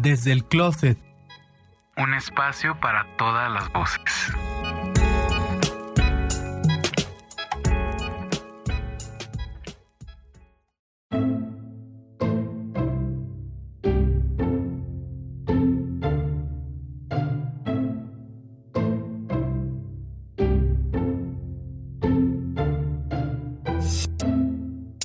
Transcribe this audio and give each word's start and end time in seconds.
Desde 0.00 0.30
el 0.30 0.44
closet. 0.44 0.96
Un 1.96 2.14
espacio 2.14 2.78
para 2.80 3.04
todas 3.16 3.50
las 3.50 3.72
voces. 3.72 3.98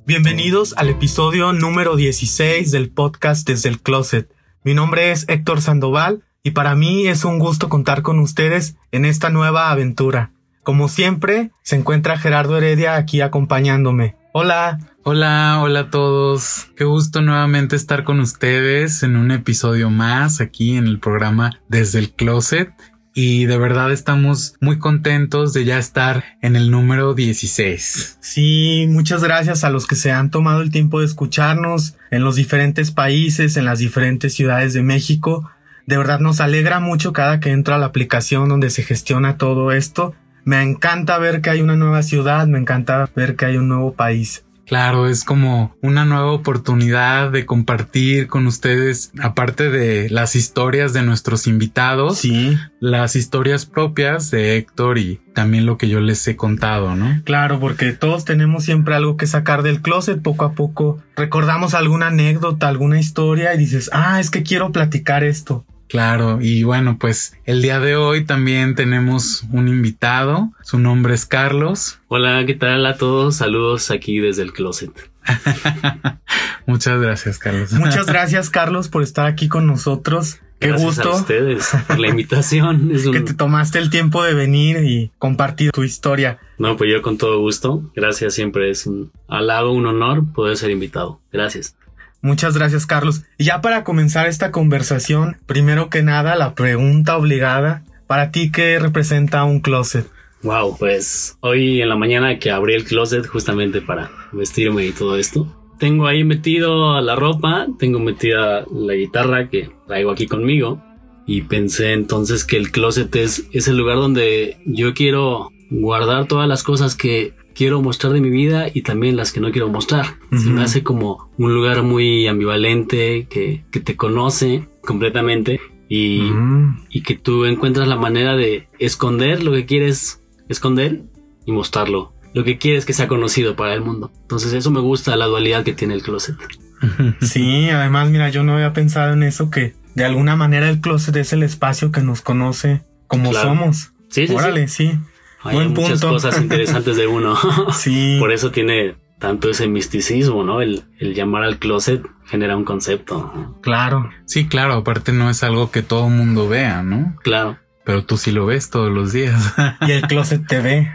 Bienvenidos 0.05 0.75
al 0.77 0.89
episodio 0.89 1.53
número 1.53 1.95
16 1.95 2.69
del 2.69 2.91
podcast 2.91 3.47
Desde 3.47 3.69
el 3.69 3.81
Closet. 3.81 4.32
Mi 4.65 4.73
nombre 4.73 5.11
es 5.11 5.25
Héctor 5.27 5.61
Sandoval 5.61 6.23
y 6.41 6.51
para 6.51 6.73
mí 6.73 7.07
es 7.07 7.25
un 7.25 7.37
gusto 7.37 7.67
contar 7.67 8.01
con 8.01 8.19
ustedes 8.19 8.77
en 8.91 9.03
esta 9.03 9.29
nueva 9.29 9.71
aventura. 9.71 10.31
Como 10.63 10.87
siempre, 10.87 11.51
se 11.63 11.75
encuentra 11.75 12.17
Gerardo 12.17 12.57
Heredia 12.57 12.95
aquí 12.95 13.19
acompañándome. 13.19 14.15
Hola. 14.31 14.79
Hola, 15.03 15.59
hola 15.61 15.79
a 15.81 15.89
todos. 15.89 16.69
Qué 16.77 16.85
gusto 16.85 17.21
nuevamente 17.21 17.75
estar 17.75 18.05
con 18.05 18.21
ustedes 18.21 19.03
en 19.03 19.17
un 19.17 19.31
episodio 19.31 19.89
más 19.89 20.39
aquí 20.39 20.77
en 20.77 20.87
el 20.87 20.99
programa 21.01 21.59
Desde 21.67 21.99
el 21.99 22.13
Closet 22.13 22.71
y 23.13 23.45
de 23.45 23.57
verdad 23.57 23.91
estamos 23.91 24.55
muy 24.59 24.79
contentos 24.79 25.53
de 25.53 25.65
ya 25.65 25.77
estar 25.77 26.23
en 26.41 26.55
el 26.55 26.71
número 26.71 27.13
16. 27.13 28.17
Sí, 28.19 28.87
muchas 28.89 29.23
gracias 29.23 29.63
a 29.63 29.69
los 29.69 29.85
que 29.85 29.95
se 29.95 30.11
han 30.11 30.31
tomado 30.31 30.61
el 30.61 30.71
tiempo 30.71 30.99
de 30.99 31.05
escucharnos 31.05 31.95
en 32.09 32.23
los 32.23 32.35
diferentes 32.35 32.91
países, 32.91 33.55
en 33.55 33.65
las 33.65 33.79
diferentes 33.79 34.33
ciudades 34.33 34.73
de 34.73 34.81
México. 34.81 35.49
De 35.85 35.97
verdad 35.97 36.19
nos 36.19 36.39
alegra 36.39 36.79
mucho 36.79 37.13
cada 37.13 37.39
que 37.39 37.51
entro 37.51 37.75
a 37.75 37.77
la 37.77 37.87
aplicación 37.87 38.49
donde 38.49 38.69
se 38.69 38.83
gestiona 38.83 39.37
todo 39.37 39.71
esto. 39.71 40.15
Me 40.43 40.61
encanta 40.61 41.17
ver 41.19 41.41
que 41.41 41.51
hay 41.51 41.61
una 41.61 41.75
nueva 41.75 42.03
ciudad, 42.03 42.47
me 42.47 42.59
encanta 42.59 43.09
ver 43.15 43.35
que 43.35 43.45
hay 43.45 43.57
un 43.57 43.67
nuevo 43.67 43.93
país. 43.93 44.43
Claro, 44.73 45.07
es 45.07 45.23
como 45.23 45.77
una 45.83 46.03
nueva 46.03 46.31
oportunidad 46.31 47.29
de 47.29 47.45
compartir 47.45 48.25
con 48.25 48.47
ustedes, 48.47 49.11
aparte 49.21 49.69
de 49.69 50.09
las 50.09 50.35
historias 50.35 50.93
de 50.93 51.03
nuestros 51.03 51.45
invitados, 51.45 52.17
sí. 52.17 52.57
las 52.79 53.15
historias 53.15 53.67
propias 53.67 54.31
de 54.31 54.57
Héctor 54.57 54.97
y 54.97 55.19
también 55.35 55.67
lo 55.67 55.77
que 55.77 55.89
yo 55.89 55.99
les 55.99 56.27
he 56.27 56.35
contado, 56.35 56.95
¿no? 56.95 57.21
Claro, 57.23 57.59
porque 57.59 57.91
todos 57.91 58.25
tenemos 58.25 58.63
siempre 58.63 58.95
algo 58.95 59.15
que 59.15 59.27
sacar 59.27 59.61
del 59.61 59.79
closet 59.83 60.19
poco 60.23 60.43
a 60.43 60.53
poco. 60.53 60.99
Recordamos 61.15 61.75
alguna 61.75 62.07
anécdota, 62.07 62.67
alguna 62.67 62.99
historia 62.99 63.53
y 63.53 63.59
dices, 63.59 63.91
ah, 63.93 64.19
es 64.19 64.31
que 64.31 64.41
quiero 64.41 64.71
platicar 64.71 65.23
esto. 65.23 65.67
Claro, 65.87 66.39
y 66.41 66.63
bueno, 66.63 66.97
pues 66.99 67.37
el 67.45 67.61
día 67.61 67.79
de 67.79 67.95
hoy 67.95 68.25
también 68.25 68.75
tenemos 68.75 69.43
un 69.51 69.67
invitado. 69.67 70.51
Su 70.63 70.79
nombre 70.79 71.13
es 71.13 71.25
Carlos. 71.25 71.99
Hola, 72.07 72.45
¿qué 72.45 72.55
tal 72.55 72.85
a 72.85 72.97
todos? 72.97 73.35
Saludos 73.35 73.91
aquí 73.91 74.19
desde 74.19 74.41
el 74.41 74.53
closet. 74.53 74.91
Muchas 76.65 76.99
gracias, 76.99 77.37
Carlos. 77.37 77.73
Muchas 77.73 78.05
gracias, 78.07 78.49
Carlos, 78.49 78.89
por 78.89 79.03
estar 79.03 79.25
aquí 79.25 79.47
con 79.47 79.67
nosotros. 79.67 80.39
Qué 80.59 80.69
gracias 80.69 80.95
gusto. 80.95 81.11
a 81.11 81.15
ustedes 81.19 81.69
por 81.87 81.99
la 81.99 82.07
invitación. 82.09 82.91
Es 82.91 83.05
un... 83.05 83.13
Que 83.13 83.21
te 83.21 83.33
tomaste 83.33 83.79
el 83.79 83.89
tiempo 83.89 84.23
de 84.23 84.33
venir 84.33 84.77
y 84.83 85.11
compartir 85.19 85.71
tu 85.71 85.83
historia. 85.83 86.39
No, 86.57 86.77
pues 86.77 86.89
yo 86.89 87.01
con 87.01 87.17
todo 87.17 87.39
gusto. 87.39 87.91
Gracias, 87.95 88.33
siempre 88.33 88.69
es 88.69 88.87
un 88.87 89.11
halago, 89.27 89.73
un 89.73 89.85
honor 89.85 90.23
poder 90.33 90.55
ser 90.55 90.71
invitado. 90.71 91.19
Gracias. 91.31 91.75
Muchas 92.23 92.57
gracias, 92.57 92.85
Carlos. 92.85 93.23
Y 93.37 93.43
ya 93.43 93.59
para 93.61 93.83
comenzar 93.83 94.27
esta 94.27 94.49
conversación, 94.49 95.35
primero 95.45 95.89
que 95.89 96.03
nada, 96.03 96.37
la 96.37 96.55
pregunta 96.55 97.17
obligada. 97.17 97.83
¿Para 98.07 98.31
ti 98.31 98.49
qué 98.49 98.79
representa 98.79 99.43
un 99.43 99.59
closet? 99.59 100.07
Wow, 100.41 100.77
pues 100.77 101.37
hoy 101.41 101.81
en 101.81 101.89
la 101.89 101.97
mañana 101.97 102.39
que 102.39 102.49
abrí 102.49 102.75
el 102.75 102.85
closet 102.85 103.27
justamente 103.27 103.81
para 103.81 104.09
vestirme 104.31 104.85
y 104.85 104.93
todo 104.93 105.17
esto, 105.17 105.53
tengo 105.79 106.07
ahí 106.07 106.23
metido 106.23 107.01
la 107.01 107.15
ropa, 107.17 107.67
tengo 107.77 107.99
metida 107.99 108.63
la 108.71 108.93
guitarra 108.93 109.49
que 109.49 109.71
traigo 109.85 110.11
aquí 110.11 110.25
conmigo 110.25 110.81
y 111.25 111.41
pensé 111.41 111.91
entonces 111.91 112.45
que 112.45 112.55
el 112.55 112.71
closet 112.71 113.13
es, 113.17 113.47
es 113.51 113.67
el 113.67 113.75
lugar 113.75 113.97
donde 113.97 114.57
yo 114.65 114.93
quiero 114.93 115.49
guardar 115.69 116.25
todas 116.27 116.47
las 116.47 116.63
cosas 116.63 116.95
que 116.95 117.33
quiero 117.55 117.81
mostrar 117.81 118.13
de 118.13 118.21
mi 118.21 118.29
vida 118.29 118.67
y 118.73 118.81
también 118.81 119.15
las 119.15 119.31
que 119.31 119.39
no 119.39 119.51
quiero 119.51 119.69
mostrar. 119.69 120.17
Uh 120.31 120.35
-huh. 120.35 120.43
Se 120.43 120.49
me 120.49 120.63
hace 120.63 120.83
como 120.83 121.29
un 121.37 121.53
lugar 121.53 121.83
muy 121.83 122.27
ambivalente 122.27 123.27
que, 123.29 123.63
que 123.71 123.79
te 123.79 123.95
conoce 123.95 124.67
completamente 124.81 125.59
y, 125.87 126.21
uh 126.21 126.33
-huh. 126.33 126.85
y, 126.89 127.01
que 127.01 127.15
tú 127.15 127.45
encuentras 127.45 127.87
la 127.87 127.95
manera 127.95 128.35
de 128.35 128.67
esconder 128.79 129.43
lo 129.43 129.51
que 129.51 129.65
quieres 129.65 130.21
esconder 130.49 131.01
y 131.45 131.51
mostrarlo. 131.51 132.13
Lo 132.33 132.43
que 132.43 132.57
quieres 132.57 132.85
que 132.85 132.93
sea 132.93 133.07
conocido 133.07 133.55
para 133.55 133.73
el 133.75 133.81
mundo. 133.81 134.11
Entonces 134.21 134.53
eso 134.53 134.71
me 134.71 134.79
gusta 134.79 135.15
la 135.15 135.27
dualidad 135.27 135.63
que 135.63 135.73
tiene 135.73 135.93
el 135.93 136.01
closet. 136.01 136.35
Sí, 137.21 137.69
además 137.69 138.09
mira, 138.09 138.29
yo 138.29 138.43
no 138.43 138.55
había 138.55 138.73
pensado 138.73 139.13
en 139.13 139.23
eso 139.23 139.49
que 139.49 139.73
de 139.95 140.03
alguna 140.03 140.35
manera 140.35 140.69
el 140.69 140.81
closet 140.81 141.15
es 141.15 141.31
el 141.31 141.43
espacio 141.43 141.93
que 141.93 142.01
nos 142.01 142.21
conoce 142.21 142.81
como 143.07 143.29
claro. 143.29 143.49
somos. 143.49 143.93
Sí, 144.09 144.27
sí, 144.27 144.33
Órale, 144.33 144.67
sí. 144.67 144.91
sí. 144.91 144.99
Hay 145.43 145.55
Buen 145.55 145.69
muchas 145.73 145.91
punto. 146.01 146.09
cosas 146.09 146.39
interesantes 146.41 146.95
de 146.97 147.07
uno. 147.07 147.37
sí. 147.73 148.17
Por 148.19 148.31
eso 148.31 148.51
tiene 148.51 148.95
tanto 149.19 149.49
ese 149.49 149.67
misticismo, 149.67 150.43
¿no? 150.43 150.61
El, 150.61 150.83
el, 150.99 151.13
llamar 151.13 151.43
al 151.43 151.57
closet 151.59 152.01
genera 152.25 152.55
un 152.57 152.65
concepto. 152.65 153.57
Claro. 153.61 154.09
Sí, 154.25 154.47
claro. 154.47 154.73
Aparte 154.73 155.11
no 155.11 155.29
es 155.29 155.43
algo 155.43 155.71
que 155.71 155.81
todo 155.81 156.09
mundo 156.09 156.47
vea, 156.47 156.81
¿no? 156.83 157.15
Claro. 157.23 157.57
Pero 157.85 158.05
tú 158.05 158.15
sí 158.17 158.31
lo 158.31 158.45
ves 158.45 158.69
todos 158.69 158.91
los 158.91 159.11
días. 159.11 159.53
y 159.81 159.91
el 159.91 160.03
closet 160.03 160.47
te 160.47 160.59
ve. 160.61 160.91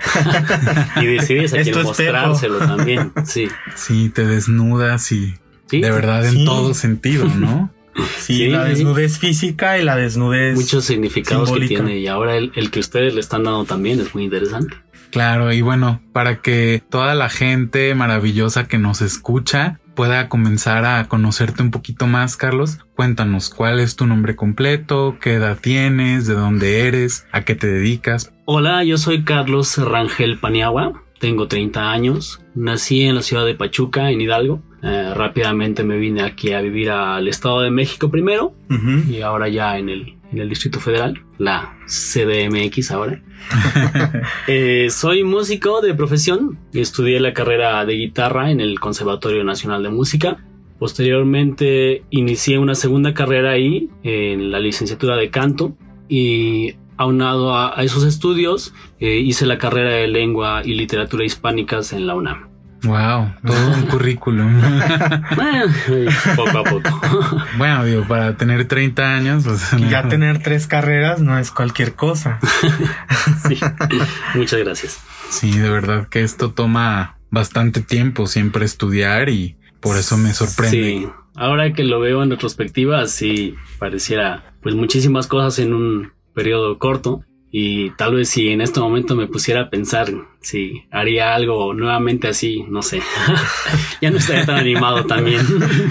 y 1.01 1.05
decides 1.07 1.53
a 1.53 1.63
quién 1.63 1.83
mostrárselo 1.83 2.59
también. 2.59 3.13
Sí. 3.25 3.49
Sí, 3.75 4.09
te 4.09 4.27
desnudas 4.27 5.13
y 5.13 5.35
¿Sí? 5.67 5.81
de 5.83 5.91
verdad 5.91 6.25
en 6.25 6.33
sí. 6.33 6.45
todo 6.47 6.73
sentido, 6.73 7.27
¿no? 7.27 7.71
Sí, 8.19 8.37
sí, 8.37 8.49
la 8.49 8.65
desnudez 8.65 9.19
física 9.19 9.79
y 9.79 9.85
la 9.85 9.97
desnudez. 9.97 10.55
Muchos 10.55 10.85
significados 10.85 11.49
simbólica. 11.49 11.69
que 11.69 11.83
tiene 11.83 11.99
y 11.99 12.07
ahora 12.07 12.37
el, 12.37 12.53
el, 12.55 12.71
que 12.71 12.81
ustedes 12.81 13.15
le 13.15 13.21
están 13.21 13.45
dando 13.45 13.65
también 13.65 14.01
es 14.01 14.15
muy 14.15 14.25
interesante. 14.25 14.77
Claro, 15.11 15.53
y 15.53 15.63
bueno, 15.63 16.01
para 16.13 16.43
que 16.43 16.83
toda 16.91 17.15
la 17.15 17.29
gente 17.29 17.95
maravillosa 17.95 18.69
que 18.69 18.79
nos 18.79 19.01
escucha 19.01 19.81
pueda 19.95 20.29
comenzar 20.29 20.85
a 20.85 21.09
conocerte 21.09 21.63
un 21.63 21.71
poquito 21.71 22.07
más, 22.07 22.37
Carlos, 22.37 22.79
cuéntanos 22.95 23.51
cuál 23.51 23.81
es 23.81 23.97
tu 23.97 24.07
nombre 24.07 24.37
completo, 24.37 25.17
qué 25.21 25.35
edad 25.35 25.59
tienes, 25.61 26.27
de 26.27 26.35
dónde 26.35 26.87
eres, 26.87 27.27
a 27.33 27.43
qué 27.43 27.55
te 27.55 27.67
dedicas. 27.67 28.33
Hola, 28.45 28.85
yo 28.85 28.97
soy 28.97 29.25
Carlos 29.25 29.77
Rangel 29.77 30.39
Paniagua, 30.39 31.03
tengo 31.19 31.49
30 31.49 31.91
años, 31.91 32.41
nací 32.55 33.03
en 33.03 33.17
la 33.17 33.23
ciudad 33.23 33.45
de 33.45 33.57
Pachuca, 33.57 34.11
en 34.13 34.21
Hidalgo. 34.21 34.63
Eh, 34.83 35.13
rápidamente 35.15 35.83
me 35.83 35.97
vine 35.97 36.23
aquí 36.23 36.53
a 36.53 36.61
vivir 36.61 36.91
al 36.91 37.27
Estado 37.27 37.63
de 37.63 37.71
México 37.71 38.11
primero 38.11 38.55
uh 38.71 38.75
-huh. 38.75 39.09
y 39.09 39.23
ahora 39.23 39.49
ya 39.49 39.77
en 39.77 39.89
el, 39.89 40.15
en 40.33 40.39
el 40.39 40.49
Distrito 40.49 40.79
Federal, 40.79 41.21
la 41.39 41.77
CDMX 41.87 42.93
ahora. 42.93 43.21
eh, 44.47 44.89
soy 44.91 45.25
músico 45.25 45.81
de 45.81 45.95
profesión, 45.95 46.59
estudié 46.73 47.19
la 47.19 47.33
carrera 47.33 47.85
de 47.87 47.95
guitarra 47.95 48.51
en 48.51 48.61
el 48.61 48.79
Conservatorio 48.79 49.43
Nacional 49.43 49.83
de 49.83 49.91
Música. 49.91 50.45
Posteriormente 50.79 52.05
inicié 52.11 52.59
una 52.59 52.77
segunda 52.77 53.15
carrera 53.15 53.51
ahí 53.51 53.91
en 54.05 54.53
la 54.53 54.61
licenciatura 54.61 55.17
de 55.17 55.31
canto 55.31 55.77
y 56.09 56.77
aunado 56.97 57.55
a, 57.55 57.79
a 57.79 57.83
esos 57.83 58.05
estudios 58.05 58.75
eh, 59.01 59.19
hice 59.19 59.45
la 59.47 59.59
carrera 59.59 59.91
de 59.91 60.09
lengua 60.09 60.63
y 60.65 60.75
literatura 60.75 61.25
hispánicas 61.25 61.93
en 61.93 62.07
la 62.07 62.15
UNAM. 62.15 62.48
Wow, 62.85 63.33
todo 63.45 63.75
un 63.75 63.87
currículum. 63.87 64.61
bueno, 65.37 65.67
poco 66.37 66.59
a 66.59 66.65
poco. 66.65 67.43
bueno, 67.57 67.85
digo, 67.85 68.05
para 68.07 68.37
tener 68.37 68.67
30 68.69 69.15
años, 69.15 69.45
pues. 69.45 69.71
Ya 69.91 70.03
no. 70.05 70.09
tener 70.09 70.43
tres 70.43 70.67
carreras 70.67 71.21
no 71.21 71.39
es 71.39 71.51
cualquier 71.51 71.95
cosa. 71.95 72.39
sí, 73.49 73.59
muchas 74.35 74.61
gracias. 74.61 75.01
Sí, 75.31 75.59
de 75.59 75.69
verdad 75.69 76.09
que 76.09 76.23
esto 76.23 76.53
toma 76.53 77.19
bastante 77.31 77.81
tiempo 77.81 78.27
siempre 78.27 78.65
estudiar 78.65 79.29
y 79.29 79.59
por 79.81 79.97
eso 79.97 80.17
me 80.17 80.33
sorprende. 80.33 80.71
Sí, 80.71 81.09
ahora 81.35 81.73
que 81.73 81.85
lo 81.85 82.01
veo 82.01 82.23
en 82.23 82.31
retrospectiva, 82.31 83.07
sí 83.07 83.57
pareciera 83.79 84.55
pues 84.63 84.75
muchísimas 84.75 85.27
cosas 85.27 85.59
en 85.59 85.75
un 85.75 86.13
periodo 86.33 86.79
corto. 86.79 87.25
Y 87.51 87.91
tal 87.93 88.15
vez 88.15 88.29
si 88.29 88.51
en 88.51 88.61
este 88.61 88.79
momento 88.81 89.17
me 89.17 89.27
pusiera 89.27 89.63
a 89.63 89.71
pensar 89.71 90.13
si 90.41 90.85
haría 90.91 91.35
algo 91.35 91.73
nuevamente 91.73 92.29
así, 92.29 92.65
no 92.69 92.83
sé. 92.83 93.01
ya 94.03 94.11
no 94.11 94.19
estaría 94.19 94.45
tan 94.45 94.57
animado 94.57 95.07
también. 95.07 95.41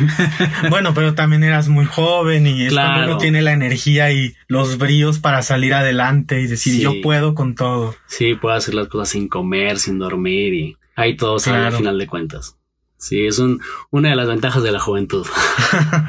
bueno, 0.69 0.94
pero 0.94 1.15
también 1.15 1.44
eras 1.44 1.68
muy 1.68 1.86
joven 1.86 2.45
y 2.45 2.65
es 2.65 2.71
claro. 2.71 2.94
cuando 2.94 3.12
uno 3.13 3.18
tiene 3.18 3.42
la 3.42 3.54
energía 3.54 4.12
y 4.12 4.36
los 4.48 4.77
bríos 4.77 5.19
para 5.19 5.42
salir 5.42 5.74
adelante 5.74 6.42
y 6.42 6.48
decir 6.48 6.74
sí. 6.74 6.81
yo 6.81 7.01
puedo 7.01 7.33
con 7.33 7.56
todo. 7.56 7.95
Sí, 8.06 8.36
puedo 8.36 8.56
hacer 8.56 8.75
las 8.75 8.88
cosas 8.88 9.10
sin 9.10 9.27
comer, 9.27 9.80
sin 9.80 9.98
dormir 9.98 10.53
y 10.53 10.77
ahí 10.95 11.18
todo 11.18 11.39
sale 11.39 11.57
claro. 11.57 11.75
al 11.75 11.77
final 11.77 11.98
de 11.98 12.07
cuentas. 12.07 12.57
Sí, 12.98 13.28
es 13.28 13.38
un, 13.40 13.62
una 13.92 14.10
de 14.10 14.16
las 14.16 14.28
ventajas 14.28 14.64
de 14.64 14.72
la 14.72 14.80
juventud. 14.80 15.26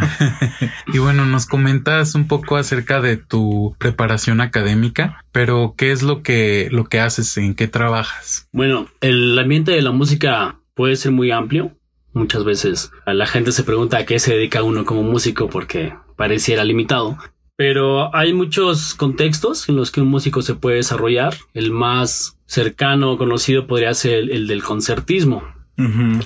y 0.86 0.98
bueno, 0.98 1.26
nos 1.26 1.46
comentas 1.46 2.14
un 2.14 2.26
poco 2.26 2.56
acerca 2.56 3.00
de 3.00 3.16
tu 3.16 3.76
preparación 3.78 4.40
académica, 4.40 5.24
pero 5.32 5.74
¿qué 5.76 5.92
es 5.92 6.02
lo 6.02 6.22
que, 6.22 6.68
lo 6.70 6.84
que 6.84 7.00
haces? 7.00 7.36
¿En 7.36 7.54
qué 7.54 7.68
trabajas? 7.68 8.48
Bueno, 8.52 8.88
el 9.00 9.38
ambiente 9.38 9.72
de 9.72 9.82
la 9.82 9.92
música 9.92 10.60
puede 10.74 10.96
ser 10.96 11.12
muy 11.12 11.30
amplio. 11.30 11.72
Muchas 12.14 12.44
veces 12.44 12.90
la 13.06 13.26
gente 13.26 13.52
se 13.52 13.64
pregunta 13.64 13.98
a 13.98 14.06
qué 14.06 14.18
se 14.18 14.34
dedica 14.34 14.62
uno 14.62 14.84
como 14.84 15.02
músico 15.02 15.50
porque 15.50 15.94
pareciera 16.16 16.64
limitado. 16.64 17.18
Pero 17.58 18.14
hay 18.14 18.32
muchos 18.32 18.94
contextos 18.94 19.68
en 19.68 19.74
los 19.74 19.90
que 19.90 20.00
un 20.00 20.06
músico 20.06 20.42
se 20.42 20.54
puede 20.54 20.76
desarrollar. 20.76 21.34
El 21.54 21.72
más 21.72 22.38
cercano 22.46 23.10
o 23.10 23.18
conocido 23.18 23.66
podría 23.66 23.92
ser 23.94 24.30
el, 24.30 24.46
del 24.46 24.62
concertismo. 24.62 25.42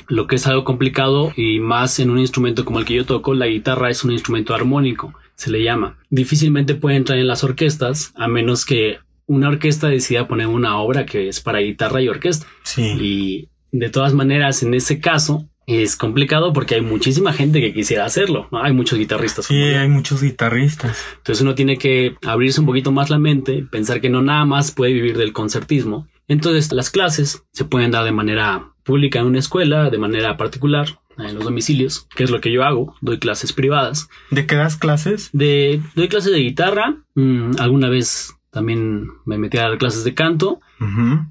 Lo 0.08 0.26
que 0.26 0.36
es 0.36 0.46
algo 0.46 0.64
complicado 0.64 1.32
y 1.36 1.60
más 1.60 1.98
en 1.98 2.10
un 2.10 2.18
instrumento 2.18 2.64
como 2.64 2.78
el 2.78 2.86
que 2.86 2.94
yo 2.94 3.04
toco, 3.04 3.34
la 3.34 3.46
guitarra 3.46 3.90
es 3.90 4.02
un 4.02 4.12
instrumento 4.12 4.54
armónico, 4.54 5.12
se 5.34 5.50
le 5.50 5.62
llama. 5.62 5.98
Difícilmente 6.08 6.74
puede 6.74 6.96
entrar 6.96 7.18
en 7.18 7.26
las 7.26 7.44
orquestas 7.44 8.12
a 8.16 8.28
menos 8.28 8.64
que 8.64 8.98
una 9.26 9.48
orquesta 9.48 9.88
decida 9.88 10.26
poner 10.26 10.46
una 10.46 10.78
obra 10.78 11.06
que 11.06 11.28
es 11.28 11.40
para 11.40 11.60
guitarra 11.60 12.00
y 12.00 12.08
orquesta. 12.08 12.46
Sí. 12.64 12.96
Y 12.98 13.48
de 13.72 13.90
todas 13.90 14.14
maneras, 14.14 14.62
en 14.62 14.74
ese 14.74 15.00
caso, 15.00 15.48
es 15.66 15.96
complicado 15.96 16.52
porque 16.52 16.74
hay 16.74 16.80
muchísima 16.80 17.32
gente 17.32 17.60
que 17.60 17.72
quisiera 17.72 18.04
hacerlo. 18.04 18.48
Hay 18.52 18.72
muchos 18.72 18.98
guitarristas. 18.98 19.46
Sí, 19.46 19.54
hay 19.54 19.88
muchos 19.88 20.22
guitarristas. 20.22 20.98
Entonces 21.18 21.42
uno 21.42 21.54
tiene 21.54 21.78
que 21.78 22.16
abrirse 22.26 22.60
un 22.60 22.66
poquito 22.66 22.92
más 22.92 23.10
la 23.10 23.18
mente, 23.18 23.66
pensar 23.70 24.00
que 24.00 24.10
no 24.10 24.22
nada 24.22 24.44
más 24.44 24.72
puede 24.72 24.92
vivir 24.92 25.16
del 25.16 25.32
concertismo. 25.32 26.08
Entonces 26.28 26.72
las 26.72 26.90
clases 26.90 27.44
se 27.52 27.64
pueden 27.64 27.90
dar 27.90 28.04
de 28.04 28.12
manera 28.12 28.71
pública 28.84 29.20
en 29.20 29.26
una 29.26 29.38
escuela, 29.38 29.90
de 29.90 29.98
manera 29.98 30.36
particular 30.36 30.98
en 31.18 31.34
los 31.34 31.44
domicilios, 31.44 32.06
que 32.14 32.24
es 32.24 32.30
lo 32.30 32.40
que 32.40 32.52
yo 32.52 32.64
hago. 32.64 32.94
Doy 33.00 33.18
clases 33.18 33.52
privadas. 33.52 34.08
¿De 34.30 34.46
qué 34.46 34.56
das 34.56 34.76
clases? 34.76 35.30
De 35.32 35.80
doy 35.94 36.08
clases 36.08 36.32
de 36.32 36.40
guitarra. 36.40 36.96
Mm, 37.14 37.52
alguna 37.58 37.88
vez 37.88 38.34
también 38.50 39.08
me 39.24 39.38
metí 39.38 39.56
a 39.58 39.68
dar 39.68 39.78
clases 39.78 40.04
de 40.04 40.14
canto 40.14 40.60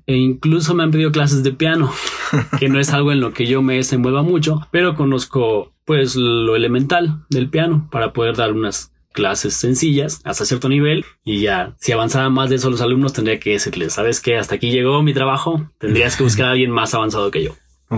e 0.08 0.16
incluso 0.16 0.74
me 0.74 0.84
han 0.84 0.92
pedido 0.92 1.12
clases 1.12 1.44
de 1.44 1.52
piano, 1.52 1.92
que 2.60 2.70
no 2.70 2.80
es 2.80 2.94
algo 2.94 3.12
en 3.12 3.20
lo 3.20 3.34
que 3.34 3.46
yo 3.46 3.62
me 3.62 3.76
desenvuelva 3.76 4.24
mucho, 4.24 4.62
pero 4.72 4.96
conozco 4.96 5.74
pues 5.86 6.16
lo 6.16 6.56
elemental 6.56 7.26
del 7.30 7.50
piano 7.50 7.88
para 7.92 8.14
poder 8.14 8.38
dar 8.38 8.54
unas 8.54 8.92
clases 9.14 9.56
sencillas 9.56 10.22
hasta 10.24 10.46
cierto 10.46 10.70
nivel 10.70 11.06
y 11.24 11.42
ya 11.42 11.74
si 11.80 11.92
avanzaba 11.92 12.30
más 12.30 12.50
de 12.50 12.56
eso 12.56 12.70
los 12.70 12.82
alumnos 12.82 13.14
tendría 13.14 13.40
que 13.40 13.52
decirles, 13.52 13.94
¿sabes 13.94 14.22
qué? 14.22 14.38
Hasta 14.38 14.56
aquí 14.56 14.72
llegó 14.72 15.02
mi 15.04 15.14
trabajo, 15.14 15.70
tendrías 15.78 16.16
que 16.16 16.24
buscar 16.24 16.48
a 16.48 16.52
alguien 16.52 16.72
más 16.72 16.94
avanzado 16.94 17.32
que 17.32 17.44
yo. 17.44 17.56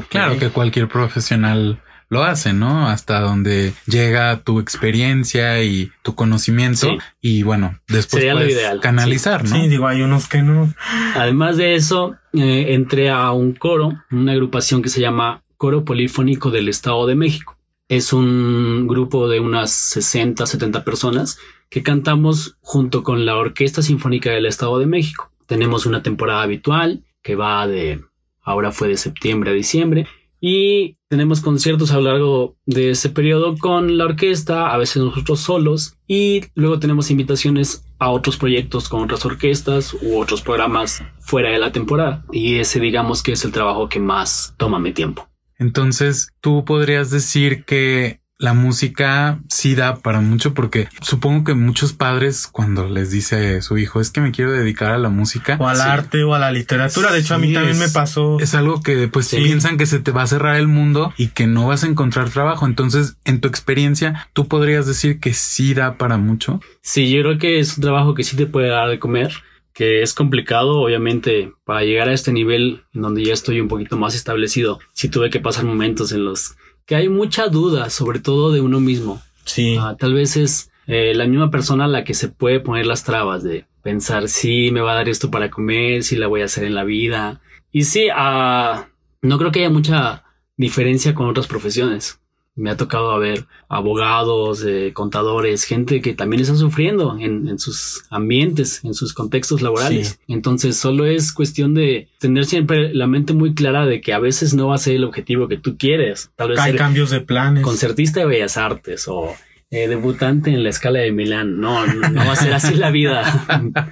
Claro 0.09 0.39
que 0.39 0.49
cualquier 0.49 0.87
profesional 0.87 1.79
lo 2.09 2.23
hace, 2.23 2.53
¿no? 2.53 2.87
Hasta 2.87 3.19
donde 3.19 3.73
llega 3.85 4.41
tu 4.43 4.59
experiencia 4.59 5.63
y 5.63 5.91
tu 6.03 6.15
conocimiento 6.15 6.97
y 7.21 7.43
bueno, 7.43 7.79
después 7.87 8.23
puedes 8.31 8.79
canalizar, 8.81 9.43
¿no? 9.43 9.55
Sí, 9.55 9.67
digo, 9.67 9.87
hay 9.87 10.01
unos 10.01 10.27
que 10.27 10.41
no. 10.41 10.73
Además 11.15 11.57
de 11.57 11.75
eso, 11.75 12.15
eh, 12.33 12.73
entré 12.73 13.09
a 13.09 13.31
un 13.31 13.53
coro, 13.53 14.03
una 14.11 14.33
agrupación 14.33 14.81
que 14.81 14.89
se 14.89 15.01
llama 15.01 15.43
Coro 15.57 15.83
Polifónico 15.85 16.51
del 16.51 16.69
Estado 16.69 17.05
de 17.07 17.15
México. 17.15 17.57
Es 17.87 18.13
un 18.13 18.87
grupo 18.87 19.27
de 19.27 19.39
unas 19.39 19.71
60, 19.71 20.45
70 20.45 20.83
personas 20.83 21.37
que 21.69 21.83
cantamos 21.83 22.57
junto 22.61 23.03
con 23.03 23.25
la 23.25 23.37
Orquesta 23.37 23.81
Sinfónica 23.81 24.31
del 24.31 24.45
Estado 24.45 24.79
de 24.79 24.85
México. 24.85 25.31
Tenemos 25.45 25.85
una 25.85 26.01
temporada 26.03 26.41
habitual 26.41 27.03
que 27.21 27.35
va 27.35 27.67
de, 27.67 28.01
ahora 28.41 28.71
fue 28.71 28.87
de 28.87 28.97
septiembre 28.97 29.51
a 29.51 29.53
diciembre, 29.53 30.07
y 30.45 30.97
tenemos 31.07 31.39
conciertos 31.39 31.91
a 31.91 31.95
lo 31.95 32.11
largo 32.11 32.57
de 32.65 32.89
ese 32.89 33.09
periodo 33.09 33.57
con 33.57 33.97
la 33.97 34.03
orquesta, 34.03 34.73
a 34.73 34.77
veces 34.77 35.01
nosotros 35.01 35.39
solos, 35.39 35.95
y 36.05 36.41
luego 36.53 36.79
tenemos 36.79 37.09
invitaciones 37.11 37.85
a 37.97 38.09
otros 38.09 38.35
proyectos 38.35 38.89
con 38.89 39.03
otras 39.03 39.25
orquestas 39.25 39.93
u 39.93 40.19
otros 40.19 40.41
programas 40.41 41.01
fuera 41.21 41.49
de 41.49 41.59
la 41.59 41.71
temporada. 41.71 42.25
Y 42.33 42.55
ese 42.55 42.81
digamos 42.81 43.23
que 43.23 43.31
es 43.31 43.45
el 43.45 43.53
trabajo 43.53 43.87
que 43.87 44.01
más 44.01 44.53
toma 44.57 44.79
mi 44.79 44.91
tiempo. 44.91 45.29
Entonces, 45.63 46.27
tú 46.41 46.65
podrías 46.65 47.09
decir 47.09 47.63
que 47.63 48.19
la 48.37 48.53
música 48.53 49.39
sí 49.47 49.73
da 49.73 49.95
para 49.95 50.19
mucho 50.19 50.53
porque 50.53 50.89
supongo 51.01 51.45
que 51.45 51.53
muchos 51.53 51.93
padres 51.93 52.47
cuando 52.47 52.89
les 52.89 53.09
dice 53.09 53.57
a 53.57 53.61
su 53.61 53.77
hijo 53.77 54.01
es 54.01 54.09
que 54.09 54.19
me 54.19 54.33
quiero 54.33 54.51
dedicar 54.51 54.91
a 54.91 54.97
la 54.97 55.07
música 55.07 55.55
o 55.57 55.69
al 55.69 55.79
arte 55.79 56.25
o 56.25 56.35
a 56.35 56.39
la 56.39 56.51
literatura. 56.51 57.13
De 57.13 57.19
hecho, 57.19 57.35
a 57.35 57.37
mí 57.37 57.53
también 57.53 57.79
me 57.79 57.87
pasó. 57.87 58.41
Es 58.41 58.53
algo 58.55 58.81
que 58.81 59.07
pues 59.07 59.29
piensan 59.29 59.77
que 59.77 59.85
se 59.85 59.99
te 59.99 60.11
va 60.11 60.23
a 60.23 60.27
cerrar 60.27 60.57
el 60.57 60.67
mundo 60.67 61.13
y 61.15 61.27
que 61.27 61.47
no 61.47 61.67
vas 61.67 61.85
a 61.85 61.87
encontrar 61.87 62.29
trabajo. 62.31 62.65
Entonces, 62.65 63.15
en 63.23 63.39
tu 63.39 63.47
experiencia, 63.47 64.27
tú 64.33 64.49
podrías 64.49 64.85
decir 64.85 65.21
que 65.21 65.33
sí 65.33 65.73
da 65.73 65.97
para 65.97 66.17
mucho. 66.17 66.59
Sí, 66.81 67.09
yo 67.09 67.21
creo 67.21 67.37
que 67.37 67.59
es 67.59 67.77
un 67.77 67.83
trabajo 67.83 68.13
que 68.13 68.25
sí 68.25 68.35
te 68.35 68.45
puede 68.45 68.67
dar 68.67 68.89
de 68.89 68.99
comer 68.99 69.31
que 69.73 70.01
es 70.01 70.13
complicado, 70.13 70.79
obviamente, 70.79 71.51
para 71.65 71.83
llegar 71.83 72.07
a 72.07 72.13
este 72.13 72.31
nivel 72.31 72.83
en 72.93 73.01
donde 73.01 73.23
ya 73.23 73.33
estoy 73.33 73.59
un 73.59 73.67
poquito 73.67 73.97
más 73.97 74.15
establecido. 74.15 74.79
Sí 74.93 75.09
tuve 75.09 75.29
que 75.29 75.39
pasar 75.39 75.65
momentos 75.65 76.11
en 76.11 76.25
los 76.25 76.55
que 76.85 76.95
hay 76.95 77.09
mucha 77.09 77.47
duda, 77.47 77.89
sobre 77.89 78.19
todo 78.19 78.51
de 78.51 78.61
uno 78.61 78.79
mismo. 78.79 79.21
Sí. 79.45 79.77
Ah, 79.79 79.95
tal 79.97 80.13
vez 80.13 80.37
es 80.37 80.71
eh, 80.87 81.13
la 81.15 81.25
misma 81.25 81.49
persona 81.49 81.87
la 81.87 82.03
que 82.03 82.13
se 82.13 82.29
puede 82.29 82.59
poner 82.59 82.85
las 82.85 83.03
trabas 83.03 83.43
de 83.43 83.65
pensar 83.81 84.29
si 84.29 84.71
me 84.71 84.81
va 84.81 84.93
a 84.93 84.95
dar 84.95 85.09
esto 85.09 85.31
para 85.31 85.49
comer, 85.49 86.03
si 86.03 86.15
la 86.15 86.27
voy 86.27 86.41
a 86.41 86.45
hacer 86.45 86.63
en 86.63 86.75
la 86.75 86.83
vida. 86.83 87.41
Y 87.71 87.83
sí, 87.83 88.07
uh, 88.09 88.83
no 89.21 89.37
creo 89.37 89.51
que 89.51 89.59
haya 89.59 89.69
mucha 89.69 90.23
diferencia 90.55 91.15
con 91.15 91.27
otras 91.27 91.47
profesiones 91.47 92.19
me 92.55 92.69
ha 92.69 92.77
tocado 92.77 93.17
ver 93.19 93.45
abogados, 93.67 94.63
eh, 94.65 94.91
contadores, 94.93 95.63
gente 95.63 96.01
que 96.01 96.13
también 96.13 96.41
está 96.41 96.55
sufriendo 96.55 97.17
en, 97.19 97.57
sus 97.57 98.03
ambientes, 98.09 98.81
en 98.83 98.93
sus 98.93 99.13
contextos 99.13 99.61
laborales. 99.61 100.19
Entonces 100.27 100.77
solo 100.77 101.05
es 101.05 101.33
cuestión 101.33 101.73
de 101.73 102.09
tener 102.19 102.45
siempre 102.45 102.93
la 102.93 103.07
mente 103.07 103.33
muy 103.33 103.55
clara 103.55 103.85
de 103.85 104.01
que 104.01 104.13
a 104.13 104.19
veces 104.19 104.53
no 104.53 104.67
va 104.67 104.75
a 104.75 104.79
ser 104.79 104.95
el 104.95 105.03
objetivo 105.03 105.47
que 105.47 105.57
tú 105.57 105.77
quieres. 105.77 106.31
Tal 106.35 106.49
vez 106.49 106.59
hay 106.59 106.75
cambios 106.75 107.09
de 107.09 107.21
planes. 107.21 107.63
Concertista 107.63 108.19
de 108.19 108.27
Bellas 108.27 108.57
Artes 108.57 109.07
o 109.07 109.33
eh, 109.71 109.87
debutante 109.87 110.51
en 110.51 110.63
la 110.63 110.69
escala 110.69 110.99
de 110.99 111.11
Milán. 111.11 111.59
No, 111.59 111.87
no, 111.87 112.25
va 112.25 112.33
a 112.33 112.35
ser 112.35 112.53
así 112.53 112.75
la 112.75 112.91
vida 112.91 113.47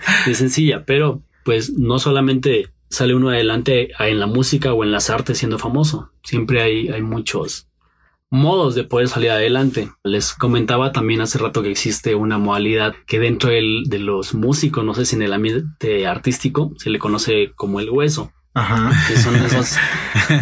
de 0.28 0.36
sencilla, 0.36 0.86
pero 0.86 1.24
pues 1.44 1.74
no 1.74 1.98
solamente 1.98 2.70
sale 2.90 3.16
uno 3.16 3.30
adelante 3.30 3.90
en 3.98 4.20
la 4.20 4.28
música 4.28 4.74
o 4.74 4.84
en 4.84 4.92
las 4.92 5.10
artes 5.10 5.40
siendo 5.40 5.58
famoso. 5.58 6.12
Siempre 6.24 6.62
hay, 6.62 6.90
hay 6.90 7.02
muchos 7.02 7.71
modos 8.32 8.74
de 8.74 8.86
poder 8.86 9.10
salir 9.10 9.30
adelante. 9.30 9.92
Les 10.04 10.34
comentaba 10.34 10.92
también 10.92 11.22
hace 11.22 11.38
rato 11.38 11.62
que 11.62 11.70
existe 11.70 12.16
una 12.16 12.40
modalidad 12.40 12.96
que 13.06 13.20
dentro 13.20 13.52
de 13.52 14.00
los 14.00 14.34
músicos, 14.34 14.84
no 14.84 14.96
sé 14.96 15.06
si 15.06 15.16
en 15.18 15.22
el 15.22 15.34
ambiente 15.34 16.08
artístico, 16.08 16.74
se 16.78 16.90
le 16.90 16.98
conoce 16.98 17.52
como 17.56 17.80
el 17.80 17.92
hueso. 17.92 18.32
Ajá. 18.54 18.92
Que 19.08 19.18
son 19.18 19.36
esos, 19.36 19.76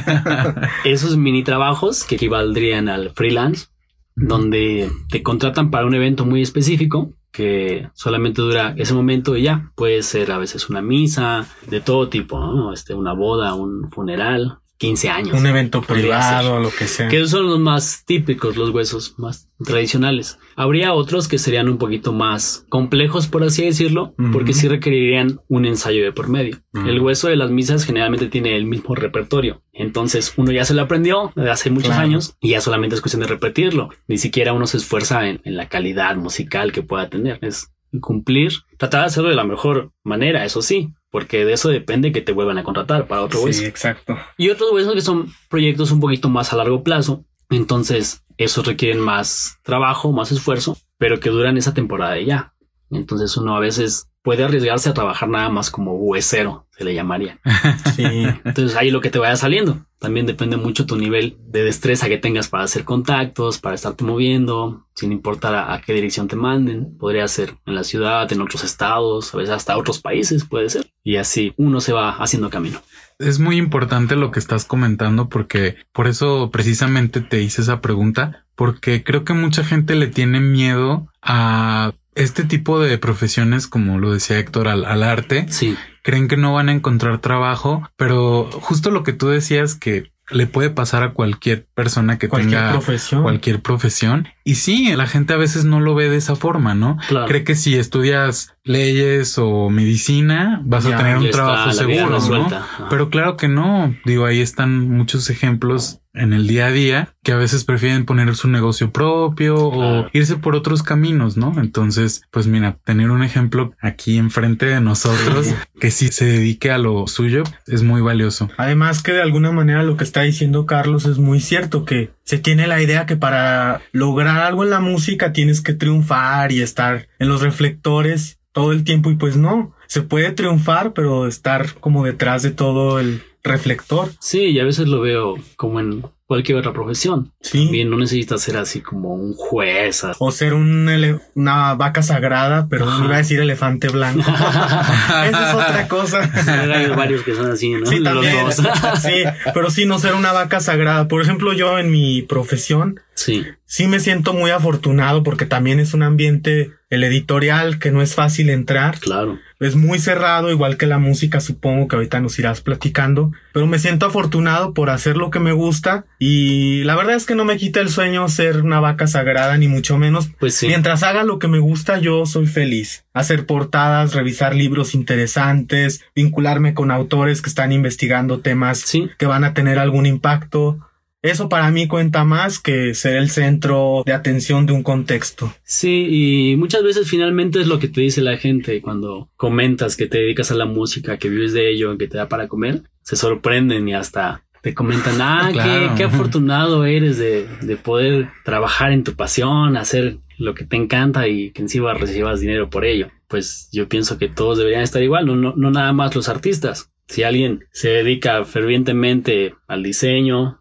esos 0.86 1.17
mini 1.17 1.43
trabajos 1.43 2.05
que 2.05 2.15
equivaldrían 2.15 2.89
al 2.89 3.12
freelance, 3.12 3.67
donde 4.15 4.89
te 5.10 5.22
contratan 5.22 5.69
para 5.69 5.86
un 5.86 5.96
evento 5.96 6.25
muy 6.25 6.41
específico 6.41 7.13
que 7.31 7.89
solamente 7.93 8.41
dura 8.41 8.74
ese 8.77 8.93
momento 8.93 9.36
y 9.36 9.43
ya. 9.43 9.72
Puede 9.75 10.01
ser 10.03 10.31
a 10.31 10.38
veces 10.38 10.69
una 10.69 10.81
misa 10.81 11.48
de 11.67 11.81
todo 11.81 12.10
tipo, 12.10 12.39
¿no? 12.39 12.74
Este, 12.74 12.93
una 12.93 13.13
boda, 13.13 13.55
un 13.55 13.89
funeral, 13.91 14.60
15 14.79 15.09
años. 15.09 15.38
Un 15.38 15.45
evento 15.45 15.81
privado, 15.81 16.59
lo 16.59 16.71
que 16.71 16.88
sea. 16.88 17.09
Que 17.09 17.27
son 17.27 17.48
los 17.48 17.59
más 17.59 18.05
típicos, 18.05 18.55
los 18.55 18.69
huesos 18.69 19.15
más 19.17 19.50
tradicionales. 19.63 20.39
Habría 20.55 20.93
otros 20.93 21.27
que 21.27 21.38
serían 21.38 21.67
un 21.67 21.77
poquito 21.77 22.13
más 22.13 22.65
complejos, 22.69 23.27
por 23.27 23.43
así 23.43 23.65
decirlo, 23.65 24.15
porque 24.31 24.53
sí 24.53 24.69
requerirían 24.69 25.41
un 25.50 25.65
ensayo 25.65 26.01
de 26.01 26.13
por 26.13 26.29
medio. 26.29 26.62
El 26.74 27.01
hueso 27.01 27.27
de 27.27 27.36
las 27.36 27.51
misas 27.51 27.83
generalmente 27.83 28.27
tiene 28.27 28.55
el 28.55 28.65
mismo 28.65 28.95
repertorio. 28.95 29.62
Entonces 29.74 30.33
uno 30.38 30.51
ya 30.53 30.63
se 30.63 30.74
lo 30.74 30.81
aprendió 30.81 31.33
desde 31.36 31.51
hace 31.51 31.71
muchos 31.71 31.91
años 31.91 32.38
y 32.39 32.51
ya 32.51 32.62
solamente 32.62 32.95
es 32.95 33.01
cuestión 33.01 33.21
de 33.21 33.27
repetirlo. 33.27 33.89
Ni 34.07 34.17
siquiera 34.17 34.53
uno 34.53 34.65
se 34.65 34.77
esfuerza 34.77 35.27
en, 35.27 35.41
en 35.43 35.57
la 35.57 35.67
calidad 35.67 36.15
musical 36.15 36.71
que 36.71 36.83
pueda 36.83 37.09
tener. 37.09 37.39
Es 37.41 37.74
cumplir, 38.01 38.53
tratar 38.77 39.01
de 39.01 39.08
hacerlo 39.08 39.29
de 39.29 39.36
la 39.36 39.43
mejor 39.43 39.91
manera, 40.03 40.46
eso 40.46 40.62
sí, 40.62 40.93
porque 41.10 41.46
de 41.46 41.53
eso 41.53 41.69
depende 41.69 42.12
que 42.12 42.22
te 42.22 42.31
vuelvan 42.31 42.58
a 42.58 42.63
contratar 42.63 43.08
para 43.08 43.24
otro 43.24 43.41
hueso. 43.41 43.62
Sí, 43.62 43.65
exacto. 43.65 44.17
Y 44.38 44.50
otros 44.50 44.72
huesos 44.72 44.93
que 44.93 45.01
son 45.01 45.31
proyectos 45.50 45.91
un 45.91 46.00
poquito 46.00 46.29
más 46.29 46.53
a 46.53 46.58
largo 46.58 46.84
plazo, 46.84 47.25
entonces 47.50 48.24
esos 48.38 48.65
requieren 48.65 49.00
más 49.00 49.60
trabajo, 49.63 50.12
más 50.12 50.31
esfuerzo, 50.31 50.77
pero 50.98 51.19
que 51.19 51.29
duran 51.29 51.58
esa 51.58 51.74
temporada 51.74 52.19
y 52.19 52.25
ya. 52.25 52.53
Entonces 52.91 53.36
uno 53.38 53.55
a 53.55 53.60
veces 53.60 54.10
puede 54.22 54.43
arriesgarse 54.43 54.89
a 54.89 54.93
trabajar 54.93 55.29
nada 55.29 55.50
más 55.50 55.72
como 55.72 55.96
huesero, 55.96 56.67
se 56.77 56.84
le 56.84 56.93
llamaría. 56.93 57.39
Sí. 57.96 58.03
Entonces 58.46 58.77
ahí 58.77 58.91
lo 58.91 59.01
que 59.01 59.10
te 59.10 59.19
vaya 59.19 59.36
saliendo. 59.36 59.86
También 60.00 60.25
depende 60.25 60.55
mucho 60.55 60.86
tu 60.86 60.96
nivel 60.96 61.38
de 61.48 61.63
destreza 61.63 62.08
que 62.08 62.17
tengas 62.17 62.48
para 62.48 62.63
hacer 62.63 62.86
contactos, 62.86 63.60
para 63.60 63.75
estarte 63.75 64.05
moviendo, 64.05 64.86
sin 64.96 65.12
importar 65.12 65.55
a, 65.55 65.81
qué 65.81 65.93
dirección 65.93 66.27
te 66.27 66.38
manden. 66.38 66.98
Podría 66.98 67.27
ser 67.27 67.55
en 67.65 67.75
la 67.75 67.84
ciudad, 67.84 68.31
en 68.31 68.41
otros 68.41 68.63
estados, 68.63 69.34
a 69.34 69.38
veces 69.38 69.53
hasta 69.53 69.77
otros 69.77 70.00
países 70.00 70.46
puede 70.46 70.69
ser. 70.69 70.89
Y 71.03 71.17
así 71.17 71.53
uno 71.58 71.81
se 71.81 71.91
va 71.91 72.12
haciendo 72.12 72.50
camino. 72.50 72.81
Es 73.17 73.39
muy 73.39 73.58
importante 73.58 74.15
lo 74.15 74.31
que 74.31 74.39
estás 74.39 74.63
comentando 74.63 75.27
porque 75.27 75.75
por 75.91 76.08
eso 76.08 76.50
precisamente 76.51 77.19
te 77.19 77.41
hice 77.41 77.62
esa 77.62 77.81
pregunta, 77.81 78.46
porque 78.55 79.03
creo 79.03 79.25
que 79.25 79.34
mucha 79.34 79.65
gente 79.65 79.96
le 79.96 80.08
tiene 80.08 80.39
miedo 80.39 81.10
a 81.22 81.91
este 82.19 82.43
tipo 82.43 82.79
de 82.79 82.97
profesiones, 82.97 83.67
como 83.67 83.97
lo 83.97 84.11
decía 84.11 84.38
Héctor, 84.39 84.67
al, 84.67 85.03
arte, 85.03 85.45
sí. 85.49 85.77
creen 86.03 86.27
que 86.27 86.38
no 86.38 86.53
van 86.53 86.69
a 86.69 86.73
encontrar 86.73 87.19
trabajo, 87.19 87.89
pero 87.95 88.49
justo 88.51 88.91
lo 88.91 89.03
que 89.03 89.13
tú 89.13 89.27
decías 89.27 89.75
que 89.75 90.11
le 90.29 90.45
puede 90.45 90.69
pasar 90.69 91.01
a 91.01 91.13
cualquier 91.13 91.65
persona 91.73 92.19
que 92.19 92.27
tenga 92.27 92.71
profesión. 92.71 93.23
cualquier 93.23 93.61
profesión. 93.61 94.27
Y 94.50 94.56
sí, 94.56 94.96
la 94.96 95.06
gente 95.06 95.34
a 95.34 95.38
veces 95.38 95.63
no 95.63 95.79
lo 95.79 95.94
ve 95.94 96.10
de 96.10 96.18
esa 96.18 96.36
forma, 96.36 96.74
¿no? 96.74 96.98
Cree 97.27 97.44
que 97.44 97.53
si 97.53 97.75
estudias 97.75 98.56
leyes 98.63 99.38
o 99.38 99.70
medicina 99.70 100.60
vas 100.65 100.88
a 100.88 100.98
tener 100.98 101.18
un 101.18 101.29
trabajo 101.29 101.72
seguro, 101.72 102.20
¿no? 102.20 102.48
Pero 102.89 103.12
claro 103.12 103.38
que 103.38 103.48
no. 103.48 103.94
Digo, 104.06 104.25
ahí 104.25 104.41
están 104.41 104.89
muchos 104.89 105.29
ejemplos 105.29 106.01
en 106.15 106.34
el 106.34 106.48
día 106.48 106.65
a 106.65 106.72
día 106.72 107.13
que 107.24 107.32
a 107.32 107.36
veces 107.36 107.63
prefieren 107.63 108.06
poner 108.06 108.36
su 108.36 108.48
negocio 108.48 108.91
propio 108.91 109.56
o 109.58 110.10
irse 110.13 110.38
por 110.38 110.56
otros 110.56 110.82
caminos, 110.82 111.38
¿no? 111.38 111.53
Entonces, 111.60 112.24
pues 112.32 112.48
mira, 112.48 112.77
tener 112.84 113.12
un 113.12 113.24
ejemplo 113.24 113.74
aquí 113.79 114.18
enfrente 114.18 114.65
de 114.65 114.82
nosotros 114.82 115.53
que 115.79 115.91
sí 115.91 116.08
se 116.08 116.25
dedique 116.25 116.72
a 116.72 116.79
lo 116.79 117.06
suyo 117.08 117.44
es 117.68 117.84
muy 117.84 118.01
valioso. 118.01 118.50
Además 118.58 119.03
que 119.03 119.13
de 119.13 119.22
alguna 119.22 119.51
manera 119.51 119.84
lo 119.84 119.96
que 119.96 120.03
está 120.03 120.22
diciendo 120.22 120.65
Carlos 120.65 121.06
es 121.06 121.20
muy 121.20 121.39
cierto 121.39 121.86
que 121.86 122.12
se 122.29 122.38
tiene 122.38 122.67
la 122.67 122.79
idea 122.79 123.07
que 123.07 123.17
para 123.17 123.81
lograr 123.91 124.41
algo 124.41 124.63
en 124.63 124.69
la 124.69 124.79
música 124.79 125.33
tienes 125.33 125.62
que 125.62 125.74
triunfar 125.74 126.51
y 126.51 126.62
estar 126.62 127.07
en 127.17 127.27
los 127.27 127.41
reflectores 127.41 128.38
todo 128.51 128.71
el 128.71 128.83
tiempo 128.83 129.09
y 129.09 129.15
pues 129.15 129.36
no, 129.36 129.74
se 129.88 130.03
puede 130.03 130.31
triunfar 130.31 130.93
pero 130.93 131.25
estar 131.25 131.74
como 131.79 132.05
detrás 132.05 132.43
de 132.43 132.51
todo 132.51 133.00
el 133.00 133.24
reflector. 133.43 134.12
Sí, 134.19 134.46
y 134.46 134.60
a 134.60 134.65
veces 134.65 134.88
lo 134.88 135.01
veo 135.01 135.36
como 135.55 135.79
en 135.79 136.03
cualquier 136.29 136.60
otra 136.60 136.74
profesión. 136.74 137.31
Sí. 137.41 137.69
Bien, 137.72 137.89
no 137.89 137.98
necesitas 137.98 138.43
ser 138.43 138.58
así 138.58 138.81
como 138.81 139.15
un 139.15 139.34
juez. 139.34 140.03
O 140.19 140.31
ser 140.31 140.53
un 140.53 140.88
una 141.34 141.74
vaca 141.74 142.03
sagrada, 142.03 142.67
pero 142.69 142.86
no 142.86 143.05
iba 143.05 143.15
a 143.15 143.17
decir 143.17 143.39
elefante 143.39 143.88
blanco. 143.88 144.29
Esa 144.29 145.50
es 145.50 145.55
otra 145.55 145.88
cosa. 145.88 146.31
Hay 146.72 146.88
varios 146.89 147.24
que 147.24 147.34
son 147.34 147.51
así, 147.51 147.72
¿no? 147.72 147.88
Sí, 147.88 148.03
también. 148.03 148.46
sí, 149.01 149.24
pero 149.55 149.72
sí 149.72 149.88
no 149.88 149.98
ser 149.98 150.13
una 150.13 150.31
vaca 150.31 150.60
sagrada. 150.60 151.08
Por 151.08 151.24
ejemplo, 151.24 151.51
yo 151.53 151.79
en 151.79 151.89
mi 151.89 152.22
profesión, 152.22 153.00
sí, 153.15 153.48
sí 153.65 153.88
me 153.88 154.00
siento 154.00 154.34
muy 154.34 154.51
afortunado 154.51 155.24
porque 155.24 155.48
también 155.48 155.79
es 155.79 155.96
un 155.96 156.03
ambiente, 156.03 156.74
el 156.91 157.03
editorial, 157.03 157.79
que 157.79 157.89
no 157.89 158.03
es 158.03 158.13
fácil 158.13 158.51
entrar. 158.51 159.00
Claro 159.00 159.39
es 159.60 159.75
muy 159.75 160.00
cerrado, 160.00 160.51
igual 160.51 160.78
que 160.78 160.86
la 160.86 161.00
música, 161.00 161.42
supongo 161.42 161.88
que 161.88 161.98
ahorita 161.98 162.20
nos 162.22 162.39
irás 162.39 162.62
platicando, 162.62 163.32
pero 163.54 163.68
me 163.68 163.80
siento 163.80 164.06
afortunado 164.06 164.74
por 164.74 164.89
hacer 164.89 165.18
lo 165.18 165.30
que 165.30 165.39
me 165.39 165.51
gusta 165.51 166.06
y 166.18 166.84
la 166.86 166.96
verdad 166.96 167.16
es 167.16 167.25
que 167.25 167.36
no 167.36 167.46
me 167.46 167.58
quita 167.58 167.82
el 167.82 167.89
sueño 167.89 168.28
ser 168.30 168.62
una 168.62 168.80
vaca 168.80 169.08
sagrada, 169.08 169.58
ni 169.58 169.68
mucho 169.68 169.98
menos. 169.98 170.30
Pues 170.39 170.56
sí. 170.56 170.68
Mientras 170.68 171.04
haga 171.04 171.24
lo 171.24 171.39
que 171.39 171.48
me 171.48 171.60
gusta, 171.60 172.00
yo 172.00 172.25
soy 172.25 172.48
feliz. 172.48 173.06
Hacer 173.13 173.46
portadas, 173.46 174.13
revisar 174.13 174.56
libros 174.56 174.96
interesantes, 174.96 176.04
vincularme 176.16 176.74
con 176.74 176.92
autores 176.92 177.42
que 177.42 177.50
están 177.50 177.72
investigando 177.72 178.39
temas 178.39 178.86
que 179.18 179.25
van 179.25 179.44
a 179.44 179.54
tener 179.54 179.80
algún 179.80 180.06
impacto. 180.06 180.80
Eso 181.21 181.49
para 181.49 181.69
mí 181.69 181.88
cuenta 181.88 182.23
más 182.23 182.59
que 182.59 182.93
ser 182.93 183.17
el 183.17 183.29
centro 183.29 184.03
de 184.05 184.13
atención 184.13 184.65
de 184.65 184.73
un 184.73 184.83
contexto. 184.83 185.53
Sí, 185.63 186.07
y 186.09 186.55
muchas 186.55 186.83
veces 186.83 187.09
finalmente 187.09 187.59
es 187.59 187.67
lo 187.67 187.79
que 187.79 187.89
te 187.89 188.01
dice 188.01 188.21
la 188.21 188.38
gente 188.38 188.81
cuando 188.81 189.29
comentas 189.35 189.97
que 189.97 190.07
te 190.07 190.19
dedicas 190.19 190.51
a 190.51 190.55
la 190.55 190.65
música, 190.65 191.17
que 191.17 191.29
vives 191.29 191.51
de 191.51 191.69
ello, 191.71 191.97
que 191.97 192.07
te 192.07 192.17
da 192.17 192.29
para 192.29 192.47
comer. 192.47 192.83
Se 193.01 193.17
sorprenden 193.17 193.88
y 193.89 193.93
hasta 193.93 194.43
te 194.61 194.73
comentan, 194.73 195.15
ah, 195.21 195.93
qué, 195.97 196.03
afortunado 196.03 196.85
eres 196.85 197.17
de, 197.17 197.47
de, 197.61 197.75
poder 197.75 198.29
trabajar 198.45 198.91
en 198.91 199.03
tu 199.03 199.15
pasión, 199.15 199.75
hacer 199.75 200.17
lo 200.38 200.53
que 200.53 200.65
te 200.65 200.77
encanta 200.77 201.27
y 201.27 201.51
que 201.51 201.61
encima 201.61 201.93
recibas 201.93 202.39
dinero 202.39 202.69
por 202.69 202.85
ello. 202.85 203.09
Pues 203.27 203.69
yo 203.71 203.89
pienso 203.89 204.17
que 204.17 204.29
todos 204.29 204.57
deberían 204.57 204.83
estar 204.83 205.03
igual, 205.03 205.25
no, 205.25 205.35
no, 205.35 205.53
no 205.55 205.71
nada 205.71 205.91
más 205.91 206.15
los 206.15 206.29
artistas. 206.29 206.91
Si 207.07 207.23
alguien 207.23 207.65
se 207.71 207.89
dedica 207.89 208.45
fervientemente 208.45 209.55
al 209.67 209.83
diseño, 209.83 210.59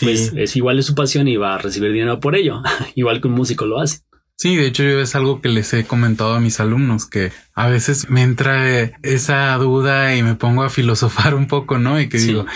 pues 0.00 0.32
es 0.36 0.56
igual 0.56 0.76
de 0.76 0.82
su 0.82 0.94
pasión 0.94 1.28
y 1.28 1.36
va 1.36 1.54
a 1.54 1.58
recibir 1.58 1.92
dinero 1.92 2.20
por 2.20 2.36
ello, 2.36 2.62
igual 2.94 3.20
que 3.20 3.28
un 3.28 3.34
músico 3.34 3.66
lo 3.66 3.80
hace. 3.80 4.00
Sí, 4.36 4.56
de 4.56 4.66
hecho 4.66 4.82
yo 4.82 5.00
es 5.00 5.14
algo 5.14 5.40
que 5.40 5.48
les 5.48 5.72
he 5.74 5.84
comentado 5.84 6.34
a 6.34 6.40
mis 6.40 6.58
alumnos, 6.60 7.06
que 7.06 7.32
a 7.54 7.68
veces 7.68 8.10
me 8.10 8.22
entra 8.22 8.90
esa 9.02 9.54
duda 9.56 10.16
y 10.16 10.22
me 10.22 10.34
pongo 10.34 10.64
a 10.64 10.70
filosofar 10.70 11.34
un 11.34 11.46
poco, 11.46 11.78
¿no? 11.78 12.00
Y 12.00 12.08
que 12.08 12.18
digo, 12.18 12.46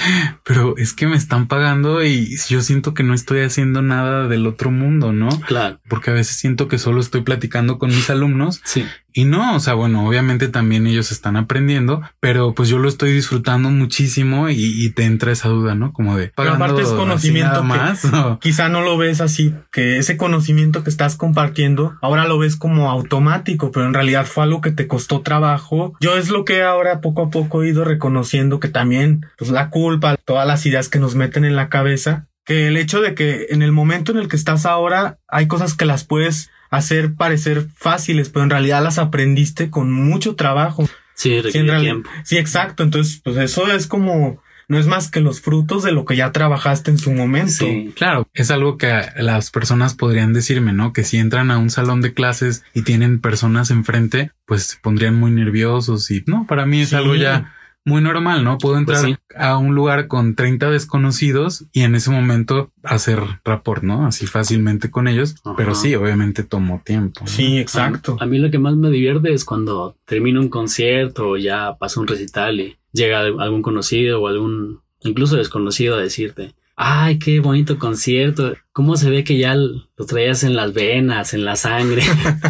pero 0.44 0.76
es 0.76 0.92
que 0.92 1.06
me 1.06 1.16
están 1.16 1.46
pagando 1.46 2.02
y 2.04 2.36
yo 2.48 2.60
siento 2.62 2.94
que 2.94 3.04
no 3.04 3.14
estoy 3.14 3.42
haciendo 3.42 3.80
nada 3.80 4.26
del 4.26 4.46
otro 4.46 4.72
mundo, 4.72 5.12
¿no? 5.12 5.28
Claro. 5.46 5.78
Porque 5.88 6.10
a 6.10 6.14
veces 6.14 6.36
siento 6.36 6.66
que 6.66 6.78
solo 6.78 7.00
estoy 7.00 7.22
platicando 7.22 7.78
con 7.78 7.90
mis 7.90 8.10
alumnos. 8.10 8.60
Sí. 8.64 8.84
Y 9.12 9.24
no, 9.24 9.56
o 9.56 9.60
sea, 9.60 9.74
bueno, 9.74 10.06
obviamente 10.06 10.48
también 10.48 10.86
ellos 10.86 11.10
están 11.12 11.36
aprendiendo, 11.36 12.02
pero 12.20 12.54
pues 12.54 12.68
yo 12.68 12.78
lo 12.78 12.88
estoy 12.88 13.12
disfrutando 13.12 13.70
muchísimo 13.70 14.48
y, 14.50 14.90
te 14.90 15.04
entra 15.04 15.32
esa 15.32 15.48
duda, 15.48 15.74
¿no? 15.74 15.92
Como 15.92 16.16
de 16.16 16.32
pero 16.36 16.52
aparte 16.52 16.82
es 16.82 16.88
conocimiento 16.88 17.62
más. 17.62 18.02
Quizá 18.40 18.68
no 18.68 18.80
lo 18.82 18.96
ves 18.96 19.20
así, 19.20 19.54
que 19.72 19.98
ese 19.98 20.16
conocimiento 20.16 20.82
que 20.82 20.90
estás 20.90 21.16
compartiendo 21.16 21.96
ahora 22.02 22.26
lo 22.26 22.38
ves 22.38 22.56
como 22.56 22.90
automático, 22.90 23.70
pero 23.70 23.86
en 23.86 23.94
realidad 23.94 24.26
fue 24.26 24.44
algo 24.44 24.60
que 24.60 24.70
te 24.70 24.86
costó 24.88 25.20
trabajo. 25.20 25.94
Yo 26.00 26.16
es 26.16 26.30
lo 26.30 26.44
que 26.44 26.62
ahora 26.62 27.00
poco 27.00 27.22
a 27.22 27.30
poco 27.30 27.62
he 27.62 27.68
ido 27.68 27.84
reconociendo 27.84 28.58
que 28.60 28.68
también, 28.68 29.26
pues 29.36 29.50
la 29.50 29.70
culpa, 29.70 30.16
todas 30.16 30.46
las 30.46 30.66
ideas 30.66 30.88
que 30.88 30.98
nos 30.98 31.14
meten 31.14 31.44
en 31.44 31.54
la 31.54 31.68
cabeza, 31.68 32.26
que 32.44 32.66
el 32.66 32.76
hecho 32.76 33.00
de 33.00 33.14
que 33.14 33.46
en 33.50 33.62
el 33.62 33.72
momento 33.72 34.12
en 34.12 34.18
el 34.18 34.28
que 34.28 34.36
estás 34.36 34.66
ahora 34.66 35.18
hay 35.28 35.46
cosas 35.46 35.74
que 35.74 35.84
las 35.84 36.04
puedes 36.04 36.50
hacer 36.70 37.14
parecer 37.14 37.66
fáciles, 37.76 38.28
pero 38.30 38.42
en 38.42 38.50
realidad 38.50 38.82
las 38.82 38.98
aprendiste 38.98 39.70
con 39.70 39.92
mucho 39.92 40.34
trabajo. 40.34 40.88
Sí, 41.14 41.40
sí, 41.42 41.64
tiempo. 41.64 42.08
sí, 42.24 42.38
exacto. 42.38 42.82
Entonces, 42.82 43.20
pues 43.24 43.36
eso 43.36 43.70
es 43.72 43.86
como 43.86 44.40
no 44.68 44.78
es 44.78 44.86
más 44.86 45.10
que 45.10 45.20
los 45.20 45.40
frutos 45.40 45.82
de 45.82 45.92
lo 45.92 46.04
que 46.04 46.16
ya 46.16 46.30
trabajaste 46.30 46.90
en 46.90 46.98
su 46.98 47.10
momento. 47.12 47.64
Sí, 47.64 47.92
claro, 47.96 48.28
es 48.34 48.50
algo 48.50 48.76
que 48.76 49.02
las 49.16 49.50
personas 49.50 49.94
podrían 49.94 50.32
decirme, 50.32 50.72
¿no? 50.72 50.92
Que 50.92 51.04
si 51.04 51.16
entran 51.16 51.50
a 51.50 51.58
un 51.58 51.70
salón 51.70 52.02
de 52.02 52.12
clases 52.12 52.62
y 52.74 52.82
tienen 52.82 53.20
personas 53.20 53.70
enfrente, 53.70 54.30
pues 54.44 54.64
se 54.64 54.76
pondrían 54.78 55.16
muy 55.16 55.30
nerviosos 55.30 56.10
y 56.10 56.22
no, 56.26 56.46
para 56.46 56.66
mí 56.66 56.82
es 56.82 56.92
algo 56.92 57.14
ya 57.14 57.54
muy 57.88 58.02
normal, 58.02 58.44
¿no? 58.44 58.58
Puedo 58.58 58.82
pues 58.84 59.02
entrar 59.02 59.20
a 59.34 59.56
un 59.56 59.74
lugar 59.74 60.06
con 60.06 60.34
30 60.34 60.70
desconocidos 60.70 61.64
y 61.72 61.82
en 61.82 61.94
ese 61.94 62.10
momento 62.10 62.70
hacer 62.82 63.20
rapport, 63.44 63.82
¿no? 63.82 64.06
Así 64.06 64.26
fácilmente 64.26 64.90
con 64.90 65.08
ellos, 65.08 65.36
pero 65.56 65.74
sí, 65.74 65.94
obviamente 65.94 66.44
tomó 66.44 66.82
tiempo. 66.84 67.26
Sí, 67.26 67.58
exacto. 67.58 68.16
A, 68.20 68.26
mí 68.26 68.38
lo 68.38 68.50
que 68.50 68.58
más 68.58 68.76
me 68.76 68.90
divierte 68.90 69.32
es 69.32 69.44
cuando 69.44 69.96
termino 70.04 70.40
un 70.40 70.50
concierto 70.50 71.30
o 71.30 71.36
ya 71.36 71.76
pasa 71.78 72.00
un 72.00 72.06
recital 72.06 72.60
y 72.60 72.76
llega 72.92 73.20
algún 73.20 73.62
conocido 73.62 74.20
o 74.20 74.28
algún 74.28 74.80
incluso 75.00 75.36
desconocido 75.36 75.96
a 75.96 76.00
decirte, 76.00 76.54
ay, 76.80 77.18
qué 77.18 77.40
bonito 77.40 77.76
concierto. 77.76 78.56
¿Cómo 78.72 78.96
se 78.96 79.10
ve 79.10 79.24
que 79.24 79.36
ya 79.36 79.56
lo 79.56 80.06
traías 80.06 80.44
en 80.44 80.54
las 80.54 80.72
venas, 80.72 81.34
en 81.34 81.44
la 81.44 81.56
sangre? 81.56 82.02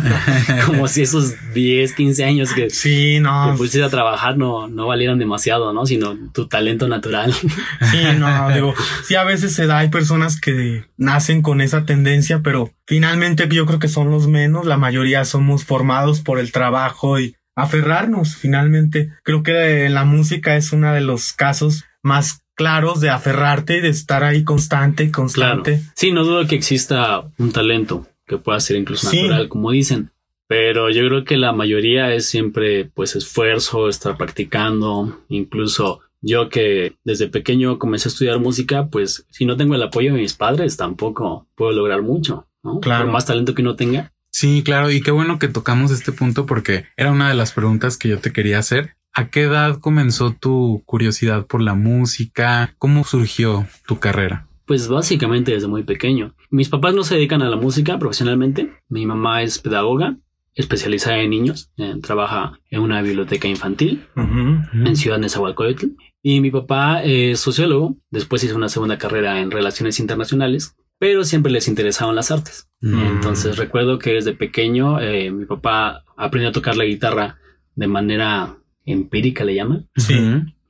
Como 0.66 0.86
si 0.86 1.00
esos 1.00 1.32
10, 1.54 1.94
15 1.94 2.24
años 2.24 2.52
que, 2.52 2.68
sí, 2.68 3.20
no. 3.20 3.54
pusiste 3.56 3.82
a 3.82 3.88
trabajar 3.88 4.36
no, 4.36 4.68
no 4.68 4.86
valieran 4.86 5.18
demasiado, 5.18 5.72
¿no? 5.72 5.86
Sino 5.86 6.14
tu 6.32 6.46
talento 6.46 6.88
natural. 6.88 7.32
sí, 7.32 8.02
no, 8.18 8.50
digo, 8.52 8.74
sí, 9.04 9.14
a 9.14 9.24
veces 9.24 9.54
se 9.54 9.66
da, 9.66 9.78
hay 9.78 9.88
personas 9.88 10.38
que 10.38 10.84
nacen 10.98 11.40
con 11.40 11.62
esa 11.62 11.86
tendencia, 11.86 12.42
pero 12.42 12.70
finalmente 12.86 13.48
yo 13.50 13.64
creo 13.64 13.78
que 13.78 13.88
son 13.88 14.10
los 14.10 14.28
menos. 14.28 14.66
La 14.66 14.76
mayoría 14.76 15.24
somos 15.24 15.64
formados 15.64 16.20
por 16.20 16.38
el 16.38 16.52
trabajo 16.52 17.18
y 17.18 17.34
aferrarnos 17.56 18.36
finalmente. 18.36 19.10
Creo 19.22 19.42
que 19.42 19.88
la 19.88 20.04
música 20.04 20.54
es 20.54 20.72
uno 20.72 20.92
de 20.92 21.00
los 21.00 21.32
casos 21.32 21.86
más 22.02 22.42
claros 22.58 23.00
de 23.00 23.08
aferrarte 23.08 23.80
de 23.80 23.88
estar 23.88 24.24
ahí 24.24 24.42
constante 24.42 25.10
constante. 25.12 25.80
Sí, 25.94 26.10
no 26.10 26.24
dudo 26.24 26.46
que 26.48 26.56
exista 26.56 27.30
un 27.38 27.52
talento 27.52 28.06
que 28.26 28.36
pueda 28.36 28.58
ser 28.60 28.76
incluso 28.76 29.10
natural, 29.10 29.48
como 29.48 29.70
dicen. 29.70 30.10
Pero 30.48 30.90
yo 30.90 31.06
creo 31.06 31.24
que 31.24 31.36
la 31.36 31.52
mayoría 31.52 32.12
es 32.12 32.28
siempre 32.28 32.84
pues 32.86 33.14
esfuerzo, 33.14 33.88
estar 33.88 34.16
practicando, 34.16 35.20
incluso 35.28 36.00
yo 36.20 36.48
que 36.48 36.96
desde 37.04 37.28
pequeño 37.28 37.78
comencé 37.78 38.08
a 38.08 38.10
estudiar 38.10 38.40
música, 38.40 38.88
pues 38.88 39.24
si 39.30 39.44
no 39.44 39.56
tengo 39.56 39.76
el 39.76 39.82
apoyo 39.82 40.12
de 40.12 40.20
mis 40.20 40.34
padres 40.34 40.76
tampoco 40.76 41.46
puedo 41.54 41.70
lograr 41.70 42.02
mucho, 42.02 42.48
¿no? 42.64 42.80
Claro. 42.80 43.04
Por 43.04 43.12
más 43.12 43.26
talento 43.26 43.54
que 43.54 43.62
no 43.62 43.76
tenga, 43.76 44.12
Sí, 44.30 44.62
claro, 44.64 44.90
y 44.90 45.00
qué 45.00 45.10
bueno 45.10 45.38
que 45.38 45.48
tocamos 45.48 45.90
este 45.90 46.12
punto 46.12 46.46
porque 46.46 46.84
era 46.96 47.10
una 47.10 47.28
de 47.28 47.34
las 47.34 47.52
preguntas 47.52 47.96
que 47.96 48.08
yo 48.08 48.18
te 48.18 48.32
quería 48.32 48.58
hacer. 48.58 48.96
¿A 49.18 49.30
qué 49.30 49.42
edad 49.42 49.80
comenzó 49.80 50.32
tu 50.32 50.84
curiosidad 50.86 51.44
por 51.44 51.60
la 51.60 51.74
música? 51.74 52.76
¿Cómo 52.78 53.02
surgió 53.02 53.66
tu 53.84 53.98
carrera? 53.98 54.46
Pues 54.64 54.86
básicamente 54.86 55.50
desde 55.50 55.66
muy 55.66 55.82
pequeño. 55.82 56.36
Mis 56.50 56.68
papás 56.68 56.94
no 56.94 57.02
se 57.02 57.16
dedican 57.16 57.42
a 57.42 57.50
la 57.50 57.56
música 57.56 57.98
profesionalmente. 57.98 58.74
Mi 58.88 59.06
mamá 59.06 59.42
es 59.42 59.58
pedagoga, 59.58 60.18
especializada 60.54 61.18
en 61.18 61.30
niños. 61.30 61.72
Eh, 61.78 61.96
trabaja 62.00 62.60
en 62.70 62.80
una 62.80 63.02
biblioteca 63.02 63.48
infantil 63.48 64.04
en 64.14 64.94
Ciudad 64.94 65.18
Nezahualcóyotl. 65.18 65.96
Y 66.22 66.40
mi 66.40 66.52
papá 66.52 67.02
es 67.02 67.40
sociólogo. 67.40 67.96
Después 68.10 68.44
hizo 68.44 68.54
una 68.54 68.68
segunda 68.68 68.98
carrera 68.98 69.40
en 69.40 69.50
relaciones 69.50 69.98
internacionales, 69.98 70.76
pero 71.00 71.24
siempre 71.24 71.50
les 71.50 71.66
interesaban 71.66 72.14
las 72.14 72.30
artes. 72.30 72.68
Mm. 72.82 73.00
Entonces 73.00 73.56
recuerdo 73.56 73.98
que 73.98 74.12
desde 74.12 74.32
pequeño 74.32 75.00
eh, 75.00 75.32
mi 75.32 75.44
papá 75.44 76.04
aprendió 76.16 76.50
a 76.50 76.52
tocar 76.52 76.76
la 76.76 76.84
guitarra 76.84 77.38
de 77.74 77.88
manera 77.88 78.58
empírica, 78.92 79.44
le 79.44 79.54
llaman. 79.54 79.88
Sí. 79.96 80.14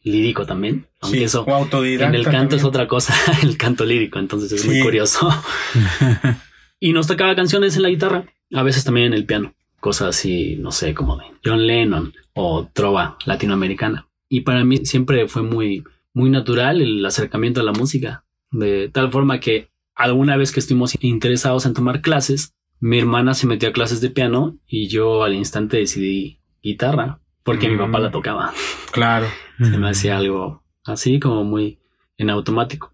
Lírico 0.05 0.47
también. 0.47 0.87
Aunque 1.01 1.19
Sí, 1.19 1.25
eso 1.25 1.43
o 1.43 1.55
autodidacta 1.55 2.09
en 2.09 2.15
el 2.15 2.25
canto 2.25 2.57
es 2.57 2.65
otra 2.65 2.89
cosa, 2.89 3.15
el 3.43 3.57
canto 3.57 3.85
lírico, 3.85 4.19
entonces 4.19 4.53
es 4.53 4.65
muy 4.65 4.81
curioso. 4.81 5.29
y 6.81 6.93
nos 6.93 7.07
tocaba 7.07 7.35
canciones 7.35 7.77
en 7.77 7.83
la 7.83 7.91
guitarra, 7.91 8.25
a 8.53 8.63
veces 8.63 8.85
también 8.85 9.09
en 9.09 9.13
el 9.15 9.27
piano, 9.27 9.55
cosas 9.81 10.09
así, 10.09 10.57
no 10.59 10.73
sé, 10.73 10.95
como 10.95 11.17
de 11.17 11.25
John 11.45 11.67
Lennon 11.67 12.15
o 12.35 12.69
trova 12.73 13.19
latinoamericana. 13.27 14.09
Y 14.29 14.43
para 14.43 14.65
mí 14.65 14.85
siempre 14.85 15.29
fue 15.29 15.43
muy, 15.43 15.85
muy 16.15 16.31
natural 16.31 16.81
el 16.81 17.05
acercamiento 17.05 17.61
a 17.61 17.65
la 17.65 17.73
música, 17.73 18.25
de 18.51 18.89
tal 18.89 19.11
forma 19.11 19.41
que 19.41 19.69
alguna 19.95 20.37
vez 20.37 20.53
que 20.53 20.61
estuvimos 20.61 20.97
interesados 21.01 21.67
en 21.67 21.75
tomar 21.75 22.01
clases, 22.01 22.55
mi 22.81 22.99
hermana 22.99 23.35
se 23.35 23.47
metió 23.47 23.69
a 23.69 23.73
clases 23.73 24.01
de 24.01 24.11
piano 24.11 24.57
y 24.67 24.89
yo 24.89 25.25
al 25.25 25.35
instante 25.35 25.79
decidí 25.79 26.41
guitarra, 26.63 27.21
porque 27.49 27.69
mi 27.69 27.77
Mm. 27.77 27.79
papá 27.79 27.99
la 28.01 28.11
tocaba. 28.11 28.53
Claro, 28.93 29.27
Se 29.59 29.77
me 29.79 29.91
hacía 29.91 30.19
algo 30.19 30.63
así 30.85 31.19
como 31.19 31.45
muy 31.45 31.79
en 32.19 32.31
automático. 32.31 32.93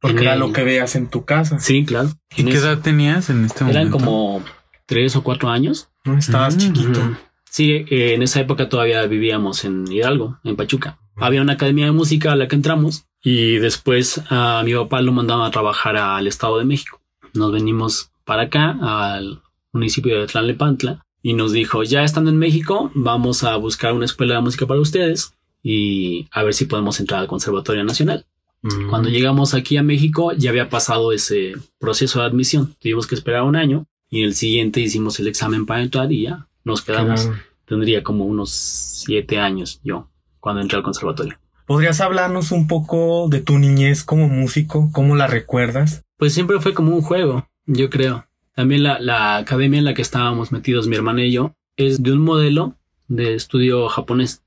porque 0.00 0.18
En 0.18 0.22
era 0.24 0.34
el- 0.34 0.40
lo 0.40 0.52
que 0.52 0.62
veas 0.64 0.96
en 0.96 1.08
tu 1.08 1.24
casa. 1.24 1.58
Sí, 1.60 1.86
claro. 1.86 2.10
¿Y 2.36 2.44
qué 2.44 2.50
eso- 2.50 2.66
edad 2.68 2.80
tenías 2.82 3.30
en 3.30 3.46
este 3.46 3.64
momento? 3.64 3.78
Eran 3.80 3.90
como 3.90 4.42
tres 4.84 5.16
o 5.16 5.22
cuatro 5.22 5.48
años. 5.48 5.88
No 6.04 6.18
estabas 6.18 6.56
Mm. 6.56 6.58
chiquito. 6.58 7.00
Sí, 7.48 7.72
eh, 7.88 8.12
en 8.14 8.22
esa 8.22 8.40
época 8.40 8.68
todavía 8.68 9.06
vivíamos 9.06 9.64
en 9.64 9.90
Hidalgo, 9.90 10.38
en 10.44 10.56
Pachuca. 10.56 10.98
Había 11.16 11.40
una 11.40 11.54
academia 11.54 11.86
de 11.86 11.92
música 11.92 12.32
a 12.32 12.36
la 12.36 12.48
que 12.48 12.56
entramos 12.56 13.06
y 13.22 13.56
después 13.56 14.20
a 14.28 14.60
mi 14.64 14.74
papá 14.74 15.00
lo 15.00 15.12
mandaban 15.12 15.46
a 15.46 15.50
trabajar 15.50 15.96
al 15.96 16.26
Estado 16.26 16.58
de 16.58 16.64
México. 16.66 17.00
Nos 17.32 17.50
venimos 17.52 18.10
para 18.26 18.42
acá, 18.42 18.76
al 18.82 19.40
municipio 19.72 20.20
de 20.20 20.26
Tlalnepantla, 20.26 21.03
y 21.24 21.32
nos 21.32 21.52
dijo, 21.52 21.82
ya 21.84 22.04
estando 22.04 22.28
en 22.28 22.36
México, 22.36 22.90
vamos 22.94 23.44
a 23.44 23.56
buscar 23.56 23.94
una 23.94 24.04
escuela 24.04 24.34
de 24.34 24.42
música 24.42 24.66
para 24.66 24.78
ustedes 24.78 25.32
y 25.62 26.28
a 26.30 26.42
ver 26.42 26.52
si 26.52 26.66
podemos 26.66 27.00
entrar 27.00 27.20
al 27.20 27.28
Conservatorio 27.28 27.82
Nacional. 27.82 28.26
Mm. 28.60 28.90
Cuando 28.90 29.08
llegamos 29.08 29.54
aquí 29.54 29.78
a 29.78 29.82
México 29.82 30.32
ya 30.32 30.50
había 30.50 30.68
pasado 30.68 31.12
ese 31.12 31.54
proceso 31.78 32.20
de 32.20 32.26
admisión. 32.26 32.76
Tuvimos 32.78 33.06
que 33.06 33.14
esperar 33.14 33.44
un 33.44 33.56
año 33.56 33.86
y 34.10 34.22
el 34.22 34.34
siguiente 34.34 34.80
hicimos 34.80 35.18
el 35.18 35.26
examen 35.28 35.64
para 35.64 35.82
entrar 35.82 36.12
y 36.12 36.24
ya 36.24 36.46
nos 36.62 36.82
quedamos. 36.82 37.22
Claro. 37.22 37.40
Tendría 37.64 38.02
como 38.02 38.26
unos 38.26 38.50
siete 38.50 39.38
años 39.38 39.80
yo 39.82 40.10
cuando 40.40 40.60
entré 40.60 40.76
al 40.76 40.84
conservatorio. 40.84 41.38
¿Podrías 41.64 42.02
hablarnos 42.02 42.52
un 42.52 42.66
poco 42.66 43.28
de 43.30 43.40
tu 43.40 43.58
niñez 43.58 44.04
como 44.04 44.28
músico? 44.28 44.90
¿Cómo 44.92 45.16
la 45.16 45.26
recuerdas? 45.26 46.02
Pues 46.18 46.34
siempre 46.34 46.60
fue 46.60 46.74
como 46.74 46.94
un 46.94 47.00
juego, 47.00 47.48
yo 47.64 47.88
creo. 47.88 48.26
También 48.54 48.82
la, 48.82 49.00
la 49.00 49.36
academia 49.36 49.78
en 49.78 49.84
la 49.84 49.94
que 49.94 50.02
estábamos 50.02 50.52
metidos 50.52 50.86
mi 50.86 50.96
hermana 50.96 51.24
y 51.24 51.32
yo 51.32 51.54
es 51.76 52.02
de 52.02 52.12
un 52.12 52.20
modelo 52.20 52.76
de 53.08 53.34
estudio 53.34 53.88
japonés. 53.88 54.42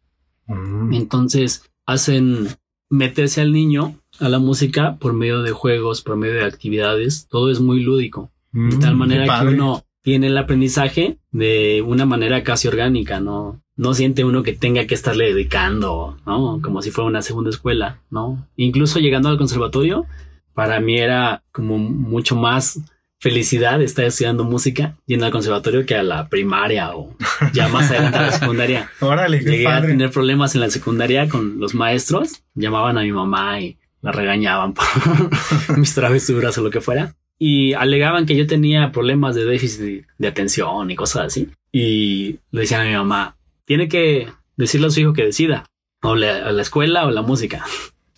Mm. 0.48 0.94
Entonces 0.94 1.70
hacen 1.86 2.48
meterse 2.90 3.42
al 3.42 3.52
niño 3.52 4.00
a 4.20 4.30
la 4.30 4.40
música 4.40 4.98
por 4.98 5.14
medio 5.14 5.42
de 5.42 5.52
juegos, 5.52 6.02
por 6.02 6.18
medio 6.18 6.36
de 6.36 6.46
actividades. 6.46 7.28
Todo 7.30 7.52
es 7.52 7.60
muy 7.60 7.82
lúdico. 7.82 8.32
De 8.52 8.78
tal 8.78 8.96
Mm, 8.96 8.98
manera 8.98 9.24
qué 9.26 9.46
que 9.48 9.54
uno 9.54 9.84
tiene 10.02 10.28
el 10.28 10.38
aprendizaje 10.38 11.18
de 11.32 11.84
una 11.86 12.06
manera 12.06 12.44
casi 12.44 12.68
orgánica, 12.68 13.20
¿no? 13.20 13.62
No 13.76 13.94
siente 13.94 14.24
uno 14.24 14.42
que 14.42 14.54
tenga 14.54 14.88
que 14.88 14.96
estarle 14.96 15.34
dedicando, 15.34 16.18
¿no? 16.26 16.60
Como 16.64 16.82
si 16.82 16.90
fuera 16.92 17.10
una 17.10 17.22
segunda 17.22 17.50
escuela, 17.50 18.00
¿no? 18.10 18.48
Incluso 18.56 19.00
llegando 19.00 19.30
al 19.30 19.38
conservatorio, 19.38 20.06
para 20.54 20.80
mí 20.80 20.98
era 20.98 21.43
como 21.52 21.78
mucho 21.78 22.36
más 22.36 22.80
felicidad 23.19 23.82
estar 23.82 24.06
estudiando 24.06 24.43
música 24.43 24.95
yendo 25.06 25.25
al 25.25 25.32
conservatorio 25.32 25.86
que 25.86 25.95
a 25.95 26.03
la 26.03 26.27
primaria 26.30 26.95
o 26.95 27.15
ya 27.53 27.67
más 27.67 27.89
adelante 27.91 28.17
a 28.17 28.21
la 28.23 28.32
secundaria. 28.32 28.91
Órale, 28.99 29.39
Llegué 29.39 29.67
a 29.67 29.82
tener 29.82 30.12
problemas 30.12 30.56
en 30.56 30.62
la 30.62 30.69
secundaria 30.69 31.27
con 31.27 31.60
los 31.60 31.73
maestros, 31.73 32.43
llamaban 32.53 32.97
a 32.97 33.01
mi 33.01 33.12
mamá 33.12 33.60
y 33.62 33.77
la 34.01 34.12
regañaban 34.12 34.73
por 34.73 34.86
mis 35.77 35.93
travesuras 35.93 36.58
o 36.58 36.62
lo 36.62 36.69
que 36.69 36.82
fuera. 36.82 37.15
Y 37.39 37.73
alegaban 37.73 38.25
que 38.25 38.36
yo 38.36 38.47
tenía 38.47 38.91
problemas 38.91 39.36
de 39.36 39.45
déficit 39.45 40.06
de 40.17 40.27
atención 40.27 40.89
y 40.89 40.95
cosas 40.95 41.27
así. 41.27 41.49
Y 41.71 42.39
le 42.51 42.62
decían 42.62 42.82
a 42.82 42.86
mi 42.86 42.95
mamá, 42.95 43.38
tiene 43.65 43.88
que 43.88 44.30
decirle 44.56 44.88
a 44.88 44.89
su 44.89 45.01
hijo 45.01 45.13
que 45.13 45.25
decida, 45.25 45.65
o 46.01 46.15
la, 46.15 46.47
a 46.47 46.51
la 46.51 46.62
escuela 46.62 47.06
o 47.06 47.12
la 47.12 47.21
música. 47.21 47.63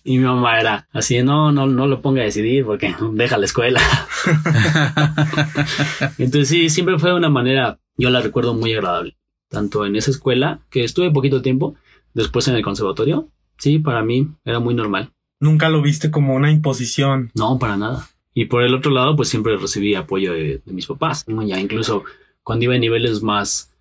Y 0.02 0.18
mi 0.18 0.24
mamá 0.24 0.58
era 0.60 0.88
así, 0.92 1.22
no, 1.22 1.52
no, 1.52 1.66
no 1.66 1.86
lo 1.86 2.00
ponga 2.00 2.22
a 2.22 2.24
decidir 2.24 2.64
porque 2.64 2.94
deja 3.12 3.36
la 3.36 3.44
escuela. 3.44 3.80
Entonces 6.18 6.48
sí, 6.48 6.70
siempre 6.70 6.98
fue 6.98 7.10
de 7.10 7.16
una 7.16 7.28
manera, 7.28 7.78
yo 7.96 8.10
la 8.10 8.20
recuerdo 8.20 8.54
muy 8.54 8.72
agradable. 8.72 9.16
Tanto 9.48 9.84
en 9.84 9.96
esa 9.96 10.10
escuela, 10.10 10.60
que 10.70 10.84
estuve 10.84 11.10
poquito 11.10 11.42
tiempo, 11.42 11.74
después 12.14 12.48
en 12.48 12.54
el 12.54 12.62
conservatorio, 12.62 13.28
sí, 13.58 13.78
para 13.78 14.02
mí 14.02 14.28
era 14.44 14.60
muy 14.60 14.74
normal. 14.74 15.10
Nunca 15.38 15.68
lo 15.68 15.82
viste 15.82 16.10
como 16.10 16.34
una 16.34 16.50
imposición. 16.50 17.30
No, 17.34 17.58
para 17.58 17.76
nada. 17.76 18.08
Y 18.32 18.46
por 18.46 18.62
el 18.62 18.74
otro 18.74 18.90
lado, 18.90 19.16
pues 19.16 19.28
siempre 19.28 19.56
recibí 19.56 19.94
apoyo 19.94 20.32
de, 20.32 20.62
de 20.64 20.72
mis 20.72 20.86
papás. 20.86 21.24
Ya 21.46 21.58
incluso 21.58 22.04
cuando 22.42 22.64
iba 22.64 22.74
a 22.74 22.78
niveles 22.78 23.22
más 23.22 23.72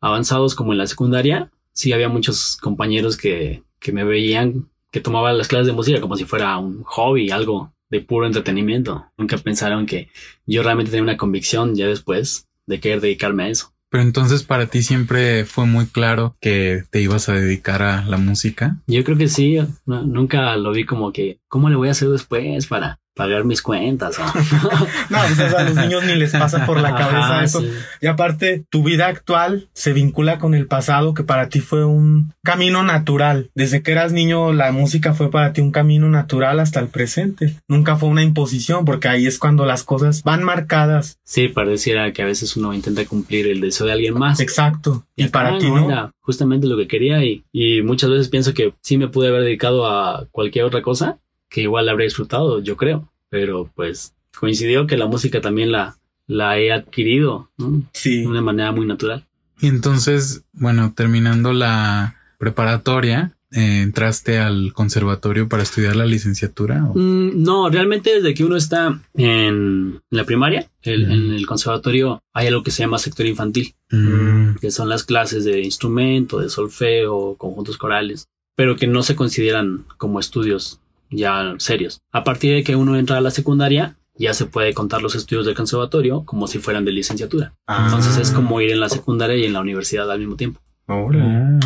avanzados 0.00 0.54
como 0.54 0.72
en 0.72 0.78
la 0.78 0.86
secundaria, 0.86 1.50
sí 1.72 1.92
había 1.92 2.08
muchos 2.08 2.56
compañeros 2.56 3.16
que, 3.16 3.62
que 3.78 3.92
me 3.92 4.04
veían 4.04 4.68
que 4.92 5.00
tomaba 5.00 5.32
las 5.32 5.48
clases 5.48 5.66
de 5.66 5.72
música 5.72 6.00
como 6.00 6.16
si 6.16 6.24
fuera 6.24 6.56
un 6.58 6.82
hobby, 6.84 7.30
algo 7.30 7.72
de 7.90 8.00
puro 8.00 8.26
entretenimiento. 8.26 9.06
Nunca 9.18 9.36
pensaron 9.38 9.86
que 9.86 10.08
yo 10.46 10.62
realmente 10.62 10.90
tenía 10.90 11.02
una 11.02 11.16
convicción 11.16 11.74
ya 11.74 11.86
después 11.88 12.46
de 12.66 12.78
querer 12.78 13.00
dedicarme 13.00 13.44
a 13.44 13.48
eso. 13.48 13.72
Pero 13.90 14.04
entonces 14.04 14.42
para 14.42 14.66
ti 14.68 14.82
siempre 14.82 15.44
fue 15.44 15.66
muy 15.66 15.84
claro 15.86 16.34
que 16.40 16.84
te 16.90 17.02
ibas 17.02 17.28
a 17.28 17.34
dedicar 17.34 17.82
a 17.82 18.04
la 18.06 18.16
música. 18.16 18.78
Yo 18.86 19.04
creo 19.04 19.18
que 19.18 19.28
sí, 19.28 19.58
no- 19.84 20.02
nunca 20.04 20.56
lo 20.56 20.72
vi 20.72 20.86
como 20.86 21.12
que, 21.12 21.40
¿cómo 21.48 21.68
le 21.68 21.76
voy 21.76 21.88
a 21.88 21.90
hacer 21.90 22.08
después 22.08 22.66
para 22.66 22.98
pagar 23.14 23.44
mis 23.44 23.62
cuentas? 23.62 24.18
o- 24.18 24.22
No, 25.10 25.18
pues 25.36 25.54
a 25.54 25.64
los 25.64 25.74
niños 25.76 26.04
ni 26.04 26.14
les 26.14 26.32
pasa 26.32 26.64
por 26.66 26.80
la 26.80 26.94
cabeza 26.94 27.18
Ajá, 27.36 27.44
eso. 27.44 27.60
sí. 27.60 27.68
Y 28.00 28.06
aparte, 28.06 28.64
tu 28.70 28.82
vida 28.82 29.06
actual 29.06 29.68
se 29.74 29.92
vincula 29.92 30.38
con 30.38 30.54
el 30.54 30.66
pasado, 30.66 31.14
que 31.14 31.22
para 31.24 31.48
ti 31.48 31.60
fue 31.60 31.84
un 31.84 32.32
camino 32.42 32.82
natural. 32.82 33.50
Desde 33.54 33.82
que 33.82 33.92
eras 33.92 34.12
niño, 34.12 34.52
la 34.52 34.72
música 34.72 35.12
fue 35.14 35.30
para 35.30 35.52
ti 35.52 35.60
un 35.60 35.72
camino 35.72 36.08
natural 36.08 36.60
hasta 36.60 36.80
el 36.80 36.88
presente. 36.88 37.56
Nunca 37.68 37.96
fue 37.96 38.08
una 38.08 38.22
imposición, 38.22 38.84
porque 38.84 39.08
ahí 39.08 39.26
es 39.26 39.38
cuando 39.38 39.66
las 39.66 39.84
cosas 39.84 40.22
van 40.22 40.42
marcadas. 40.42 41.18
Sí, 41.24 41.48
pareciera 41.48 42.12
que 42.12 42.22
a 42.22 42.26
veces 42.26 42.56
uno 42.56 42.72
intenta 42.74 43.04
cumplir 43.04 43.46
el 43.46 43.60
deseo 43.60 43.86
de 43.86 43.92
alguien 43.92 44.14
más. 44.14 44.40
Exacto. 44.40 45.04
Y 45.16 45.24
acá 45.24 45.32
para 45.32 45.58
ti 45.58 45.68
no. 45.70 45.86
era 45.90 46.10
justamente 46.20 46.66
lo 46.66 46.76
que 46.76 46.86
quería 46.88 47.22
y, 47.24 47.44
y 47.52 47.82
muchas 47.82 48.10
veces 48.10 48.28
pienso 48.28 48.54
que 48.54 48.72
sí 48.80 48.96
me 48.96 49.08
pude 49.08 49.28
haber 49.28 49.42
dedicado 49.42 49.86
a 49.86 50.26
cualquier 50.30 50.64
otra 50.64 50.80
cosa 50.82 51.18
que 51.52 51.60
igual 51.62 51.86
la 51.86 51.92
habría 51.92 52.06
disfrutado, 52.06 52.60
yo 52.62 52.76
creo. 52.76 53.12
Pero 53.28 53.70
pues 53.74 54.14
coincidió 54.38 54.86
que 54.86 54.96
la 54.96 55.06
música 55.06 55.40
también 55.40 55.70
la, 55.72 55.98
la 56.26 56.58
he 56.58 56.72
adquirido 56.72 57.50
¿no? 57.58 57.82
Sí. 57.92 58.22
de 58.22 58.26
una 58.26 58.40
manera 58.42 58.72
muy 58.72 58.86
natural. 58.86 59.26
Y 59.60 59.68
entonces, 59.68 60.44
bueno, 60.52 60.92
terminando 60.96 61.52
la 61.52 62.16
preparatoria, 62.38 63.32
eh, 63.52 63.80
entraste 63.82 64.38
al 64.38 64.72
conservatorio 64.72 65.48
para 65.48 65.62
estudiar 65.62 65.94
la 65.96 66.06
licenciatura. 66.06 66.84
¿o? 66.86 66.94
Mm, 66.98 67.42
no, 67.42 67.68
realmente 67.70 68.14
desde 68.14 68.34
que 68.34 68.44
uno 68.44 68.56
está 68.56 69.00
en 69.14 70.00
la 70.10 70.24
primaria, 70.24 70.68
el- 70.82 71.04
en 71.10 71.32
el 71.32 71.46
conservatorio 71.46 72.22
hay 72.32 72.46
algo 72.48 72.62
que 72.62 72.70
se 72.70 72.82
llama 72.82 72.98
sector 72.98 73.26
infantil. 73.26 73.74
Mm, 73.90 74.54
que 74.60 74.70
son 74.70 74.88
las 74.88 75.04
clases 75.04 75.44
de 75.44 75.60
instrumento, 75.60 76.38
de 76.40 76.48
solfeo, 76.48 77.36
conjuntos 77.36 77.76
corales, 77.76 78.26
pero 78.56 78.76
que 78.76 78.86
no 78.86 79.02
se 79.02 79.14
consideran 79.16 79.84
como 79.98 80.18
estudios 80.18 80.80
ya 81.12 81.54
serios. 81.58 82.00
A 82.10 82.24
partir 82.24 82.54
de 82.54 82.64
que 82.64 82.76
uno 82.76 82.96
entra 82.96 83.18
a 83.18 83.20
la 83.20 83.30
secundaria, 83.30 83.96
ya 84.14 84.34
se 84.34 84.46
puede 84.46 84.74
contar 84.74 85.02
los 85.02 85.14
estudios 85.14 85.46
del 85.46 85.54
conservatorio 85.54 86.24
como 86.24 86.46
si 86.46 86.58
fueran 86.58 86.84
de 86.84 86.92
licenciatura. 86.92 87.54
Ah. 87.66 87.84
Entonces 87.86 88.16
es 88.18 88.30
como 88.30 88.60
ir 88.60 88.70
en 88.70 88.80
la 88.80 88.88
secundaria 88.88 89.36
y 89.36 89.44
en 89.44 89.52
la 89.52 89.60
universidad 89.60 90.10
al 90.10 90.18
mismo 90.18 90.36
tiempo. 90.36 90.60
Oh, 90.86 91.10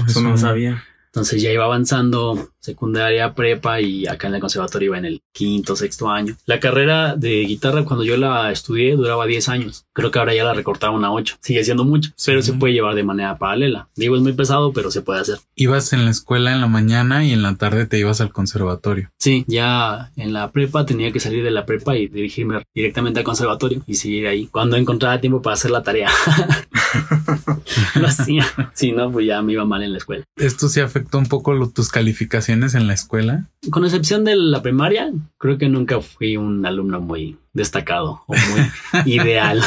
Eso 0.06 0.20
no 0.20 0.36
sabía. 0.36 0.84
Entonces 1.06 1.40
ya 1.40 1.50
iba 1.50 1.64
avanzando 1.64 2.50
secundaria, 2.66 3.34
prepa 3.34 3.80
y 3.80 4.06
acá 4.06 4.28
en 4.28 4.34
el 4.34 4.40
conservatorio 4.40 4.86
iba 4.86 4.98
en 4.98 5.04
el 5.06 5.22
quinto, 5.32 5.76
sexto 5.76 6.10
año. 6.10 6.36
La 6.46 6.60
carrera 6.60 7.16
de 7.16 7.44
guitarra 7.44 7.84
cuando 7.84 8.04
yo 8.04 8.16
la 8.16 8.50
estudié 8.52 8.96
duraba 8.96 9.26
10 9.26 9.48
años. 9.48 9.86
Creo 9.92 10.10
que 10.10 10.18
ahora 10.18 10.34
ya 10.34 10.44
la 10.44 10.54
recortaron 10.54 11.04
a 11.04 11.12
8. 11.12 11.36
Sigue 11.40 11.64
siendo 11.64 11.84
mucho, 11.84 12.10
pero 12.24 12.42
se 12.42 12.52
puede 12.52 12.74
llevar 12.74 12.94
de 12.94 13.04
manera 13.04 13.38
paralela. 13.38 13.88
Digo, 13.96 14.16
es 14.16 14.22
muy 14.22 14.32
pesado, 14.32 14.72
pero 14.72 14.90
se 14.90 15.02
puede 15.02 15.20
hacer. 15.20 15.38
Ibas 15.54 15.92
en 15.92 16.04
la 16.04 16.10
escuela 16.10 16.52
en 16.52 16.60
la 16.60 16.66
mañana 16.66 17.24
y 17.24 17.32
en 17.32 17.42
la 17.42 17.54
tarde 17.56 17.86
te 17.86 17.98
ibas 17.98 18.20
al 18.20 18.32
conservatorio. 18.32 19.10
Sí, 19.18 19.44
ya 19.46 20.12
en 20.16 20.32
la 20.32 20.50
prepa 20.50 20.84
tenía 20.84 21.12
que 21.12 21.20
salir 21.20 21.44
de 21.44 21.50
la 21.50 21.64
prepa 21.64 21.96
y 21.96 22.08
dirigirme 22.08 22.62
directamente 22.74 23.20
al 23.20 23.24
conservatorio 23.24 23.82
y 23.86 23.94
seguir 23.94 24.26
ahí. 24.26 24.46
Cuando 24.48 24.76
encontraba 24.76 25.20
tiempo 25.20 25.40
para 25.40 25.54
hacer 25.54 25.70
la 25.70 25.82
tarea. 25.82 26.10
lo 28.00 28.08
hacía. 28.08 28.44
Si 28.74 28.92
no, 28.92 29.10
pues 29.10 29.26
ya 29.26 29.40
me 29.40 29.52
iba 29.52 29.64
mal 29.64 29.82
en 29.82 29.92
la 29.92 29.98
escuela. 29.98 30.24
¿Esto 30.36 30.68
sí 30.68 30.80
afectó 30.80 31.18
un 31.18 31.26
poco 31.26 31.68
tus 31.70 31.88
calificaciones 31.88 32.36
en 32.74 32.86
la 32.86 32.94
escuela? 32.94 33.44
Con 33.70 33.84
excepción 33.84 34.24
de 34.24 34.36
la 34.36 34.62
primaria, 34.62 35.12
creo 35.38 35.58
que 35.58 35.68
nunca 35.68 36.00
fui 36.00 36.36
un 36.36 36.64
alumno 36.64 37.00
muy 37.00 37.36
destacado 37.52 38.22
o 38.26 38.34
muy 38.34 38.70
ideal. 39.12 39.60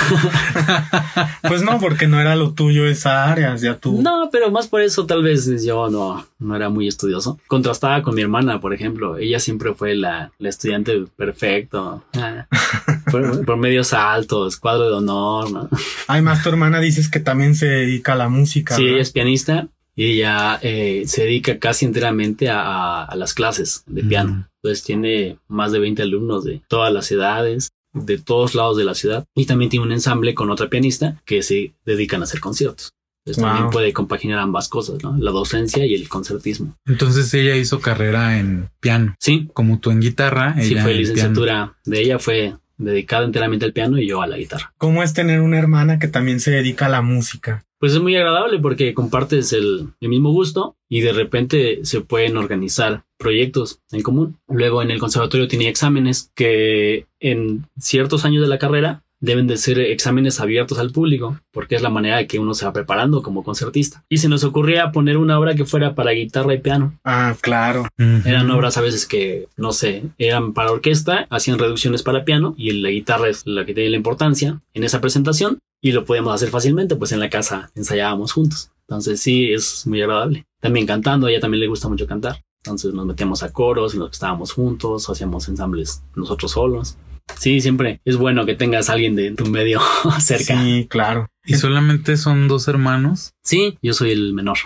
pues 1.48 1.64
no, 1.64 1.80
porque 1.80 2.08
no 2.08 2.20
era 2.22 2.36
lo 2.36 2.54
tuyo 2.54 2.86
esa 2.86 3.30
área, 3.30 3.56
ya 3.56 3.78
tú. 3.78 4.02
No, 4.02 4.30
pero 4.32 4.52
más 4.52 4.68
por 4.68 4.82
eso 4.82 5.06
tal 5.06 5.24
vez 5.24 5.64
yo 5.64 5.90
no, 5.90 6.26
no 6.38 6.56
era 6.56 6.70
muy 6.70 6.88
estudioso. 6.88 7.40
Contrastaba 7.48 8.02
con 8.02 8.16
mi 8.16 8.22
hermana, 8.22 8.62
por 8.62 8.74
ejemplo. 8.74 9.18
Ella 9.18 9.40
siempre 9.40 9.74
fue 9.74 9.96
la, 9.96 10.32
la 10.38 10.50
estudiante 10.50 11.06
perfecto. 11.16 12.04
Ah, 12.14 12.48
por, 13.12 13.58
medios 13.58 13.94
altos, 13.94 14.58
cuadro 14.58 14.90
de 14.90 14.96
honor. 14.96 15.52
¿no? 15.52 15.70
Además, 16.08 16.44
tu 16.44 16.50
hermana 16.50 16.80
dices 16.80 17.10
que 17.10 17.20
también 17.20 17.56
se 17.56 17.66
dedica 17.66 18.14
a 18.14 18.18
la 18.18 18.30
música. 18.30 18.76
Sí, 18.76 18.88
es 18.88 19.12
pianista 19.12 19.68
y 20.00 20.14
ella 20.14 20.58
eh, 20.62 21.04
se 21.08 21.24
dedica 21.24 21.60
casi 21.60 21.84
enteramente 21.84 22.48
a, 22.48 23.04
a, 23.04 23.16
las 23.18 23.34
clases 23.34 23.84
de 23.86 24.02
piano. 24.02 24.48
Entonces 24.64 24.86
tiene 24.86 25.40
más 25.50 25.74
de 25.74 25.80
20 25.80 26.02
alumnos 26.04 26.46
de 26.46 26.62
todas 26.70 26.94
las 26.94 27.12
edades 27.12 27.68
de 27.92 28.18
todos 28.18 28.56
lados 28.56 28.78
de 28.78 28.86
la 28.86 28.94
ciudad 28.94 29.26
y 29.36 29.46
también 29.46 29.70
tiene 29.70 29.86
un 29.86 29.92
ensamble 29.92 30.34
con 30.36 30.50
otra 30.52 30.70
pianista 30.70 31.22
que 31.26 31.44
se 31.44 31.74
dedican 31.86 32.22
a 32.22 32.24
hacer 32.24 32.40
conciertos. 32.40 32.94
Entonces 33.26 33.44
también 33.44 33.72
puede 33.72 33.92
compaginar 33.92 34.40
ambas 34.40 34.70
cosas, 34.70 35.04
¿no? 35.04 35.18
La 35.18 35.32
docencia 35.32 35.86
y 35.86 35.94
el 35.96 36.08
concertismo. 36.08 36.78
Entonces 36.86 37.34
ella 37.34 37.58
hizo 37.58 37.82
carrera 37.82 38.40
en 38.40 38.70
piano. 38.80 39.16
Sí. 39.20 39.50
Como 39.54 39.80
tú 39.80 39.92
en 39.92 40.00
guitarra. 40.00 40.56
sí, 40.62 40.76
fue 40.76 40.94
licenciatura 40.94 41.76
de 41.84 42.00
ella, 42.00 42.20
fue 42.20 42.56
dedicada 42.80 43.26
enteramente 43.26 43.66
al 43.66 43.74
piano 43.74 44.00
y 44.00 44.08
yo 44.08 44.22
a 44.22 44.28
la 44.28 44.38
guitarra. 44.38 44.74
¿Cómo 44.78 45.04
es 45.04 45.14
tener 45.14 45.42
una 45.42 45.60
hermana 45.60 46.00
que 46.00 46.08
también 46.08 46.40
se 46.40 46.52
dedica 46.52 46.88
a 46.88 46.90
la 46.90 47.02
música? 47.02 47.66
Pues 47.80 47.94
es 47.94 48.02
muy 48.02 48.16
agradable 48.16 48.60
porque 48.60 48.94
compartes 48.94 49.54
el, 49.54 49.90
el, 50.02 50.10
mismo 50.10 50.32
gusto 50.32 50.76
y 50.90 51.00
de 51.00 51.14
repente 51.14 51.80
se 51.84 52.02
pueden 52.02 52.36
organizar 52.36 53.04
proyectos 53.18 53.80
en 53.92 54.02
común. 54.02 54.38
Luego 54.50 54.82
en 54.82 54.92
el 54.92 55.00
conservatorio 55.00 55.48
tenía 55.48 55.70
exámenes 55.70 56.32
que 56.36 57.06
en 57.22 57.68
ciertos 57.80 58.26
años 58.26 58.42
de 58.42 58.50
la 58.50 58.60
carrera 58.60 59.04
deben 59.20 59.48
de 59.48 59.58
ser 59.58 59.80
exámenes 59.80 60.40
abiertos 60.40 60.80
al 60.80 60.92
público, 60.92 61.40
porque 61.52 61.76
es 61.76 61.82
la 61.82 61.90
manera 61.90 62.18
de 62.18 62.28
que 62.28 62.40
uno 62.40 62.54
se 62.54 62.66
va 62.66 62.74
preparando 62.74 63.22
como 63.22 63.44
concertista. 63.44 64.04
Y 64.10 64.18
se 64.18 64.30
nos 64.30 64.44
ocurría 64.44 64.92
poner 64.92 65.18
una 65.18 65.40
obra 65.40 65.56
que 65.56 65.66
fuera 65.66 65.96
para 65.96 66.12
guitarra 66.12 66.54
y 66.54 66.60
piano. 66.60 66.98
Ah, 67.04 67.36
claro. 67.42 67.88
Eran 67.98 68.50
obras 68.52 68.78
a 68.78 68.82
veces 68.82 69.06
que, 69.06 69.48
no 69.58 69.72
sé, 69.72 70.04
eran 70.18 70.54
para 70.54 70.72
orquesta, 70.72 71.28
hacían 71.30 71.60
reducciones 71.60 72.04
para 72.04 72.24
piano 72.24 72.56
y 72.58 72.72
la 72.72 72.90
guitarra 72.90 73.28
es 73.30 73.46
la 73.46 73.66
que 73.66 73.74
tiene 73.74 73.90
la 73.90 73.98
importancia 73.98 74.62
en 74.74 74.84
esa 74.84 75.02
presentación 75.02 75.60
y 75.82 75.92
lo 75.92 76.06
podíamos 76.06 76.34
hacer 76.34 76.50
fácilmente, 76.50 76.96
pues 76.96 77.12
en 77.12 77.20
la 77.20 77.30
casa 77.30 77.72
ensayábamos 77.76 78.34
juntos. 78.34 78.72
Entonces 78.88 79.22
sí, 79.22 79.52
es 79.52 79.86
muy 79.86 80.02
agradable. 80.02 80.46
También 80.60 80.86
cantando, 80.86 81.28
a 81.28 81.32
ella 81.32 81.40
también 81.40 81.62
le 81.62 81.68
gusta 81.68 81.88
mucho 81.88 82.08
cantar. 82.08 82.42
Entonces 82.64 82.94
nos 82.94 83.06
metíamos 83.06 83.44
a 83.44 83.54
coros 83.54 83.96
y 83.96 83.98
nos 83.98 84.12
estábamos 84.12 84.52
juntos, 84.52 85.10
hacíamos 85.10 85.48
ensambles 85.48 86.04
nosotros 86.16 86.52
solos. 86.52 86.98
Sí, 87.38 87.62
siempre 87.62 88.02
es 88.06 88.18
bueno 88.18 88.46
que 88.46 88.56
tengas 88.56 88.90
a 88.90 88.94
alguien 88.94 89.16
de 89.16 89.32
tu 89.32 89.46
medio 89.46 89.80
cerca. 90.20 90.62
Sí, 90.62 90.88
claro. 90.90 91.28
¿Y 91.46 91.56
solamente 91.56 92.18
son 92.18 92.48
dos 92.48 92.68
hermanos? 92.68 93.34
Sí, 93.44 93.78
yo 93.82 93.94
soy 93.94 94.12
el 94.12 94.34
menor. 94.34 94.58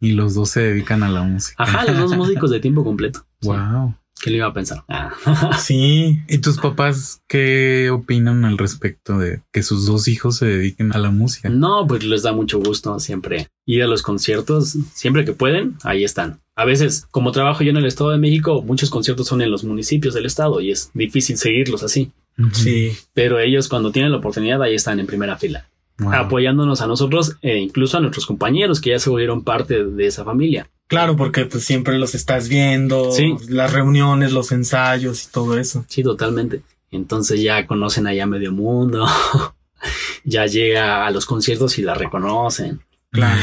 y 0.00 0.12
los 0.12 0.34
dos 0.34 0.50
se 0.50 0.60
dedican 0.60 1.02
a 1.02 1.08
la 1.08 1.22
música. 1.22 1.62
Ajá, 1.62 1.84
los 1.84 1.98
dos 1.98 2.16
músicos 2.16 2.50
de 2.50 2.60
tiempo 2.60 2.84
completo. 2.84 3.26
Wow. 3.42 3.94
¿Qué 4.22 4.30
le 4.30 4.38
iba 4.38 4.46
a 4.46 4.52
pensar? 4.54 4.84
Ah. 4.88 5.10
Sí. 5.58 6.20
¿Y 6.28 6.38
tus 6.38 6.58
papás 6.58 7.20
qué 7.28 7.90
opinan 7.90 8.44
al 8.44 8.58
respecto 8.58 9.18
de 9.18 9.42
que 9.52 9.62
sus 9.62 9.86
dos 9.86 10.08
hijos 10.08 10.36
se 10.36 10.46
dediquen 10.46 10.92
a 10.94 10.98
la 10.98 11.10
música? 11.10 11.48
No, 11.48 11.86
pues 11.86 12.04
les 12.04 12.22
da 12.22 12.32
mucho 12.32 12.58
gusto 12.60 12.98
siempre 13.00 13.48
ir 13.66 13.82
a 13.82 13.86
los 13.86 14.02
conciertos, 14.02 14.76
siempre 14.94 15.24
que 15.24 15.32
pueden, 15.32 15.76
ahí 15.84 16.04
están. 16.04 16.40
A 16.56 16.64
veces, 16.64 17.06
como 17.10 17.32
trabajo 17.32 17.64
yo 17.64 17.70
en 17.70 17.76
el 17.76 17.86
Estado 17.86 18.10
de 18.10 18.18
México, 18.18 18.62
muchos 18.62 18.90
conciertos 18.90 19.26
son 19.26 19.42
en 19.42 19.50
los 19.50 19.64
municipios 19.64 20.14
del 20.14 20.26
estado 20.26 20.60
y 20.60 20.70
es 20.70 20.90
difícil 20.94 21.36
seguirlos 21.36 21.82
así. 21.82 22.12
Sí. 22.52 22.96
Pero 23.12 23.38
ellos 23.40 23.68
cuando 23.68 23.90
tienen 23.90 24.12
la 24.12 24.18
oportunidad 24.18 24.62
ahí 24.62 24.74
están 24.74 25.00
en 25.00 25.06
primera 25.06 25.36
fila. 25.36 25.66
apoyándonos 25.96 26.80
a 26.80 26.86
nosotros 26.86 27.36
e 27.40 27.56
incluso 27.58 27.96
a 27.96 28.00
nuestros 28.00 28.26
compañeros 28.26 28.80
que 28.80 28.90
ya 28.90 28.98
se 28.98 29.10
volvieron 29.10 29.42
parte 29.42 29.84
de 29.84 30.06
esa 30.06 30.24
familia. 30.24 30.68
Claro, 30.86 31.16
porque 31.16 31.46
pues 31.46 31.64
siempre 31.64 31.98
los 31.98 32.14
estás 32.14 32.48
viendo, 32.48 33.10
las 33.48 33.72
reuniones, 33.72 34.32
los 34.32 34.52
ensayos 34.52 35.24
y 35.24 35.30
todo 35.30 35.58
eso. 35.58 35.84
Sí, 35.88 36.02
totalmente. 36.02 36.62
Entonces 36.90 37.40
ya 37.40 37.66
conocen 37.66 38.06
allá 38.06 38.26
medio 38.26 38.52
mundo, 38.52 39.06
ya 40.24 40.46
llega 40.46 41.06
a 41.06 41.10
los 41.10 41.26
conciertos 41.26 41.78
y 41.78 41.82
la 41.82 41.94
reconocen. 41.94 42.80
Claro. 43.10 43.40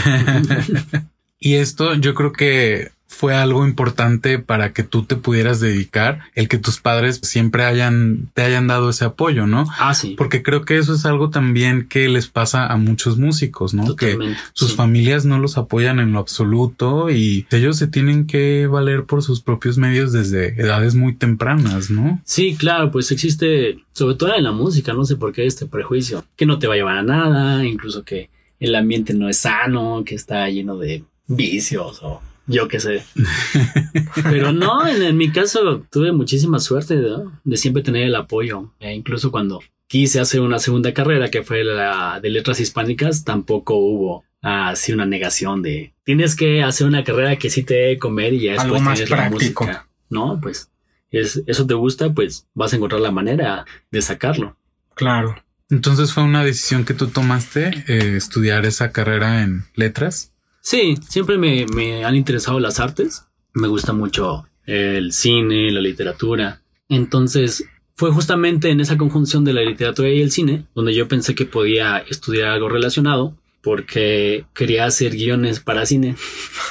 y 1.39 1.56
esto 1.56 1.95
yo 1.95 2.13
creo 2.13 2.32
que 2.32 2.91
fue 3.12 3.36
algo 3.36 3.67
importante 3.67 4.39
para 4.39 4.71
que 4.71 4.84
tú 4.84 5.04
te 5.04 5.17
pudieras 5.17 5.60
dedicar, 5.60 6.21
el 6.34 6.47
que 6.47 6.58
tus 6.58 6.80
padres 6.80 7.19
siempre 7.21 7.65
hayan, 7.65 8.30
te 8.34 8.41
hayan 8.41 8.67
dado 8.67 8.89
ese 8.89 9.04
apoyo, 9.04 9.45
¿no? 9.45 9.65
Ah, 9.78 9.93
sí. 9.93 10.15
Porque 10.17 10.41
creo 10.41 10.63
que 10.63 10.78
eso 10.78 10.95
es 10.95 11.06
algo 11.06 11.30
también 11.30 11.88
que 11.89 12.08
les 12.08 12.28
pasa 12.28 12.65
a 12.67 12.78
muchos 12.78 13.17
músicos, 13.17 13.74
¿no? 13.74 13.95
que 13.97 14.17
sus 14.54 14.76
familias 14.76 15.26
no 15.26 15.38
los 15.39 15.58
apoyan 15.58 16.00
en 16.00 16.13
lo 16.13 16.19
absoluto 16.19 17.10
y 17.10 17.45
ellos 17.52 17.78
se 17.78 17.88
tienen 17.88 18.26
que 18.26 18.65
valer 18.67 19.04
por 19.04 19.21
sus 19.21 19.41
propios 19.41 19.78
medios 19.78 20.13
desde 20.13 20.60
edades 20.60 20.95
muy 20.95 21.13
tempranas, 21.13 21.91
¿no? 21.91 22.21
Sí, 22.24 22.56
claro, 22.58 22.91
pues 22.91 23.12
existe, 23.12 23.80
sobre 23.91 24.15
todo 24.15 24.34
en 24.34 24.45
la 24.45 24.54
música, 24.54 24.93
no 24.93 25.04
sé 25.04 25.17
por 25.17 25.34
qué 25.34 25.45
este 25.45 25.65
prejuicio, 25.65 26.24
que 26.38 26.45
no 26.45 26.60
te 26.60 26.67
va 26.67 26.76
a 26.76 26.78
llevar 26.78 26.97
a 26.97 27.04
nada, 27.04 27.65
incluso 27.65 28.04
que 28.04 28.30
el 28.60 28.74
ambiente 28.74 29.13
no 29.13 29.28
es 29.28 29.39
sano, 29.39 30.04
que 30.06 30.15
está 30.15 30.50
lleno 30.50 30.78
de 30.78 31.04
vicios 31.28 32.00
o 32.02 32.21
yo 32.47 32.67
qué 32.67 32.80
sé. 32.80 33.04
Pero 34.23 34.51
no, 34.51 34.88
en, 34.88 35.17
mi 35.17 35.32
caso 35.32 35.86
tuve 35.91 36.12
muchísima 36.12 36.60
suerte 36.60 37.01
de 37.43 37.58
siempre 37.58 37.84
tener 37.84 38.04
el 38.04 38.15
apoyo. 38.15 38.73
E 38.80 38.93
incluso 38.93 39.32
cuando 39.32 39.62
quise 39.88 40.19
hacer 40.19 40.41
una 40.41 40.60
segunda 40.60 40.93
carrera 40.93 41.30
que 41.30 41.43
fue 41.43 41.63
la 41.63 42.19
de 42.21 42.30
letras 42.30 42.60
hispánicas, 42.60 43.23
tampoco 43.23 43.75
hubo 43.75 44.23
así 44.41 44.91
una 44.91 45.06
negación 45.06 45.62
de 45.62 45.93
tienes 46.04 46.36
que 46.36 46.63
hacer 46.63 46.88
una 46.88 47.04
carrera 47.04 47.36
que 47.36 47.49
sí 47.49 47.63
te 47.63 47.75
dé 47.75 47.99
comer 47.99 48.34
y 48.34 48.43
ya 48.43 48.54
después 48.54 48.71
Algo 48.71 48.80
más 48.82 49.01
práctico. 49.01 49.65
La 49.65 49.71
música. 49.71 49.88
No, 50.10 50.39
pues 50.41 50.69
es, 51.12 51.43
eso 51.45 51.67
te 51.67 51.73
gusta, 51.73 52.13
pues 52.13 52.47
vas 52.54 52.73
a 52.73 52.77
encontrar 52.77 53.01
la 53.01 53.12
manera 53.12 53.65
de 53.91 54.01
sacarlo. 54.01 54.58
Claro. 54.95 55.36
Entonces 55.69 56.12
fue 56.12 56.23
una 56.23 56.43
decisión 56.43 56.84
que 56.84 56.93
tú 56.93 57.08
tomaste 57.08 57.84
eh, 57.88 58.17
estudiar 58.17 58.65
esa 58.65 58.91
carrera 58.91 59.43
en 59.43 59.63
letras. 59.73 60.31
Sí, 60.62 60.95
siempre 61.10 61.38
me, 61.38 62.06
han 62.06 62.15
interesado 62.15 62.60
las 62.60 62.80
artes. 62.80 63.26
Me 63.54 63.67
gusta 63.67 63.93
mucho 63.93 64.45
el 64.65 65.12
cine, 65.12 65.71
la 65.71 65.82
literatura. 65.82 66.62
Entonces, 66.88 67.65
fue 67.95 68.12
justamente 68.12 68.69
en 68.69 68.80
esa 68.80 68.97
conjunción 68.97 69.43
de 69.43 69.54
la 69.54 69.63
literatura 69.63 70.10
y 70.10 70.21
el 70.21 70.32
cine 70.32 70.65
donde 70.76 70.93
yo 70.93 71.08
pensé 71.08 71.36
que 71.36 71.45
podía 71.45 71.97
estudiar 71.97 72.50
algo 72.50 72.69
relacionado 72.69 73.36
porque 73.62 74.45
quería 74.54 74.86
hacer 74.86 75.13
guiones 75.13 75.60
para 75.60 75.86
cine. 75.86 76.15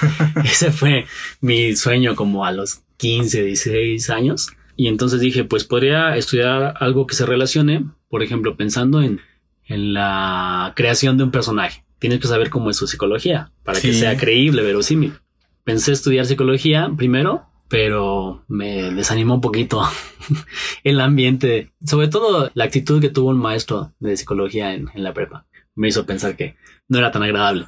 Ese 0.45 0.71
fue 0.71 1.07
mi 1.41 1.75
sueño 1.75 2.15
como 2.15 2.45
a 2.47 2.53
los 2.53 2.83
15, 2.97 3.43
16 3.43 4.09
años. 4.11 4.49
Y 4.77 4.87
entonces 4.87 5.21
dije, 5.21 5.45
pues 5.45 5.65
podría 5.65 6.17
estudiar 6.17 6.75
algo 6.79 7.07
que 7.07 7.15
se 7.15 7.27
relacione, 7.27 7.85
por 8.09 8.23
ejemplo, 8.23 8.57
pensando 8.57 9.03
en, 9.03 9.21
en 9.67 9.93
la 9.93 10.73
creación 10.77 11.19
de 11.19 11.25
un 11.25 11.31
personaje 11.31 11.85
tienes 12.01 12.19
que 12.19 12.27
saber 12.27 12.51
cómo 12.51 12.71
es 12.71 12.77
su 12.77 12.89
psicología 12.89 13.53
para 13.63 13.81
que 13.81 13.93
sea 13.95 14.17
creíble, 14.17 14.63
verosímil. 14.63 15.15
Pensé 15.63 15.93
estudiar 15.93 16.27
psicología 16.27 16.91
primero, 16.97 17.47
pero 17.69 18.45
me 18.49 18.91
desanimó 18.91 19.35
un 19.35 19.41
poquito 19.41 19.89
el 20.85 21.01
ambiente, 21.01 21.71
sobre 21.85 22.09
todo 22.09 22.51
la 22.55 22.65
actitud 22.65 23.01
que 23.01 23.11
tuvo 23.11 23.29
un 23.29 23.39
maestro 23.39 23.93
de 24.01 24.17
psicología 24.17 24.75
en, 24.75 24.91
la 24.95 25.15
prepa. 25.15 25.47
Me 25.77 25.89
hizo 25.89 26.07
pensar 26.07 26.37
que 26.37 26.57
no 26.89 26.99
era 26.99 27.13
tan 27.13 27.23
agradable. 27.23 27.67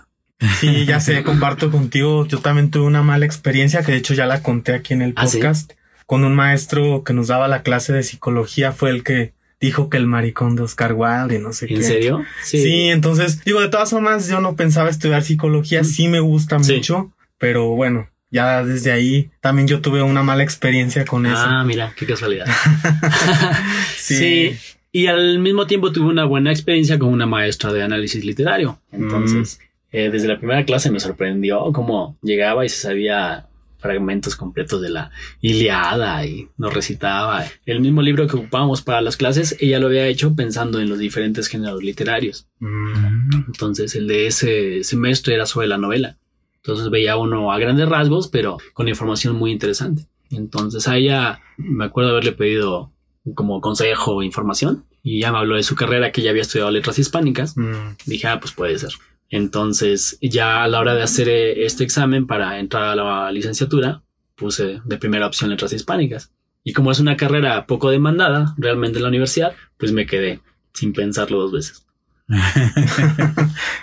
Sí, 0.58 0.86
ya 0.86 0.98
sé, 0.98 1.22
comparto 1.22 1.70
contigo. 1.70 2.26
Yo 2.26 2.38
también 2.38 2.70
tuve 2.72 2.84
una 2.84 3.02
mala 3.02 3.26
experiencia 3.26 3.84
que 3.84 3.92
de 3.92 3.98
hecho 3.98 4.14
ya 4.14 4.26
la 4.26 4.42
conté 4.42 4.74
aquí 4.74 4.92
en 4.92 5.02
el 5.02 5.12
¿Ah, 5.14 5.26
podcast. 5.26 5.74
Con 6.06 6.24
un 6.24 6.34
maestro 6.34 7.04
que 7.04 7.12
nos 7.12 7.28
daba 7.28 7.46
la 7.46 7.62
clase 7.62 7.92
de 7.92 8.02
psicología 8.02 8.72
fue 8.72 8.90
el 8.90 9.04
que 9.04 9.34
dijo 9.62 9.88
que 9.88 9.96
el 9.96 10.06
maricón 10.06 10.56
de 10.56 10.62
Oscar 10.62 10.92
Wilde 10.92 11.36
y 11.36 11.38
no 11.38 11.54
sé 11.54 11.66
qué. 11.66 11.76
¿En 11.76 11.84
serio? 11.84 12.22
Sí. 12.42 12.88
entonces, 12.90 13.42
digo, 13.44 13.60
de 13.62 13.68
todas 13.68 13.88
formas, 13.90 14.28
yo 14.28 14.40
no 14.40 14.56
pensaba 14.56 14.90
estudiar 14.90 15.22
psicología, 15.22 15.84
sí 15.84 16.08
me 16.08 16.20
gusta 16.20 16.58
mucho, 16.58 17.12
pero 17.38 17.68
bueno, 17.70 18.08
ya 18.30 18.64
desde 18.64 18.92
ahí 18.92 19.30
también 19.40 19.68
yo 19.68 19.80
tuve 19.80 20.02
una 20.02 20.22
mala 20.22 20.42
experiencia 20.42 21.04
con 21.04 21.24
eso. 21.26 21.36
Ah, 21.38 21.64
mira, 21.64 21.92
qué 21.96 22.04
casualidad. 22.06 22.46
sí. 23.96 24.56
Y 24.94 25.06
al 25.06 25.38
mismo 25.38 25.66
tiempo 25.66 25.90
tuve 25.92 26.08
una 26.10 26.24
buena 26.24 26.50
experiencia 26.50 26.98
con 26.98 27.08
una 27.08 27.26
maestra 27.26 27.72
de 27.72 27.82
análisis 27.82 28.24
literario. 28.24 28.78
Entonces, 28.92 29.58
Mm. 29.58 29.96
eh, 29.96 30.10
desde 30.10 30.28
la 30.28 30.38
primera 30.38 30.64
clase 30.64 30.90
me 30.90 31.00
sorprendió 31.00 31.72
cómo 31.72 32.16
llegaba 32.22 32.64
y 32.64 32.68
se 32.68 32.76
sabía 32.76 33.46
fragmentos 33.82 34.36
completos 34.36 34.80
de 34.80 34.90
la 34.90 35.10
Iliada 35.40 36.24
y 36.24 36.48
nos 36.56 36.72
recitaba. 36.72 37.44
El 37.66 37.80
mismo 37.80 38.00
libro 38.00 38.26
que 38.26 38.36
ocupábamos 38.36 38.80
para 38.80 39.02
las 39.02 39.16
clases, 39.16 39.56
ella 39.60 39.78
lo 39.78 39.88
había 39.88 40.06
hecho 40.06 40.34
pensando 40.34 40.80
en 40.80 40.88
los 40.88 40.98
diferentes 40.98 41.48
géneros 41.48 41.82
literarios. 41.82 42.46
Mm. 42.60 43.44
Entonces, 43.48 43.94
el 43.96 44.06
de 44.06 44.28
ese 44.28 44.84
semestre 44.84 45.34
era 45.34 45.44
sobre 45.44 45.66
la 45.66 45.78
novela. 45.78 46.16
Entonces 46.64 46.90
veía 46.90 47.16
uno 47.16 47.52
a 47.52 47.58
grandes 47.58 47.88
rasgos, 47.88 48.28
pero 48.28 48.58
con 48.72 48.88
información 48.88 49.34
muy 49.34 49.50
interesante. 49.50 50.06
Entonces 50.30 50.86
a 50.88 50.96
ella 50.96 51.40
me 51.56 51.84
acuerdo 51.84 52.10
haberle 52.10 52.32
pedido 52.32 52.92
como 53.34 53.60
consejo 53.60 54.16
o 54.16 54.22
información 54.22 54.84
y 55.02 55.20
ya 55.20 55.32
me 55.32 55.38
habló 55.38 55.56
de 55.56 55.62
su 55.62 55.74
carrera 55.74 56.12
que 56.12 56.22
ya 56.22 56.30
había 56.30 56.42
estudiado 56.42 56.70
letras 56.70 56.98
hispánicas. 56.98 57.56
Mm. 57.56 57.96
Dije, 58.06 58.28
ah, 58.28 58.38
pues 58.40 58.52
puede 58.52 58.78
ser. 58.78 58.92
Entonces 59.32 60.18
ya 60.20 60.62
a 60.62 60.68
la 60.68 60.78
hora 60.78 60.94
de 60.94 61.02
hacer 61.02 61.28
eh, 61.28 61.64
este 61.64 61.82
examen 61.84 62.26
para 62.26 62.58
entrar 62.60 62.84
a 62.90 62.94
la 62.94 63.32
licenciatura, 63.32 64.02
puse 64.36 64.80
de 64.84 64.98
primera 64.98 65.26
opción 65.26 65.48
letras 65.50 65.72
hispánicas. 65.72 66.30
Y 66.62 66.74
como 66.74 66.92
es 66.92 67.00
una 67.00 67.16
carrera 67.16 67.66
poco 67.66 67.90
demandada 67.90 68.54
realmente 68.58 68.98
en 68.98 69.02
la 69.04 69.08
universidad, 69.08 69.54
pues 69.78 69.90
me 69.90 70.06
quedé 70.06 70.40
sin 70.74 70.92
pensarlo 70.92 71.40
dos 71.40 71.52
veces. 71.52 71.86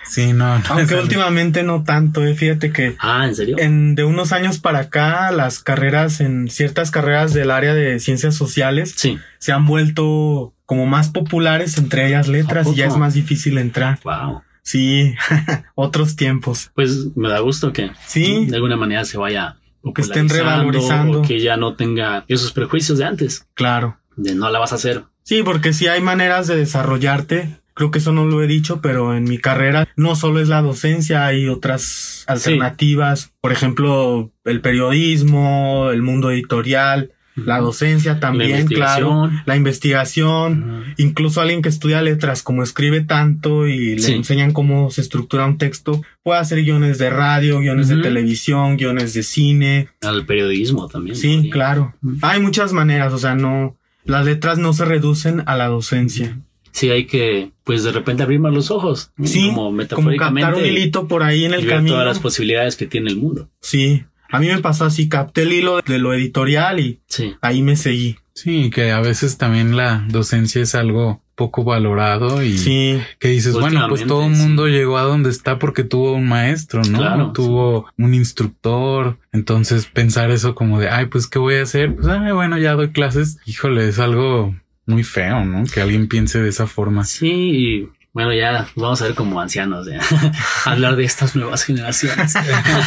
sí, 0.05 0.33
no. 0.33 0.57
no 0.59 0.63
Aunque 0.69 0.95
últimamente 0.95 1.63
no 1.63 1.83
tanto, 1.83 2.23
eh. 2.25 2.35
fíjate 2.35 2.71
que 2.71 2.95
Ah, 2.99 3.25
¿en 3.27 3.35
serio? 3.35 3.57
en, 3.59 3.95
de 3.95 4.03
unos 4.03 4.31
años 4.31 4.59
para 4.59 4.79
acá, 4.79 5.31
las 5.31 5.59
carreras 5.59 6.21
en 6.21 6.47
ciertas 6.49 6.91
carreras 6.91 7.33
del 7.33 7.51
área 7.51 7.73
de 7.73 7.99
ciencias 7.99 8.35
sociales 8.35 8.93
Sí. 8.95 9.17
se 9.39 9.51
han 9.51 9.65
vuelto 9.65 10.53
como 10.65 10.85
más 10.85 11.09
populares, 11.09 11.77
entre 11.79 12.07
ellas 12.07 12.27
letras, 12.27 12.67
¿A 12.67 12.69
y 12.69 12.75
ya 12.75 12.85
es 12.85 12.95
más 12.95 13.13
difícil 13.15 13.57
entrar. 13.57 13.99
Wow. 14.03 14.43
Sí, 14.69 15.15
otros 15.75 16.15
tiempos. 16.15 16.69
Pues 16.75 17.15
me 17.15 17.27
da 17.29 17.39
gusto 17.39 17.73
que 17.73 17.89
Sí. 18.05 18.45
de 18.45 18.55
alguna 18.55 18.77
manera 18.77 19.03
se 19.05 19.17
vaya 19.17 19.57
Que 19.95 20.01
estén 20.01 20.29
revalorizando. 20.29 21.21
o 21.21 21.21
que 21.23 21.39
ya 21.39 21.57
no 21.57 21.75
tenga 21.75 22.23
esos 22.27 22.51
prejuicios 22.51 22.99
de 22.99 23.05
antes, 23.05 23.47
Claro. 23.55 23.97
de 24.15 24.35
no 24.35 24.49
la 24.51 24.59
vas 24.59 24.71
a 24.71 24.75
hacer. 24.75 25.03
Sí, 25.23 25.41
porque 25.43 25.73
sí 25.73 25.87
hay 25.87 26.01
maneras 26.01 26.47
de 26.47 26.55
desarrollarte. 26.55 27.57
Creo 27.73 27.91
que 27.91 27.99
eso 27.99 28.11
no 28.11 28.25
lo 28.25 28.43
he 28.43 28.47
dicho, 28.47 28.81
pero 28.81 29.15
en 29.15 29.23
mi 29.23 29.37
carrera 29.37 29.87
no 29.95 30.15
solo 30.15 30.39
es 30.41 30.49
la 30.49 30.61
docencia, 30.61 31.25
hay 31.25 31.47
otras 31.47 32.25
alternativas. 32.27 33.31
Por 33.41 33.51
ejemplo, 33.53 34.31
el 34.43 34.59
periodismo, 34.61 35.89
el 35.91 36.01
mundo 36.01 36.29
editorial, 36.31 37.11
la 37.35 37.59
docencia 37.59 38.19
también, 38.19 38.67
claro. 38.67 39.29
La 39.45 39.55
investigación. 39.55 40.83
Incluso 40.97 41.41
alguien 41.41 41.61
que 41.61 41.69
estudia 41.69 42.01
letras, 42.01 42.43
como 42.43 42.63
escribe 42.63 43.01
tanto 43.01 43.67
y 43.67 43.95
le 43.95 44.01
Sí. 44.01 44.13
enseñan 44.13 44.51
cómo 44.51 44.91
se 44.91 45.01
estructura 45.01 45.45
un 45.45 45.57
texto, 45.57 46.01
puede 46.23 46.39
hacer 46.39 46.63
guiones 46.63 46.97
de 46.97 47.09
radio, 47.09 47.59
guiones 47.59 47.87
de 47.87 47.97
televisión, 47.97 48.77
guiones 48.77 49.13
de 49.13 49.23
cine. 49.23 49.87
Al 50.01 50.25
periodismo 50.25 50.87
también. 50.87 51.15
Sí, 51.15 51.49
claro. 51.51 51.93
Hay 52.21 52.39
muchas 52.41 52.73
maneras, 52.73 53.13
o 53.13 53.17
sea, 53.17 53.35
no, 53.35 53.77
las 54.03 54.25
letras 54.25 54.57
no 54.57 54.73
se 54.73 54.85
reducen 54.85 55.43
a 55.45 55.55
la 55.55 55.67
docencia. 55.67 56.37
Sí, 56.71 56.89
hay 56.91 57.05
que, 57.05 57.49
pues 57.63 57.83
de 57.83 57.91
repente 57.91 58.21
abrir 58.23 58.39
más 58.39 58.53
los 58.53 58.69
ojos. 58.69 59.11
Sí, 59.23 59.47
como 59.47 59.55
como 59.55 59.71
metafóricamente. 59.71 60.41
captar 60.41 60.61
un 60.63 60.69
hilito 60.69 61.07
por 61.07 61.23
ahí 61.23 61.45
en 61.45 61.51
y 61.51 61.55
el 61.55 61.61
ver 61.65 61.75
camino. 61.77 61.93
todas 61.95 62.07
las 62.07 62.19
posibilidades 62.19 62.75
que 62.75 62.85
tiene 62.85 63.09
el 63.09 63.17
mundo. 63.17 63.49
Sí, 63.59 64.03
a 64.29 64.39
mí 64.39 64.47
me 64.47 64.59
pasó 64.59 64.85
así, 64.85 65.09
capté 65.09 65.43
el 65.43 65.53
hilo 65.53 65.81
de 65.85 65.97
lo 65.99 66.13
editorial 66.13 66.79
y 66.79 66.99
Sí. 67.07 67.35
ahí 67.41 67.61
me 67.61 67.75
seguí. 67.75 68.17
Sí, 68.33 68.69
que 68.69 68.91
a 68.91 69.01
veces 69.01 69.37
también 69.37 69.75
la 69.75 70.05
docencia 70.07 70.61
es 70.61 70.73
algo 70.75 71.21
poco 71.35 71.63
valorado 71.63 72.41
y 72.43 72.57
Sí, 72.57 72.99
que 73.19 73.29
dices, 73.29 73.53
bueno, 73.53 73.85
pues 73.89 74.05
todo 74.05 74.25
el 74.25 74.35
sí. 74.35 74.41
mundo 74.41 74.67
llegó 74.67 74.97
a 74.97 75.03
donde 75.03 75.29
está 75.29 75.57
porque 75.59 75.83
tuvo 75.83 76.13
un 76.13 76.27
maestro, 76.27 76.81
¿no? 76.83 76.97
Claro, 76.99 77.31
tuvo 77.33 77.85
un 77.97 78.13
instructor. 78.13 79.17
Entonces 79.31 79.85
pensar 79.85 80.31
eso 80.31 80.55
como 80.55 80.79
de, 80.79 80.89
ay, 80.89 81.05
pues, 81.07 81.27
¿qué 81.27 81.39
voy 81.39 81.55
a 81.55 81.63
hacer? 81.63 81.95
Pues, 81.95 82.07
ay, 82.07 82.31
bueno, 82.33 82.57
ya 82.57 82.73
doy 82.73 82.91
clases. 82.91 83.37
Híjole, 83.45 83.87
es 83.87 83.99
algo 83.99 84.55
muy 84.85 85.03
feo, 85.03 85.45
¿no? 85.45 85.63
Que 85.65 85.81
alguien 85.81 86.07
piense 86.07 86.41
de 86.41 86.49
esa 86.49 86.67
forma. 86.67 87.03
Sí, 87.05 87.87
bueno, 88.11 88.33
ya 88.33 88.67
vamos 88.75 89.01
a 89.01 89.05
ver 89.05 89.13
como 89.15 89.39
ancianos, 89.39 89.87
¿eh? 89.87 89.99
hablar 90.65 90.95
de 90.95 91.03
estas 91.05 91.35
nuevas 91.35 91.63
generaciones. 91.63 92.33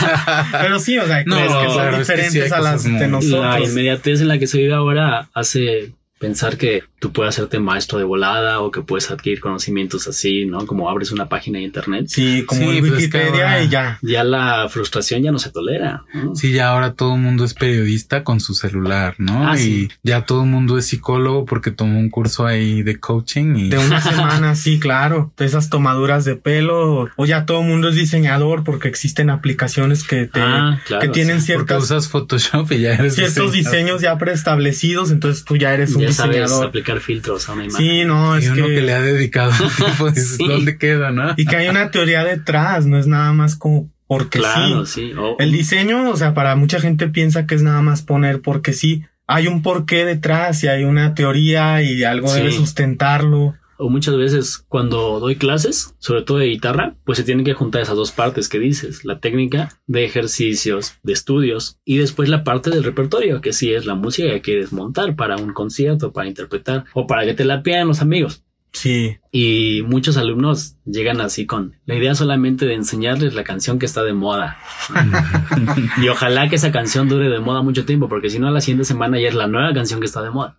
pero 0.52 0.78
sí, 0.78 0.98
o 0.98 1.06
sea, 1.06 1.22
No, 1.24 1.36
que 1.36 1.48
son 1.48 1.72
claro, 1.74 1.96
es 2.00 2.08
que 2.08 2.16
sí 2.16 2.22
diferentes 2.38 2.52
a 2.52 2.60
las 2.60 2.84
de 2.84 2.90
La 2.92 3.06
nosotros. 3.08 3.68
inmediatez 3.68 4.20
en 4.20 4.28
la 4.28 4.38
que 4.38 4.46
se 4.46 4.58
vive 4.58 4.74
ahora 4.74 5.28
hace 5.34 5.92
pensar 6.22 6.56
que 6.56 6.84
tú 7.00 7.12
puedes 7.12 7.34
hacerte 7.34 7.58
maestro 7.58 7.98
de 7.98 8.04
volada 8.04 8.60
o 8.60 8.70
que 8.70 8.80
puedes 8.80 9.10
adquirir 9.10 9.40
conocimientos 9.40 10.06
así, 10.06 10.46
¿no? 10.46 10.66
Como 10.68 10.88
abres 10.88 11.10
una 11.10 11.28
página 11.28 11.58
de 11.58 11.64
internet. 11.64 12.04
Sí, 12.06 12.44
como 12.46 12.60
Sí, 12.70 12.76
pues 12.80 12.92
Wikipedia 12.92 13.44
ahora- 13.54 13.62
y 13.64 13.68
ya. 13.68 13.98
Ya 14.02 14.22
la 14.22 14.68
frustración 14.68 15.20
ya 15.24 15.32
no 15.32 15.40
se 15.40 15.50
tolera. 15.50 16.04
¿no? 16.14 16.36
Sí, 16.36 16.52
ya 16.52 16.68
ahora 16.68 16.92
todo 16.94 17.16
el 17.16 17.20
mundo 17.20 17.44
es 17.44 17.54
periodista 17.54 18.22
con 18.22 18.38
su 18.38 18.54
celular, 18.54 19.16
¿no? 19.18 19.50
Ah, 19.50 19.56
y 19.56 19.58
sí. 19.58 19.88
ya 20.04 20.24
todo 20.26 20.44
el 20.44 20.48
mundo 20.48 20.78
es 20.78 20.86
psicólogo 20.86 21.44
porque 21.44 21.72
tomó 21.72 21.98
un 21.98 22.08
curso 22.08 22.46
ahí 22.46 22.84
de 22.84 23.00
coaching 23.00 23.56
y 23.56 23.68
De 23.70 23.78
una 23.78 24.00
semana, 24.00 24.54
sí, 24.54 24.78
claro. 24.78 25.32
De 25.36 25.44
esas 25.44 25.70
tomaduras 25.70 26.24
de 26.24 26.36
pelo. 26.36 27.08
O 27.16 27.26
ya 27.26 27.46
todo 27.46 27.62
el 27.62 27.66
mundo 27.66 27.88
es 27.88 27.96
diseñador 27.96 28.62
porque 28.62 28.86
existen 28.86 29.28
aplicaciones 29.28 30.04
que 30.04 30.26
te, 30.26 30.40
Ah, 30.40 30.80
claro, 30.86 31.02
que 31.02 31.08
tienen 31.08 31.40
sí. 31.40 31.52
porque 31.54 31.66
ciertas, 31.74 31.82
usas 31.90 32.08
Photoshop 32.08 32.70
y 32.70 32.82
ya 32.82 32.94
eres 32.94 33.16
ciertos 33.16 33.50
diseñador. 33.52 33.52
diseños 33.80 34.00
ya 34.02 34.18
preestablecidos. 34.18 35.10
Entonces 35.10 35.44
tú 35.44 35.56
ya 35.56 35.74
eres 35.74 35.96
un 35.96 36.02
Ya 36.02 36.11
sabes 36.12 36.36
diseñador. 36.36 36.66
aplicar 36.66 37.00
filtros 37.00 37.48
a 37.48 37.52
una 37.52 37.64
imagen. 37.64 37.86
Sí, 37.86 38.04
no, 38.04 38.38
Y 38.38 38.42
es 38.44 38.50
uno 38.50 38.66
que, 38.66 38.74
que... 38.74 38.80
le 38.82 38.92
ha 38.94 39.00
dedicado 39.00 39.52
tiempo, 39.76 40.10
dices, 40.10 40.36
Sí. 40.36 40.46
¿dónde 40.46 40.76
queda, 40.78 41.10
no? 41.10 41.34
y 41.36 41.44
que 41.46 41.56
hay 41.56 41.68
una 41.68 41.90
teoría 41.90 42.24
detrás, 42.24 42.86
no 42.86 42.98
es 42.98 43.06
nada 43.06 43.32
más 43.32 43.56
como 43.56 43.90
porque 44.06 44.40
claro, 44.40 44.84
sí. 44.84 45.08
sí. 45.10 45.12
O- 45.18 45.36
El 45.38 45.52
diseño, 45.52 46.10
o 46.10 46.16
sea, 46.16 46.34
para 46.34 46.54
mucha 46.56 46.80
gente 46.80 47.08
piensa 47.08 47.46
que 47.46 47.54
es 47.54 47.62
nada 47.62 47.80
más 47.82 48.02
poner 48.02 48.40
porque 48.42 48.72
sí. 48.72 49.04
Hay 49.28 49.46
un 49.46 49.62
porqué 49.62 50.04
detrás 50.04 50.62
y 50.64 50.68
hay 50.68 50.84
una 50.84 51.14
teoría 51.14 51.80
y 51.80 52.04
algo 52.04 52.28
Sí. 52.28 52.38
debe 52.40 52.52
sustentarlo. 52.52 53.54
O 53.82 53.90
muchas 53.90 54.16
veces 54.16 54.64
cuando 54.68 55.18
doy 55.18 55.36
clases, 55.36 55.94
sobre 55.98 56.22
todo 56.22 56.38
de 56.38 56.46
guitarra, 56.46 56.96
pues 57.04 57.18
se 57.18 57.24
tienen 57.24 57.44
que 57.44 57.54
juntar 57.54 57.82
esas 57.82 57.96
dos 57.96 58.12
partes 58.12 58.48
que 58.48 58.60
dices, 58.60 59.04
la 59.04 59.18
técnica 59.18 59.80
de 59.86 60.04
ejercicios, 60.04 60.94
de 61.02 61.12
estudios 61.12 61.78
y 61.84 61.98
después 61.98 62.28
la 62.28 62.44
parte 62.44 62.70
del 62.70 62.84
repertorio, 62.84 63.40
que 63.40 63.52
sí 63.52 63.72
es 63.72 63.84
la 63.84 63.96
música 63.96 64.28
que 64.30 64.40
quieres 64.40 64.72
montar 64.72 65.16
para 65.16 65.36
un 65.36 65.52
concierto, 65.52 66.12
para 66.12 66.28
interpretar 66.28 66.84
o 66.94 67.06
para 67.06 67.24
que 67.24 67.34
te 67.34 67.44
la 67.44 67.62
pidan 67.62 67.88
los 67.88 68.00
amigos. 68.00 68.44
Sí, 68.72 69.18
Y 69.30 69.82
muchos 69.86 70.16
alumnos 70.16 70.76
llegan 70.86 71.20
así 71.20 71.44
con 71.44 71.74
la 71.84 71.94
idea 71.94 72.14
solamente 72.14 72.64
de 72.64 72.74
enseñarles 72.74 73.34
la 73.34 73.44
canción 73.44 73.78
que 73.78 73.84
está 73.84 74.02
de 74.02 74.14
moda. 74.14 74.58
y 76.02 76.08
ojalá 76.08 76.48
que 76.48 76.56
esa 76.56 76.72
canción 76.72 77.06
dure 77.08 77.28
de 77.28 77.40
moda 77.40 77.60
mucho 77.62 77.84
tiempo, 77.84 78.08
porque 78.08 78.30
si 78.30 78.38
no, 78.38 78.50
la 78.50 78.62
siguiente 78.62 78.86
semana 78.86 79.20
ya 79.20 79.28
es 79.28 79.34
la 79.34 79.46
nueva 79.46 79.74
canción 79.74 80.00
que 80.00 80.06
está 80.06 80.22
de 80.22 80.30
moda. 80.30 80.56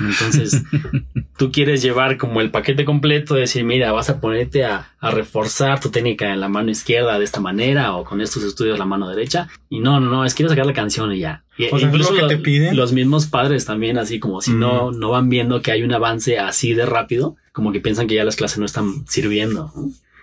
Entonces, 0.00 0.62
tú 1.38 1.52
quieres 1.52 1.82
llevar 1.82 2.16
como 2.16 2.40
el 2.40 2.50
paquete 2.50 2.84
completo, 2.84 3.34
decir, 3.34 3.64
mira, 3.64 3.92
vas 3.92 4.10
a 4.10 4.20
ponerte 4.20 4.64
a, 4.64 4.92
a 4.98 5.10
reforzar 5.10 5.80
tu 5.80 5.90
técnica 5.90 6.32
en 6.32 6.40
la 6.40 6.48
mano 6.48 6.70
izquierda 6.70 7.18
de 7.18 7.24
esta 7.24 7.40
manera 7.40 7.94
o 7.94 8.04
con 8.04 8.20
estos 8.20 8.42
estudios 8.44 8.78
la 8.78 8.84
mano 8.84 9.08
derecha. 9.08 9.48
Y 9.68 9.80
no, 9.80 10.00
no, 10.00 10.10
no, 10.10 10.24
es 10.24 10.34
quiero 10.34 10.50
sacar 10.50 10.66
la 10.66 10.72
canción 10.72 11.12
y 11.12 11.20
ya. 11.20 11.44
Y, 11.58 11.66
O 11.66 11.78
sea, 11.78 11.90
¿es 11.90 12.10
lo 12.10 12.14
que 12.14 12.34
te 12.34 12.38
piden? 12.38 12.76
los 12.76 12.92
mismos 12.92 13.26
padres 13.26 13.64
también, 13.64 13.98
así 13.98 14.18
como 14.18 14.40
si 14.40 14.52
no, 14.52 14.90
no 14.90 15.10
van 15.10 15.28
viendo 15.28 15.62
que 15.62 15.72
hay 15.72 15.82
un 15.82 15.92
avance 15.92 16.38
así 16.38 16.74
de 16.74 16.86
rápido, 16.86 17.36
como 17.52 17.72
que 17.72 17.80
piensan 17.80 18.06
que 18.06 18.14
ya 18.14 18.24
las 18.24 18.36
clases 18.36 18.58
no 18.58 18.64
están 18.64 19.06
sirviendo. 19.08 19.72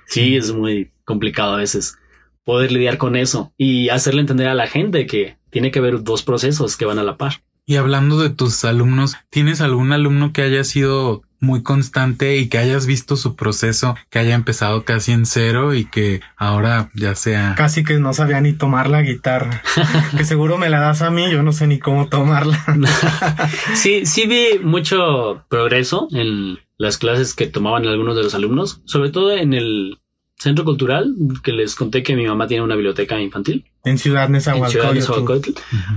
Sí, 0.07 0.35
es 0.35 0.51
muy 0.51 0.91
complicado 1.05 1.53
a 1.53 1.57
veces 1.57 1.97
poder 2.43 2.71
lidiar 2.71 2.97
con 2.97 3.15
eso 3.15 3.53
y 3.57 3.89
hacerle 3.89 4.21
entender 4.21 4.47
a 4.47 4.55
la 4.55 4.65
gente 4.65 5.05
que 5.05 5.37
tiene 5.51 5.69
que 5.69 5.77
haber 5.77 6.03
dos 6.03 6.23
procesos 6.23 6.77
que 6.77 6.85
van 6.85 6.97
a 6.97 7.03
la 7.03 7.15
par. 7.15 7.43
Y 7.69 7.75
hablando 7.75 8.19
de 8.19 8.31
tus 8.31 8.65
alumnos, 8.65 9.15
¿tienes 9.29 9.61
algún 9.61 9.91
alumno 9.91 10.33
que 10.33 10.41
haya 10.41 10.63
sido 10.63 11.21
muy 11.39 11.61
constante 11.61 12.37
y 12.37 12.49
que 12.49 12.57
hayas 12.57 12.87
visto 12.87 13.15
su 13.15 13.35
proceso, 13.35 13.95
que 14.09 14.17
haya 14.17 14.33
empezado 14.33 14.85
casi 14.85 15.11
en 15.11 15.27
cero 15.27 15.75
y 15.75 15.85
que 15.85 16.21
ahora 16.35 16.89
ya 16.95 17.13
sea... 17.13 17.53
casi 17.55 17.83
que 17.83 17.99
no 17.99 18.11
sabía 18.11 18.41
ni 18.41 18.53
tomar 18.53 18.89
la 18.89 19.03
guitarra. 19.03 19.61
que 20.17 20.25
seguro 20.25 20.57
me 20.57 20.71
la 20.71 20.79
das 20.79 21.03
a 21.03 21.11
mí, 21.11 21.29
yo 21.29 21.43
no 21.43 21.51
sé 21.51 21.67
ni 21.67 21.77
cómo 21.77 22.07
tomarla. 22.07 22.57
Sí, 23.75 24.07
sí 24.07 24.25
vi 24.25 24.57
mucho 24.63 25.45
progreso 25.47 26.07
en 26.11 26.57
las 26.79 26.97
clases 26.97 27.35
que 27.35 27.45
tomaban 27.45 27.85
algunos 27.85 28.15
de 28.15 28.23
los 28.23 28.33
alumnos, 28.33 28.81
sobre 28.85 29.11
todo 29.11 29.31
en 29.31 29.53
el 29.53 29.99
centro 30.39 30.63
cultural, 30.65 31.13
que 31.43 31.51
les 31.51 31.75
conté 31.75 32.01
que 32.01 32.15
mi 32.15 32.25
mamá 32.25 32.47
tiene 32.47 32.63
una 32.63 32.75
biblioteca 32.75 33.19
infantil 33.19 33.65
en 33.83 33.97
Ciudad 33.97 34.25
en 34.25 34.41
Ciudad 34.41 34.55
de 34.55 34.93
Nezahualcóyotl. 34.93 34.95
Nezahualcóyotl. 34.95 35.51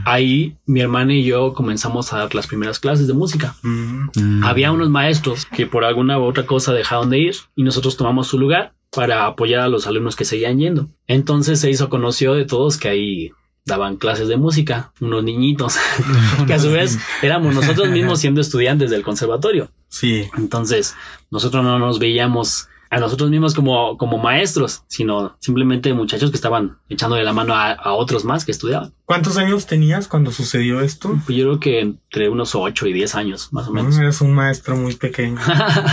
Ahí 0.04 0.56
mi 0.66 0.80
hermana 0.80 1.14
y 1.14 1.24
yo 1.24 1.52
comenzamos 1.52 2.12
a 2.12 2.18
dar 2.18 2.34
las 2.34 2.46
primeras 2.46 2.78
clases 2.78 3.06
de 3.06 3.14
música. 3.14 3.54
Mm. 3.62 4.44
Había 4.44 4.72
unos 4.72 4.90
maestros 4.90 5.46
que 5.46 5.66
por 5.66 5.84
alguna 5.84 6.18
u 6.18 6.24
otra 6.24 6.46
cosa 6.46 6.72
dejaron 6.72 7.10
de 7.10 7.18
ir 7.18 7.36
y 7.56 7.62
nosotros 7.62 7.96
tomamos 7.96 8.28
su 8.28 8.38
lugar 8.38 8.72
para 8.94 9.26
apoyar 9.26 9.62
a 9.62 9.68
los 9.68 9.86
alumnos 9.86 10.16
que 10.16 10.24
seguían 10.24 10.58
yendo. 10.58 10.88
Entonces 11.06 11.60
se 11.60 11.70
hizo 11.70 11.88
conocido 11.88 12.34
de 12.34 12.44
todos 12.44 12.76
que 12.76 12.88
ahí 12.88 13.32
daban 13.64 13.96
clases 13.96 14.28
de 14.28 14.36
música, 14.36 14.92
unos 15.00 15.24
niñitos, 15.24 15.76
que 16.46 16.54
a 16.54 16.58
su 16.58 16.70
vez 16.70 16.98
éramos 17.22 17.54
nosotros 17.54 17.88
mismos 17.90 18.20
siendo 18.20 18.40
estudiantes 18.40 18.90
del 18.90 19.02
conservatorio. 19.02 19.70
Sí. 19.88 20.24
Entonces, 20.36 20.94
nosotros 21.30 21.64
no 21.64 21.78
nos 21.78 21.98
veíamos 21.98 22.68
a 22.92 23.00
nosotros 23.00 23.30
mismos 23.30 23.54
como, 23.54 23.96
como 23.96 24.18
maestros, 24.18 24.84
sino 24.86 25.34
simplemente 25.40 25.94
muchachos 25.94 26.30
que 26.30 26.36
estaban 26.36 26.76
echándole 26.90 27.24
la 27.24 27.32
mano 27.32 27.54
a, 27.56 27.94
otros 27.94 28.26
más 28.26 28.44
que 28.44 28.52
estudiaban. 28.52 28.92
¿Cuántos 29.06 29.38
años 29.38 29.66
tenías 29.66 30.08
cuando 30.08 30.30
sucedió 30.30 30.82
esto? 30.82 31.18
Pues 31.24 31.38
yo 31.38 31.44
creo 31.44 31.60
que 31.60 31.80
entre 31.80 32.28
unos 32.28 32.54
8 32.54 32.86
y 32.88 32.92
10 32.92 33.14
años, 33.14 33.48
más 33.50 33.66
o 33.68 33.72
menos. 33.72 33.96
eres 33.96 34.20
un 34.20 34.34
maestro 34.34 34.76
muy 34.76 34.94
pequeño. 34.94 35.40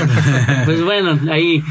pues 0.66 0.84
bueno, 0.84 1.18
ahí 1.32 1.64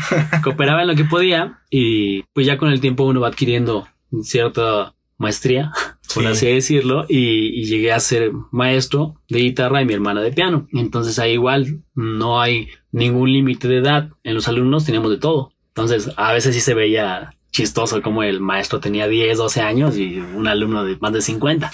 cooperaba 0.42 0.80
en 0.80 0.88
lo 0.88 0.94
que 0.94 1.04
podía 1.04 1.60
y 1.68 2.22
pues 2.32 2.46
ya 2.46 2.56
con 2.56 2.70
el 2.70 2.80
tiempo 2.80 3.04
uno 3.04 3.20
va 3.20 3.28
adquiriendo 3.28 3.86
cierta 4.22 4.94
maestría, 5.18 5.72
por 6.18 6.26
así 6.32 6.46
decirlo, 6.46 7.06
y, 7.08 7.64
llegué 7.64 7.92
a 7.92 8.00
ser 8.00 8.32
maestro 8.50 9.14
de 9.28 9.40
guitarra 9.40 9.82
y 9.82 9.86
mi 9.86 9.94
hermana 9.94 10.20
de 10.20 10.32
piano. 10.32 10.66
Entonces 10.72 11.18
ahí 11.18 11.32
igual 11.32 11.82
no 11.94 12.40
hay 12.40 12.68
ningún 12.92 13.32
límite 13.32 13.68
de 13.68 13.78
edad. 13.78 14.10
En 14.24 14.34
los 14.34 14.48
alumnos 14.48 14.84
teníamos 14.84 15.10
de 15.10 15.18
todo. 15.18 15.52
Entonces 15.68 16.10
a 16.16 16.32
veces 16.32 16.54
sí 16.54 16.60
se 16.60 16.74
veía 16.74 17.34
chistoso 17.50 18.02
como 18.02 18.22
el 18.22 18.40
maestro 18.40 18.78
tenía 18.78 19.08
10, 19.08 19.38
12 19.38 19.60
años 19.62 19.96
y 19.96 20.18
un 20.18 20.46
alumno 20.46 20.84
de 20.84 20.96
más 21.00 21.12
de 21.12 21.22
50. 21.22 21.72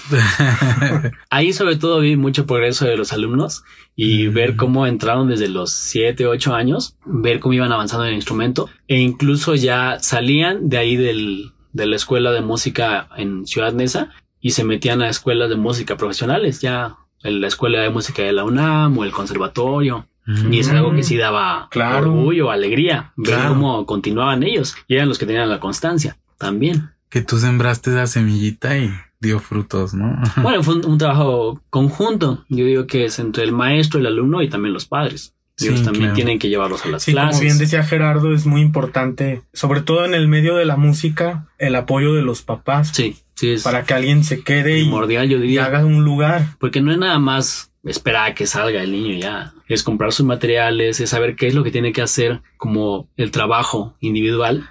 Ahí 1.29 1.53
sobre 1.53 1.75
todo 1.75 1.99
vi 1.99 2.15
mucho 2.15 2.45
progreso 2.45 2.85
de 2.85 2.97
los 2.97 3.13
alumnos 3.13 3.63
y 3.95 4.27
ver 4.27 4.55
cómo 4.55 4.87
entraron 4.87 5.27
desde 5.27 5.49
los 5.49 5.71
7, 5.71 6.27
8 6.27 6.55
años, 6.55 6.97
ver 7.05 7.39
cómo 7.39 7.53
iban 7.53 7.71
avanzando 7.71 8.05
en 8.05 8.09
el 8.11 8.15
instrumento 8.15 8.69
e 8.87 8.99
incluso 8.99 9.55
ya 9.55 9.99
salían 9.99 10.69
de 10.69 10.77
ahí 10.77 10.95
del, 10.95 11.51
de 11.73 11.85
la 11.85 11.95
escuela 11.95 12.31
de 12.31 12.41
música 12.41 13.09
en 13.17 13.45
Ciudad 13.45 13.73
Neza 13.73 14.11
y 14.45 14.51
se 14.51 14.63
metían 14.63 15.01
a 15.01 15.09
escuelas 15.09 15.49
de 15.49 15.55
música 15.55 15.97
profesionales, 15.97 16.61
ya 16.61 16.97
en 17.23 17.41
la 17.41 17.47
escuela 17.47 17.79
de 17.79 17.89
música 17.89 18.21
de 18.21 18.31
la 18.31 18.43
UNAM 18.43 18.95
o 18.95 19.03
el 19.03 19.11
conservatorio. 19.11 20.07
Y 20.51 20.59
es 20.59 20.69
algo 20.69 20.93
que 20.93 21.01
sí 21.01 21.17
daba 21.17 21.67
claro. 21.71 22.13
orgullo, 22.13 22.51
alegría, 22.51 23.11
ver 23.15 23.39
cómo 23.47 23.87
continuaban 23.87 24.43
ellos 24.43 24.75
y 24.87 24.97
eran 24.97 25.09
los 25.09 25.17
que 25.17 25.25
tenían 25.25 25.49
la 25.49 25.59
constancia 25.59 26.19
también. 26.37 26.91
Que 27.09 27.23
tú 27.23 27.39
sembraste 27.39 27.89
esa 27.89 28.05
semillita 28.05 28.77
y 28.77 28.91
dio 29.19 29.39
frutos, 29.39 29.95
¿no? 29.95 30.15
bueno, 30.43 30.61
fue 30.61 30.75
un, 30.75 30.97
trabajo 30.99 31.59
conjunto. 31.71 32.45
Yo 32.47 32.65
digo 32.65 32.85
que 32.85 33.05
es 33.05 33.17
entre 33.17 33.45
el 33.45 33.51
maestro, 33.51 33.99
el 33.99 34.05
alumno 34.05 34.43
y 34.43 34.47
también 34.47 34.75
los 34.75 34.85
padres. 34.85 35.33
Ellos 35.57 35.81
también 35.81 36.13
tienen 36.13 36.37
que 36.37 36.49
llevarlos 36.49 36.85
a 36.85 36.89
las 36.89 37.01
sí, 37.01 37.13
clases. 37.13 37.39
Como 37.39 37.45
bien 37.45 37.57
decía 37.57 37.83
Gerardo, 37.83 38.31
es 38.31 38.45
muy 38.45 38.61
importante, 38.61 39.41
sobre 39.53 39.81
todo 39.81 40.05
en 40.05 40.13
el 40.13 40.27
medio 40.27 40.55
de 40.55 40.65
la 40.65 40.75
música, 40.75 41.47
el 41.57 41.75
apoyo 41.75 42.13
de 42.13 42.21
los 42.21 42.43
papás. 42.43 42.91
Sí, 42.93 43.17
sí. 43.35 43.51
Es 43.51 43.63
para 43.63 43.83
que 43.83 43.93
alguien 43.93 44.23
se 44.23 44.43
quede 44.43 44.81
primordial, 44.81 45.29
yo 45.29 45.39
diría, 45.39 45.61
y 45.61 45.65
haga 45.65 45.85
un 45.85 46.03
lugar. 46.03 46.55
Porque 46.59 46.81
no 46.81 46.91
es 46.91 46.97
nada 46.97 47.19
más 47.19 47.71
esperar 47.83 48.31
a 48.31 48.35
que 48.35 48.47
salga 48.47 48.81
el 48.81 48.91
niño 48.91 49.17
ya. 49.19 49.53
Es 49.67 49.83
comprar 49.83 50.11
sus 50.11 50.25
materiales, 50.25 50.99
es 50.99 51.09
saber 51.09 51.35
qué 51.35 51.47
es 51.47 51.53
lo 51.53 51.63
que 51.63 51.71
tiene 51.71 51.93
que 51.93 52.01
hacer 52.01 52.41
como 52.57 53.09
el 53.17 53.31
trabajo 53.31 53.95
individual 53.99 54.69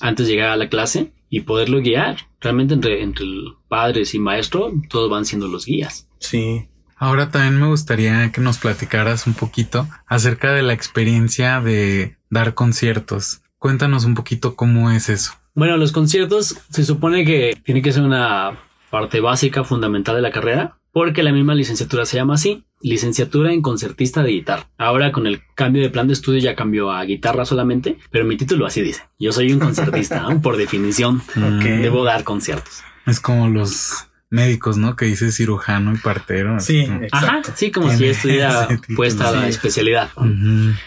antes 0.00 0.26
de 0.26 0.32
llegar 0.32 0.50
a 0.50 0.56
la 0.56 0.68
clase 0.68 1.12
y 1.28 1.40
poderlo 1.40 1.80
guiar. 1.80 2.28
Realmente 2.40 2.74
entre, 2.74 3.02
entre 3.02 3.26
padres 3.68 4.14
y 4.14 4.18
maestro, 4.18 4.72
todos 4.88 5.10
van 5.10 5.24
siendo 5.24 5.48
los 5.48 5.66
guías. 5.66 6.08
Sí. 6.18 6.68
Ahora 6.96 7.30
también 7.30 7.58
me 7.58 7.66
gustaría 7.66 8.30
que 8.30 8.40
nos 8.40 8.58
platicaras 8.58 9.26
un 9.26 9.34
poquito 9.34 9.88
acerca 10.06 10.52
de 10.52 10.62
la 10.62 10.72
experiencia 10.72 11.60
de 11.60 12.16
dar 12.30 12.54
conciertos. 12.54 13.42
Cuéntanos 13.58 14.04
un 14.04 14.14
poquito 14.14 14.54
cómo 14.54 14.90
es 14.90 15.08
eso. 15.08 15.32
Bueno, 15.54 15.76
los 15.76 15.92
conciertos 15.92 16.56
se 16.70 16.84
supone 16.84 17.24
que 17.24 17.56
tiene 17.64 17.82
que 17.82 17.92
ser 17.92 18.02
una 18.02 18.58
parte 18.90 19.20
básica, 19.20 19.64
fundamental 19.64 20.16
de 20.16 20.22
la 20.22 20.30
carrera, 20.30 20.78
porque 20.92 21.22
la 21.22 21.32
misma 21.32 21.54
licenciatura 21.54 22.06
se 22.06 22.16
llama 22.16 22.34
así, 22.34 22.64
licenciatura 22.80 23.52
en 23.52 23.62
concertista 23.62 24.22
de 24.22 24.30
guitarra. 24.32 24.68
Ahora 24.78 25.12
con 25.12 25.26
el 25.26 25.42
cambio 25.54 25.82
de 25.82 25.90
plan 25.90 26.06
de 26.06 26.12
estudio 26.12 26.40
ya 26.40 26.54
cambió 26.54 26.90
a 26.90 27.04
guitarra 27.04 27.44
solamente, 27.44 27.98
pero 28.10 28.24
mi 28.24 28.36
título 28.36 28.66
así 28.66 28.82
dice. 28.82 29.02
Yo 29.18 29.32
soy 29.32 29.52
un 29.52 29.58
concertista, 29.58 30.26
por 30.42 30.56
definición. 30.56 31.22
Debo 31.62 32.04
dar 32.04 32.24
conciertos. 32.24 32.82
Es 33.06 33.20
como 33.20 33.48
los 33.48 34.08
médicos, 34.32 34.78
¿no? 34.78 34.96
Que 34.96 35.04
dice 35.04 35.30
cirujano 35.30 35.94
y 35.94 35.98
partero. 35.98 36.58
Sí. 36.58 36.88
Ajá, 37.12 37.42
sí, 37.54 37.70
como 37.70 37.90
si 37.90 38.06
estuviera 38.06 38.66
puesta 38.96 39.30
la 39.30 39.46
especialidad. 39.46 40.10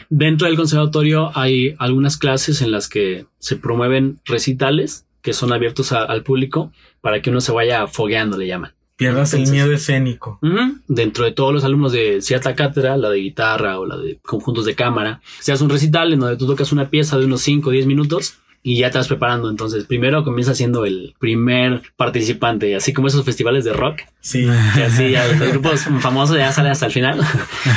Dentro 0.09 0.47
del 0.47 0.57
conservatorio 0.57 1.31
hay 1.37 1.75
algunas 1.77 2.17
clases 2.17 2.61
en 2.61 2.71
las 2.71 2.89
que 2.89 3.27
se 3.39 3.55
promueven 3.55 4.19
recitales 4.25 5.05
que 5.21 5.33
son 5.33 5.53
abiertos 5.53 5.91
al 5.91 6.23
público 6.23 6.71
para 7.01 7.21
que 7.21 7.29
uno 7.29 7.39
se 7.39 7.51
vaya 7.51 7.87
fogueando, 7.87 8.37
le 8.37 8.47
llaman. 8.47 8.73
Pierdas 8.95 9.33
el 9.33 9.49
miedo 9.49 9.71
escénico. 9.73 10.39
Dentro 10.87 11.25
de 11.25 11.31
todos 11.31 11.53
los 11.53 11.63
alumnos 11.63 11.91
de 11.91 12.21
cierta 12.21 12.55
cátedra, 12.55 12.95
la 12.97 13.09
de 13.09 13.19
guitarra 13.19 13.79
o 13.79 13.85
la 13.85 13.97
de 13.97 14.19
conjuntos 14.21 14.65
de 14.65 14.73
cámara, 14.73 15.21
se 15.39 15.51
hace 15.51 15.63
un 15.63 15.69
recital 15.69 16.13
en 16.13 16.19
donde 16.19 16.37
tú 16.37 16.47
tocas 16.47 16.71
una 16.71 16.89
pieza 16.89 17.17
de 17.17 17.25
unos 17.25 17.41
5 17.41 17.69
o 17.69 17.71
10 17.73 17.85
minutos 17.85 18.37
y 18.67 18.79
ya 18.79 18.89
te 18.89 18.97
vas 18.97 19.07
preparando. 19.07 19.51
Entonces, 19.51 19.85
primero 19.85 20.23
comienza 20.23 20.55
siendo 20.55 20.85
el 20.85 21.13
primer 21.19 21.83
participante, 21.95 22.75
así 22.75 22.93
como 22.93 23.07
esos 23.07 23.23
festivales 23.23 23.63
de 23.63 23.73
rock. 23.73 24.01
Sí. 24.21 24.47
Y 24.75 24.81
así 24.81 25.11
ya 25.11 25.27
los 25.39 25.49
grupos 25.51 25.81
famosos 25.99 26.35
ya 26.35 26.51
salen 26.51 26.71
hasta 26.71 26.87
el 26.87 26.91
final. 26.91 27.21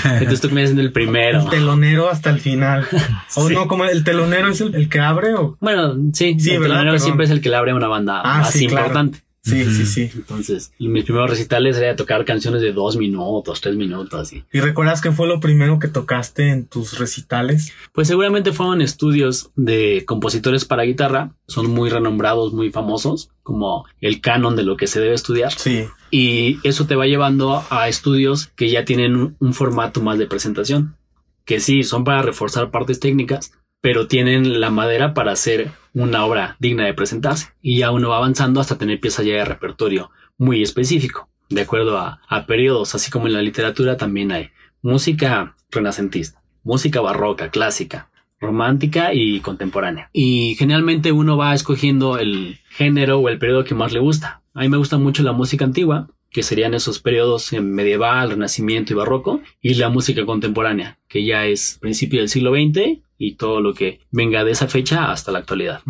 Entonces 0.05 0.41
tú 0.41 0.49
comienzas 0.49 0.71
siendo 0.71 0.81
el 0.81 0.93
primero. 0.93 1.41
El 1.41 1.51
telonero 1.51 2.09
hasta 2.09 2.31
el 2.31 2.41
final. 2.41 2.87
O 3.35 3.51
no, 3.51 3.69
como 3.69 3.85
el 3.85 4.03
telonero 4.03 4.49
es 4.49 4.61
el, 4.63 4.89
que 4.89 5.01
abre 5.01 5.35
o. 5.35 5.59
Bueno, 5.61 5.95
sí, 6.15 6.41
sí 6.41 6.53
el 6.53 6.63
telonero 6.63 6.99
siempre 6.99 7.27
es 7.27 7.31
el 7.31 7.43
que 7.43 7.51
le 7.51 7.57
abre 7.57 7.75
una 7.75 7.87
banda 7.87 8.23
ah, 8.25 8.39
más 8.39 8.57
importante. 8.57 9.19
Sí, 9.49 9.65
sí, 9.65 9.87
sí. 9.87 10.11
Entonces, 10.15 10.73
mis 10.79 11.05
primeros 11.05 11.31
recitales 11.31 11.77
era 11.77 11.97
tocar 11.97 12.25
canciones 12.25 12.63
de 12.63 12.73
dos 12.73 12.97
minutos, 12.97 13.61
tres 13.61 13.77
minutos. 13.77 14.33
¿Y, 14.33 14.45
¿Y 14.53 14.61
recuerdas 14.61 15.01
qué 15.01 15.13
fue 15.13 15.27
lo 15.27 15.41
primero 15.41 15.79
que 15.79 15.89
tocaste 15.89 16.51
en 16.51 16.67
tus 16.67 16.99
recitales? 16.99 17.73
Pues 17.93 18.09
seguramente 18.09 18.53
fueron 18.53 18.83
estudios 18.83 19.51
de 19.57 20.05
compositores 20.07 20.65
para 20.65 20.85
guitarra. 20.85 21.33
Son 21.47 21.71
muy 21.71 21.91
renombrados, 21.91 22.53
muy 22.53 22.71
famosos, 22.71 23.31
como 23.43 23.87
el 24.01 24.21
canon 24.21 24.57
de 24.57 24.65
lo 24.65 24.77
que 24.77 24.87
se 24.87 25.01
debe 25.01 25.15
estudiar. 25.15 25.53
Sí. 25.53 25.87
Y 26.11 26.59
eso 26.63 26.87
te 26.87 26.97
va 26.97 27.07
llevando 27.07 27.65
a 27.71 27.89
estudios 27.89 28.49
que 28.49 28.71
ya 28.71 28.85
tienen 28.85 29.37
un 29.39 29.55
formato 29.55 30.01
más 30.01 30.19
de 30.19 30.27
presentación. 30.27 30.97
Que 31.45 31.61
sí, 31.61 31.83
son 31.83 32.05
para 32.05 32.23
reforzar 32.23 32.71
partes 32.71 33.01
técnicas, 33.01 33.53
pero 33.81 34.07
tienen 34.07 34.61
la 34.61 34.71
madera 34.71 35.15
para 35.15 35.33
hacer 35.33 35.71
una 35.95 36.25
obra 36.25 36.57
digna 36.59 36.85
de 36.87 36.95
presentarse. 36.95 37.49
Y 37.63 37.79
ya 37.79 37.91
uno 37.91 38.11
va 38.11 38.19
avanzando 38.19 38.61
hasta 38.61 38.79
tener 38.79 39.01
piezas 39.01 39.27
ya 39.27 39.35
de 39.35 39.45
repertorio 39.45 40.11
muy 40.37 40.63
específico, 40.63 41.29
de 41.49 41.63
acuerdo 41.63 41.99
a, 41.99 42.21
a 42.29 42.47
periodos, 42.47 42.95
así 42.95 43.11
como 43.11 43.27
en 43.27 43.33
la 43.33 43.43
literatura 43.43 43.97
también 43.97 44.33
hay 44.33 44.51
música 44.83 45.55
renacentista, 45.71 46.41
música 46.63 47.01
barroca, 47.01 47.51
clásica, 47.51 48.11
romántica 48.41 49.13
y 49.13 49.41
contemporánea. 49.41 50.11
Y 50.13 50.55
generalmente 50.59 51.13
uno 51.13 51.37
va 51.37 51.55
escogiendo 51.55 52.19
el 52.19 52.59
género 52.71 53.19
o 53.19 53.29
el 53.29 53.39
periodo 53.39 53.65
que 53.65 53.75
más 53.75 53.93
le 53.93 54.01
gusta. 54.01 54.43
A 54.55 54.61
mí 54.61 54.69
me 54.69 54.77
gusta 54.77 54.99
mucho 54.99 55.23
la 55.23 55.33
música 55.33 55.65
antigua, 55.65 56.09
que 56.31 56.43
serían 56.43 56.75
esos 56.75 57.01
periodos 57.01 57.53
medieval, 57.53 58.31
renacimiento 58.31 58.93
y 58.93 58.97
barroco, 58.97 59.41
y 59.61 59.75
la 59.75 59.89
música 59.89 60.25
contemporánea, 60.27 60.99
que 61.09 61.25
ya 61.25 61.47
es 61.47 61.79
principio 61.81 62.21
del 62.21 62.29
siglo 62.29 62.53
XX 62.53 63.01
y 63.19 63.35
todo 63.35 63.61
lo 63.61 63.75
que 63.75 64.01
venga 64.11 64.45
de 64.45 64.53
esa 64.53 64.69
fecha 64.69 65.11
hasta 65.11 65.33
la 65.33 65.41
actualidad. 65.41 65.83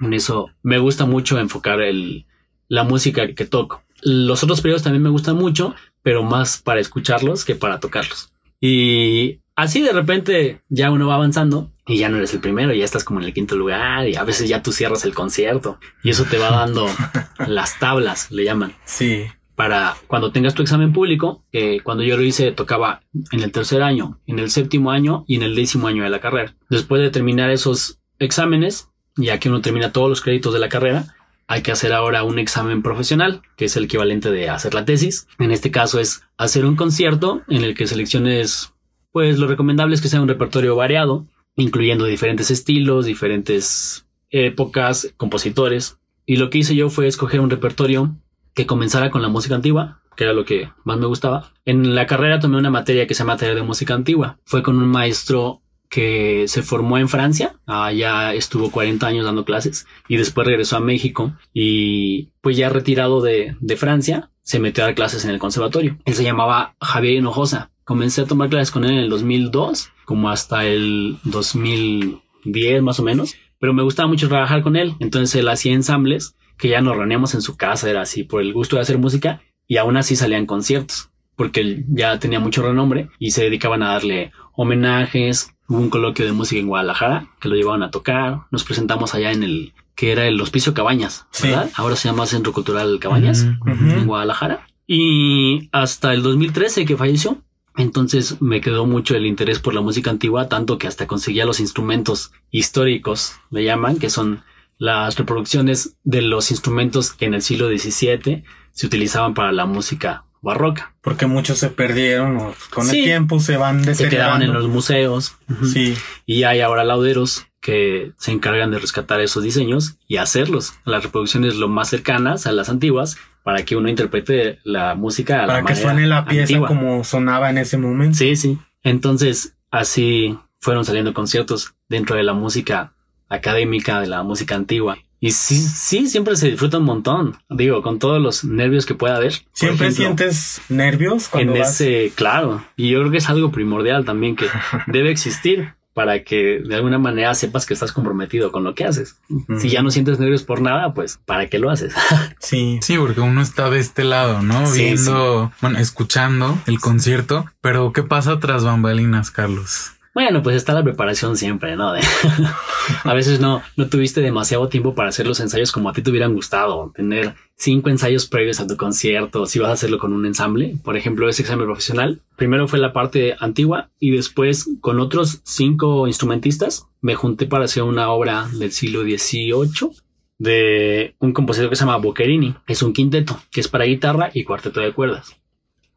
En 0.00 0.12
eso 0.12 0.50
me 0.62 0.78
gusta 0.78 1.06
mucho 1.06 1.38
enfocar 1.38 1.80
el, 1.80 2.26
la 2.68 2.84
música 2.84 3.34
que 3.34 3.46
toco. 3.46 3.82
Los 4.02 4.42
otros 4.42 4.60
periodos 4.60 4.82
también 4.82 5.02
me 5.02 5.08
gustan 5.08 5.36
mucho, 5.36 5.74
pero 6.02 6.22
más 6.22 6.60
para 6.60 6.80
escucharlos 6.80 7.44
que 7.44 7.54
para 7.54 7.80
tocarlos. 7.80 8.32
Y 8.60 9.40
así 9.54 9.80
de 9.80 9.92
repente 9.92 10.60
ya 10.68 10.90
uno 10.90 11.06
va 11.06 11.14
avanzando 11.14 11.70
y 11.86 11.98
ya 11.98 12.08
no 12.08 12.18
eres 12.18 12.34
el 12.34 12.40
primero, 12.40 12.74
ya 12.74 12.84
estás 12.84 13.04
como 13.04 13.20
en 13.20 13.26
el 13.26 13.32
quinto 13.32 13.56
lugar 13.56 14.08
y 14.08 14.16
a 14.16 14.24
veces 14.24 14.48
ya 14.48 14.62
tú 14.62 14.72
cierras 14.72 15.04
el 15.04 15.14
concierto 15.14 15.78
y 16.02 16.10
eso 16.10 16.24
te 16.24 16.38
va 16.38 16.50
dando 16.50 16.86
las 17.46 17.78
tablas, 17.78 18.30
le 18.30 18.44
llaman. 18.44 18.74
Sí 18.84 19.26
para 19.58 19.96
cuando 20.06 20.30
tengas 20.30 20.54
tu 20.54 20.62
examen 20.62 20.92
público, 20.92 21.42
eh, 21.50 21.80
cuando 21.82 22.04
yo 22.04 22.16
lo 22.16 22.22
hice 22.22 22.52
tocaba 22.52 23.02
en 23.32 23.40
el 23.40 23.50
tercer 23.50 23.82
año, 23.82 24.20
en 24.28 24.38
el 24.38 24.52
séptimo 24.52 24.92
año 24.92 25.24
y 25.26 25.34
en 25.34 25.42
el 25.42 25.56
décimo 25.56 25.88
año 25.88 26.04
de 26.04 26.10
la 26.10 26.20
carrera. 26.20 26.54
Después 26.70 27.02
de 27.02 27.10
terminar 27.10 27.50
esos 27.50 27.98
exámenes, 28.20 28.88
ya 29.16 29.40
que 29.40 29.48
uno 29.48 29.60
termina 29.60 29.90
todos 29.90 30.08
los 30.08 30.20
créditos 30.20 30.52
de 30.52 30.60
la 30.60 30.68
carrera, 30.68 31.16
hay 31.48 31.62
que 31.62 31.72
hacer 31.72 31.92
ahora 31.92 32.22
un 32.22 32.38
examen 32.38 32.82
profesional, 32.82 33.42
que 33.56 33.64
es 33.64 33.76
el 33.76 33.86
equivalente 33.86 34.30
de 34.30 34.48
hacer 34.48 34.74
la 34.74 34.84
tesis. 34.84 35.26
En 35.40 35.50
este 35.50 35.72
caso 35.72 35.98
es 35.98 36.22
hacer 36.36 36.64
un 36.64 36.76
concierto 36.76 37.42
en 37.48 37.64
el 37.64 37.74
que 37.74 37.88
selecciones, 37.88 38.72
pues 39.10 39.40
lo 39.40 39.48
recomendable 39.48 39.96
es 39.96 40.00
que 40.00 40.08
sea 40.08 40.22
un 40.22 40.28
repertorio 40.28 40.76
variado, 40.76 41.26
incluyendo 41.56 42.04
diferentes 42.04 42.52
estilos, 42.52 43.06
diferentes 43.06 44.06
épocas, 44.30 45.12
compositores. 45.16 45.98
Y 46.26 46.36
lo 46.36 46.48
que 46.48 46.58
hice 46.58 46.76
yo 46.76 46.90
fue 46.90 47.08
escoger 47.08 47.40
un 47.40 47.50
repertorio 47.50 48.14
que 48.54 48.66
comenzara 48.66 49.10
con 49.10 49.22
la 49.22 49.28
música 49.28 49.54
antigua, 49.54 50.00
que 50.16 50.24
era 50.24 50.32
lo 50.32 50.44
que 50.44 50.70
más 50.84 50.98
me 50.98 51.06
gustaba. 51.06 51.52
En 51.64 51.94
la 51.94 52.06
carrera 52.06 52.40
tomé 52.40 52.58
una 52.58 52.70
materia 52.70 53.06
que 53.06 53.14
se 53.14 53.20
llama 53.20 53.36
Taller 53.36 53.54
de 53.54 53.62
Música 53.62 53.94
Antigua. 53.94 54.38
Fue 54.44 54.62
con 54.62 54.76
un 54.76 54.88
maestro 54.88 55.62
que 55.88 56.46
se 56.48 56.62
formó 56.62 56.98
en 56.98 57.08
Francia, 57.08 57.56
allá 57.66 58.34
estuvo 58.34 58.70
40 58.70 59.06
años 59.06 59.24
dando 59.24 59.44
clases 59.44 59.86
y 60.06 60.16
después 60.16 60.46
regresó 60.46 60.76
a 60.76 60.80
México 60.80 61.32
y 61.54 62.30
pues 62.42 62.56
ya 62.56 62.68
retirado 62.68 63.22
de, 63.22 63.56
de 63.60 63.76
Francia, 63.76 64.30
se 64.42 64.58
metió 64.58 64.84
a 64.84 64.88
dar 64.88 64.94
clases 64.94 65.24
en 65.24 65.30
el 65.30 65.38
conservatorio. 65.38 65.98
Él 66.04 66.14
se 66.14 66.24
llamaba 66.24 66.74
Javier 66.80 67.14
Hinojosa. 67.14 67.70
Comencé 67.84 68.22
a 68.22 68.26
tomar 68.26 68.50
clases 68.50 68.70
con 68.70 68.84
él 68.84 68.92
en 68.92 68.98
el 68.98 69.10
2002, 69.10 69.90
como 70.04 70.30
hasta 70.30 70.66
el 70.66 71.18
2010 71.24 72.82
más 72.82 73.00
o 73.00 73.02
menos, 73.02 73.34
pero 73.58 73.72
me 73.72 73.82
gustaba 73.82 74.08
mucho 74.08 74.28
trabajar 74.28 74.62
con 74.62 74.76
él, 74.76 74.94
entonces 75.00 75.40
él 75.40 75.48
hacía 75.48 75.72
ensambles 75.72 76.34
que 76.58 76.68
ya 76.68 76.80
nos 76.80 76.96
reuníamos 76.96 77.34
en 77.34 77.42
su 77.42 77.56
casa, 77.56 77.88
era 77.88 78.02
así 78.02 78.24
por 78.24 78.42
el 78.42 78.52
gusto 78.52 78.76
de 78.76 78.82
hacer 78.82 78.98
música 78.98 79.40
y 79.66 79.76
aún 79.76 79.96
así 79.96 80.16
salían 80.16 80.46
conciertos 80.46 81.10
porque 81.38 81.60
él 81.60 81.84
ya 81.88 82.18
tenía 82.18 82.40
mucho 82.40 82.62
renombre 82.62 83.10
y 83.20 83.30
se 83.30 83.44
dedicaban 83.44 83.84
a 83.84 83.92
darle 83.92 84.32
homenajes. 84.54 85.54
Hubo 85.68 85.78
un 85.78 85.88
coloquio 85.88 86.26
de 86.26 86.32
música 86.32 86.60
en 86.60 86.66
Guadalajara 86.66 87.28
que 87.40 87.48
lo 87.48 87.54
llevaban 87.54 87.84
a 87.84 87.92
tocar. 87.92 88.40
Nos 88.50 88.64
presentamos 88.64 89.14
allá 89.14 89.30
en 89.30 89.44
el 89.44 89.72
que 89.94 90.10
era 90.10 90.26
el 90.26 90.40
Hospicio 90.40 90.74
Cabañas, 90.74 91.26
¿verdad? 91.40 91.70
Ahora 91.76 91.94
se 91.94 92.08
llama 92.08 92.26
Centro 92.26 92.52
Cultural 92.52 92.98
Cabañas 92.98 93.46
en 93.66 94.06
Guadalajara. 94.06 94.66
Y 94.88 95.68
hasta 95.70 96.12
el 96.12 96.24
2013 96.24 96.84
que 96.84 96.96
falleció. 96.96 97.38
Entonces 97.76 98.42
me 98.42 98.60
quedó 98.60 98.86
mucho 98.86 99.14
el 99.14 99.24
interés 99.24 99.60
por 99.60 99.74
la 99.74 99.80
música 99.80 100.10
antigua, 100.10 100.48
tanto 100.48 100.76
que 100.76 100.88
hasta 100.88 101.06
conseguía 101.06 101.44
los 101.44 101.60
instrumentos 101.60 102.32
históricos, 102.50 103.34
le 103.50 103.62
llaman, 103.62 104.00
que 104.00 104.10
son 104.10 104.42
las 104.78 105.16
reproducciones 105.16 105.96
de 106.04 106.22
los 106.22 106.50
instrumentos 106.50 107.12
que 107.12 107.26
en 107.26 107.34
el 107.34 107.42
siglo 107.42 107.68
XVII 107.68 108.44
se 108.72 108.86
utilizaban 108.86 109.34
para 109.34 109.52
la 109.52 109.66
música 109.66 110.24
barroca. 110.40 110.94
Porque 111.02 111.26
muchos 111.26 111.58
se 111.58 111.68
perdieron 111.68 112.36
o 112.36 112.54
con 112.70 112.88
el 112.88 112.92
tiempo 112.92 113.40
se 113.40 113.56
van. 113.56 113.84
Se 113.94 114.08
quedaban 114.08 114.42
en 114.42 114.52
los 114.52 114.68
museos. 114.68 115.36
Sí. 115.72 115.96
Y 116.26 116.44
hay 116.44 116.60
ahora 116.60 116.84
lauderos 116.84 117.46
que 117.60 118.12
se 118.18 118.30
encargan 118.30 118.70
de 118.70 118.78
rescatar 118.78 119.20
esos 119.20 119.42
diseños 119.42 119.96
y 120.06 120.16
hacerlos. 120.16 120.74
Las 120.84 121.02
reproducciones 121.02 121.56
lo 121.56 121.68
más 121.68 121.88
cercanas 121.88 122.46
a 122.46 122.52
las 122.52 122.68
antiguas 122.68 123.16
para 123.42 123.64
que 123.64 123.76
uno 123.76 123.88
interprete 123.88 124.60
la 124.62 124.94
música 124.94 125.42
a 125.42 125.46
para 125.46 125.64
que 125.64 125.74
suene 125.74 126.06
la 126.06 126.24
pieza 126.24 126.60
como 126.60 127.02
sonaba 127.02 127.50
en 127.50 127.58
ese 127.58 127.78
momento. 127.78 128.16
Sí, 128.16 128.36
sí. 128.36 128.58
Entonces, 128.82 129.56
así 129.70 130.38
fueron 130.60 130.84
saliendo 130.84 131.14
conciertos 131.14 131.74
dentro 131.88 132.16
de 132.16 132.22
la 132.22 132.32
música 132.32 132.94
académica, 133.28 134.00
de 134.00 134.06
la 134.06 134.22
música 134.22 134.54
antigua. 134.54 134.98
Y 135.20 135.32
sí, 135.32 135.58
sí, 135.58 136.06
siempre 136.06 136.36
se 136.36 136.48
disfruta 136.48 136.78
un 136.78 136.84
montón. 136.84 137.36
Digo, 137.50 137.82
con 137.82 137.98
todos 137.98 138.22
los 138.22 138.44
nervios 138.44 138.86
que 138.86 138.94
pueda 138.94 139.16
haber. 139.16 139.34
¿Siempre 139.52 139.90
sientes 139.90 140.60
nervios 140.68 141.28
cuando 141.28 141.56
En 141.56 141.62
ese, 141.62 142.12
claro. 142.14 142.64
Y 142.76 142.90
yo 142.90 143.00
creo 143.00 143.10
que 143.10 143.18
es 143.18 143.28
algo 143.28 143.50
primordial 143.50 144.04
también 144.04 144.36
que 144.36 144.46
debe 144.86 145.10
existir 145.10 145.74
para 145.98 146.22
que 146.22 146.60
de 146.64 146.76
alguna 146.76 147.00
manera 147.00 147.34
sepas 147.34 147.66
que 147.66 147.74
estás 147.74 147.90
comprometido 147.90 148.52
con 148.52 148.62
lo 148.62 148.72
que 148.76 148.84
haces. 148.84 149.16
Si 149.58 149.68
ya 149.68 149.82
no 149.82 149.90
sientes 149.90 150.20
nervios 150.20 150.44
por 150.44 150.60
nada, 150.60 150.94
pues 150.94 151.18
¿para 151.24 151.48
qué 151.48 151.58
lo 151.58 151.70
haces? 151.70 151.92
sí. 152.38 152.78
Sí, 152.82 152.96
porque 152.96 153.20
uno 153.20 153.42
está 153.42 153.68
de 153.68 153.80
este 153.80 154.04
lado, 154.04 154.40
¿no? 154.42 154.70
Viendo, 154.70 155.50
bueno, 155.60 155.80
escuchando 155.80 156.56
el 156.66 156.78
concierto, 156.78 157.46
pero 157.60 157.92
¿qué 157.92 158.04
pasa 158.04 158.38
tras 158.38 158.62
bambalinas, 158.62 159.32
Carlos? 159.32 159.97
Bueno, 160.18 160.42
pues 160.42 160.56
está 160.56 160.74
la 160.74 160.82
preparación 160.82 161.36
siempre, 161.36 161.76
¿no? 161.76 161.92
a 163.04 163.14
veces 163.14 163.38
no, 163.38 163.62
no 163.76 163.88
tuviste 163.88 164.20
demasiado 164.20 164.68
tiempo 164.68 164.96
para 164.96 165.10
hacer 165.10 165.28
los 165.28 165.38
ensayos 165.38 165.70
como 165.70 165.88
a 165.88 165.92
ti 165.92 166.02
te 166.02 166.10
hubieran 166.10 166.34
gustado. 166.34 166.90
Tener 166.92 167.36
cinco 167.54 167.88
ensayos 167.88 168.26
previos 168.26 168.58
a 168.58 168.66
tu 168.66 168.76
concierto, 168.76 169.46
si 169.46 169.60
vas 169.60 169.70
a 169.70 169.74
hacerlo 169.74 170.00
con 170.00 170.12
un 170.12 170.26
ensamble. 170.26 170.74
Por 170.82 170.96
ejemplo, 170.96 171.28
ese 171.28 171.42
examen 171.42 171.66
profesional. 171.66 172.20
Primero 172.34 172.66
fue 172.66 172.80
la 172.80 172.92
parte 172.92 173.36
antigua 173.38 173.90
y 174.00 174.10
después 174.10 174.68
con 174.80 174.98
otros 174.98 175.40
cinco 175.44 176.08
instrumentistas 176.08 176.88
me 177.00 177.14
junté 177.14 177.46
para 177.46 177.66
hacer 177.66 177.84
una 177.84 178.10
obra 178.10 178.48
del 178.54 178.72
siglo 178.72 179.02
XVIII 179.02 179.92
de 180.38 181.14
un 181.20 181.32
compositor 181.32 181.70
que 181.70 181.76
se 181.76 181.84
llama 181.84 181.98
Boccherini. 181.98 182.56
Es 182.66 182.82
un 182.82 182.92
quinteto 182.92 183.38
que 183.52 183.60
es 183.60 183.68
para 183.68 183.84
guitarra 183.84 184.32
y 184.34 184.42
cuarteto 184.42 184.80
de 184.80 184.92
cuerdas 184.92 185.37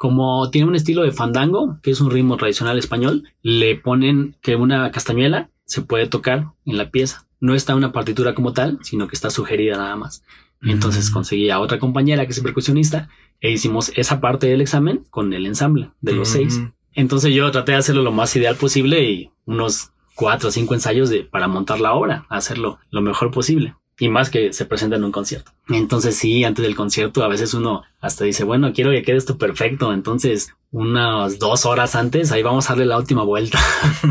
como 0.02 0.50
tiene 0.50 0.68
un 0.68 0.74
estilo 0.74 1.04
de 1.04 1.12
fandango, 1.12 1.78
que 1.84 1.92
es 1.92 2.02
un 2.02 2.10
ritmo 2.10 2.36
tradicional 2.36 2.80
español, 2.80 3.26
le 3.44 3.76
ponen 3.76 4.36
que 4.42 4.56
una 4.56 4.90
castañuela 4.90 5.52
se 5.66 5.84
puede 5.84 6.08
tocar 6.08 6.48
en 6.66 6.80
la 6.80 6.90
pieza. 6.90 7.28
No 7.40 7.54
está 7.54 7.76
una 7.76 7.92
partitura 7.92 8.34
como 8.34 8.52
tal, 8.52 8.80
sino 8.82 9.08
que 9.08 9.14
está 9.14 9.30
sugerida 9.30 9.78
nada 9.78 9.96
más. 9.96 10.24
Entonces 10.64 11.12
mm. 11.12 11.14
conseguí 11.14 11.52
a 11.52 11.60
otra 11.60 11.78
compañera 11.78 12.26
que 12.26 12.32
es 12.32 12.40
percusionista 12.40 13.10
e 13.42 13.52
hicimos 13.52 13.92
esa 13.96 14.20
parte 14.20 14.48
del 14.48 14.62
examen 14.62 15.06
con 15.12 15.34
el 15.34 15.46
ensamble 15.46 15.92
de 16.02 16.14
los 16.14 16.30
seis. 16.30 16.58
Mm. 16.58 16.74
Entonces 16.94 17.32
yo 17.36 17.52
traté 17.52 17.74
de 17.74 17.78
hacerlo 17.78 18.02
lo 18.02 18.12
más 18.12 18.36
ideal 18.36 18.56
posible 18.56 19.08
y 19.08 19.30
unos 19.46 19.92
cuatro 20.16 20.50
o 20.50 20.52
cinco 20.52 20.74
ensayos 20.74 21.12
de, 21.12 21.26
para 21.26 21.48
montar 21.48 21.80
la 21.80 21.94
obra, 21.94 22.26
hacerlo 22.28 22.80
lo 22.90 23.04
mejor 23.04 23.30
posible 23.30 23.76
y 24.02 24.10
más 24.10 24.32
que 24.32 24.52
se 24.52 24.66
presenta 24.66 24.96
en 24.96 25.04
un 25.04 25.12
concierto. 25.12 25.52
Entonces 25.70 26.16
sí, 26.16 26.44
antes 26.44 26.64
del 26.66 26.76
concierto 26.76 27.24
a 27.24 27.28
veces 27.28 27.54
uno 27.54 27.84
hasta 28.00 28.26
dice, 28.26 28.44
bueno, 28.44 28.74
quiero 28.74 28.90
que 28.90 29.04
quede 29.04 29.18
esto 29.18 29.38
perfecto. 29.38 29.94
Entonces 29.94 30.56
unas 30.72 31.38
dos 31.38 31.68
horas 31.68 31.96
antes, 31.96 32.32
ahí 32.32 32.42
vamos 32.42 32.68
a 32.68 32.74
darle 32.74 32.88
la 32.88 32.98
última 32.98 33.22
vuelta. 33.24 33.60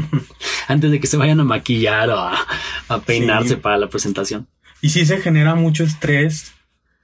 antes 0.68 0.92
de 0.92 1.00
que 1.00 1.08
se 1.08 1.16
vayan 1.16 1.40
a 1.40 1.44
maquillar 1.44 2.08
o 2.10 2.20
a, 2.20 3.00
peinarse 3.04 3.56
para 3.56 3.78
la 3.78 3.88
presentación. 3.88 4.46
Y 4.80 4.90
si 4.90 5.04
se 5.04 5.20
genera 5.20 5.56
mucho 5.56 5.82
estrés 5.82 6.52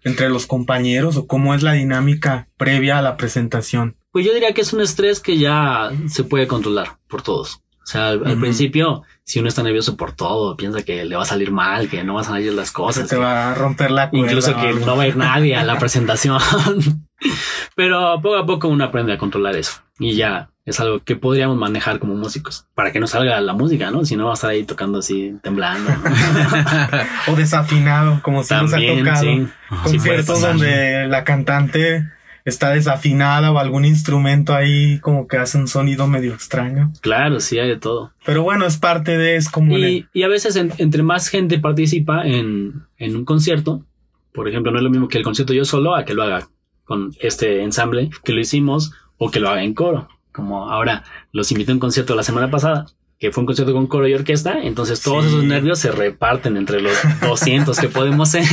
entre 0.04 0.28
los 0.28 0.46
compañeros 0.46 1.16
o 1.16 1.26
cómo 1.26 1.56
es 1.56 1.64
la 1.64 1.72
dinámica 1.72 2.46
previa 2.56 2.98
a 2.98 3.02
la 3.02 3.16
presentación. 3.16 3.96
Pues 4.12 4.24
yo 4.24 4.32
diría 4.32 4.54
que 4.54 4.60
es 4.60 4.72
un 4.72 4.80
estrés 4.80 5.18
que 5.18 5.38
ya 5.38 5.90
se 6.08 6.22
puede 6.22 6.46
controlar 6.46 6.98
por 7.08 7.22
todos. 7.22 7.60
O 7.86 7.88
sea, 7.88 8.08
al, 8.08 8.40
principio, 8.40 9.04
si 9.22 9.38
uno 9.38 9.48
está 9.48 9.62
nervioso 9.62 9.96
por 9.96 10.10
todo, 10.10 10.56
piensa 10.56 10.82
que 10.82 11.04
le 11.04 11.14
va 11.14 11.22
a 11.22 11.26
salir 11.26 11.52
mal, 11.52 11.88
que 11.88 12.02
no 12.02 12.14
van 12.14 12.24
a 12.24 12.26
salir 12.26 12.52
las 12.52 12.72
cosas. 12.72 13.04
Que 13.04 13.10
te 13.10 13.16
va 13.16 13.52
a 13.52 13.54
romper 13.54 13.92
la 13.92 14.10
cuerda 14.10 14.26
Incluso 14.26 14.56
que 14.56 14.72
no 14.72 14.96
va 14.96 15.04
a 15.04 15.06
ir 15.06 15.16
nadie 15.16 15.54
a 15.54 15.62
la 15.62 15.78
presentación. 15.78 16.40
Pero 17.76 18.20
poco 18.20 18.36
a 18.38 18.44
poco 18.44 18.66
uno 18.66 18.82
aprende 18.82 19.12
a 19.12 19.18
controlar 19.18 19.54
eso. 19.54 19.82
Y 20.00 20.16
ya 20.16 20.50
es 20.64 20.80
algo 20.80 20.98
que 21.04 21.14
podríamos 21.14 21.56
manejar 21.56 22.00
como 22.00 22.16
músicos 22.16 22.66
para 22.74 22.90
que 22.90 22.98
no 22.98 23.06
salga 23.06 23.40
la 23.40 23.52
música, 23.52 23.92
¿no? 23.92 24.04
Si 24.04 24.16
no 24.16 24.24
va 24.24 24.32
a 24.32 24.34
estar 24.34 24.50
ahí 24.50 24.64
tocando 24.64 24.98
así, 24.98 25.38
temblando. 25.40 25.88
o 27.28 27.36
desafinado, 27.36 28.20
como 28.20 28.42
si 28.42 28.52
nos 28.52 28.74
ha 28.74 28.78
tocado. 28.78 29.22
Sí. 29.22 29.46
Conciertos 29.84 30.40
donde 30.40 31.06
la 31.06 31.22
cantante 31.22 32.04
está 32.46 32.70
desafinada 32.70 33.50
o 33.50 33.58
algún 33.58 33.84
instrumento 33.84 34.54
ahí 34.54 35.00
como 35.00 35.26
que 35.26 35.36
hace 35.36 35.58
un 35.58 35.66
sonido 35.66 36.06
medio 36.06 36.32
extraño. 36.32 36.92
Claro, 37.00 37.40
sí, 37.40 37.58
hay 37.58 37.68
de 37.68 37.76
todo. 37.76 38.12
Pero 38.24 38.44
bueno, 38.44 38.66
es 38.66 38.78
parte 38.78 39.18
de, 39.18 39.36
es 39.36 39.50
como... 39.50 39.76
Y, 39.76 40.06
y 40.14 40.22
a 40.22 40.28
veces 40.28 40.56
entre 40.56 41.02
más 41.02 41.28
gente 41.28 41.58
participa 41.58 42.24
en, 42.24 42.84
en 42.98 43.16
un 43.16 43.24
concierto, 43.24 43.84
por 44.32 44.48
ejemplo, 44.48 44.70
no 44.70 44.78
es 44.78 44.84
lo 44.84 44.90
mismo 44.90 45.08
que 45.08 45.18
el 45.18 45.24
concierto 45.24 45.52
yo 45.52 45.64
solo 45.64 45.96
a 45.96 46.04
que 46.04 46.14
lo 46.14 46.22
haga 46.22 46.48
con 46.84 47.14
este 47.20 47.64
ensamble, 47.64 48.10
que 48.22 48.32
lo 48.32 48.40
hicimos, 48.40 48.92
o 49.18 49.30
que 49.30 49.40
lo 49.40 49.50
haga 49.50 49.64
en 49.64 49.74
coro. 49.74 50.08
Como 50.30 50.70
ahora 50.70 51.02
los 51.32 51.50
invité 51.50 51.72
a 51.72 51.74
un 51.74 51.80
concierto 51.80 52.14
la 52.14 52.22
semana 52.22 52.48
pasada, 52.48 52.86
que 53.18 53.32
fue 53.32 53.42
un 53.42 53.46
concierto 53.46 53.72
con 53.72 53.88
coro 53.88 54.06
y 54.06 54.14
orquesta, 54.14 54.62
entonces 54.62 55.02
todos 55.02 55.26
esos 55.26 55.42
nervios 55.42 55.80
se 55.80 55.90
reparten 55.90 56.56
entre 56.56 56.80
los 56.80 56.94
200 57.22 57.76
que 57.80 57.88
podemos 57.88 58.28
ser. 58.28 58.44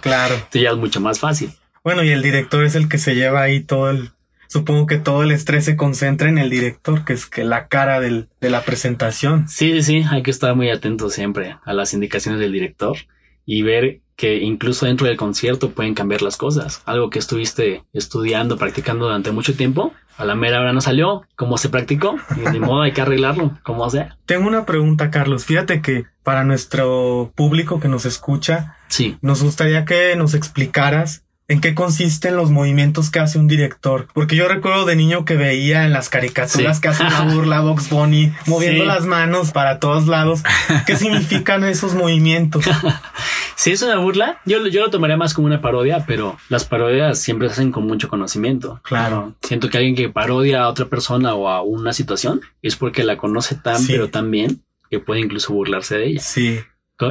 Claro. 0.00 0.34
Entonces 0.34 0.62
ya 0.62 0.70
es 0.70 0.76
mucho 0.76 1.00
más 1.00 1.18
fácil. 1.18 1.50
Bueno, 1.84 2.02
y 2.02 2.08
el 2.08 2.22
director 2.22 2.64
es 2.64 2.74
el 2.74 2.88
que 2.88 2.96
se 2.96 3.14
lleva 3.14 3.42
ahí 3.42 3.60
todo 3.60 3.90
el, 3.90 4.10
supongo 4.48 4.86
que 4.86 4.96
todo 4.96 5.22
el 5.22 5.32
estrés 5.32 5.66
se 5.66 5.76
concentra 5.76 6.30
en 6.30 6.38
el 6.38 6.48
director, 6.48 7.04
que 7.04 7.12
es 7.12 7.26
que 7.26 7.44
la 7.44 7.68
cara 7.68 8.00
del, 8.00 8.28
de 8.40 8.48
la 8.48 8.62
presentación. 8.62 9.48
Sí, 9.50 9.82
sí, 9.82 10.02
hay 10.10 10.22
que 10.22 10.30
estar 10.30 10.56
muy 10.56 10.70
atentos 10.70 11.12
siempre 11.12 11.58
a 11.62 11.72
las 11.74 11.92
indicaciones 11.92 12.40
del 12.40 12.52
director 12.52 12.96
y 13.44 13.62
ver 13.62 14.00
que 14.16 14.38
incluso 14.38 14.86
dentro 14.86 15.06
del 15.06 15.16
concierto 15.16 15.72
pueden 15.72 15.92
cambiar 15.92 16.22
las 16.22 16.36
cosas. 16.36 16.82
Algo 16.86 17.10
que 17.10 17.18
estuviste 17.18 17.84
estudiando, 17.92 18.56
practicando 18.56 19.04
durante 19.04 19.32
mucho 19.32 19.54
tiempo, 19.54 19.92
a 20.16 20.24
la 20.24 20.36
mera 20.36 20.60
hora 20.60 20.72
no 20.72 20.80
salió, 20.80 21.22
como 21.36 21.58
se 21.58 21.68
practicó, 21.68 22.16
y 22.36 22.50
de 22.50 22.60
modo 22.60 22.82
hay 22.82 22.92
que 22.92 23.02
arreglarlo, 23.02 23.58
como 23.62 23.90
sea. 23.90 24.16
Tengo 24.24 24.46
una 24.46 24.64
pregunta, 24.64 25.10
Carlos. 25.10 25.44
Fíjate 25.44 25.82
que 25.82 26.04
para 26.22 26.44
nuestro 26.44 27.32
público 27.34 27.80
que 27.80 27.88
nos 27.88 28.06
escucha, 28.06 28.76
sí. 28.88 29.18
nos 29.20 29.42
gustaría 29.42 29.84
que 29.84 30.14
nos 30.16 30.34
explicaras 30.34 31.23
en 31.46 31.60
qué 31.60 31.74
consisten 31.74 32.36
los 32.36 32.50
movimientos 32.50 33.10
que 33.10 33.18
hace 33.18 33.38
un 33.38 33.48
director. 33.48 34.08
Porque 34.14 34.36
yo 34.36 34.48
recuerdo 34.48 34.84
de 34.84 34.96
niño 34.96 35.24
que 35.24 35.36
veía 35.36 35.84
en 35.84 35.92
las 35.92 36.08
caricaturas 36.08 36.80
que 36.80 36.88
hace 36.88 37.02
una 37.02 37.20
burla 37.34 37.60
Box 37.60 37.90
Bunny 37.90 38.32
moviendo 38.46 38.84
las 38.84 39.04
manos 39.06 39.52
para 39.52 39.78
todos 39.78 40.06
lados. 40.06 40.42
¿Qué 40.86 40.96
significan 40.96 41.64
esos 41.64 41.94
movimientos? 41.94 42.64
Si 43.56 43.70
es 43.70 43.82
una 43.82 43.98
burla, 43.98 44.40
yo, 44.44 44.66
yo 44.66 44.80
lo 44.80 44.90
tomaría 44.90 45.16
más 45.16 45.32
como 45.32 45.46
una 45.46 45.60
parodia, 45.60 46.04
pero 46.06 46.36
las 46.48 46.64
parodias 46.64 47.20
siempre 47.20 47.48
se 47.48 47.54
hacen 47.54 47.70
con 47.70 47.86
mucho 47.86 48.08
conocimiento. 48.08 48.80
Claro. 48.82 49.36
Siento 49.42 49.70
que 49.70 49.78
alguien 49.78 49.94
que 49.94 50.08
parodia 50.08 50.64
a 50.64 50.68
otra 50.68 50.86
persona 50.86 51.34
o 51.34 51.48
a 51.48 51.62
una 51.62 51.92
situación 51.92 52.40
es 52.62 52.74
porque 52.76 53.04
la 53.04 53.16
conoce 53.16 53.54
tan, 53.54 53.86
pero 53.86 54.10
tan 54.10 54.30
bien 54.30 54.64
que 54.90 54.98
puede 54.98 55.20
incluso 55.20 55.52
burlarse 55.54 55.96
de 55.96 56.06
ella. 56.08 56.20
Sí. 56.20 56.60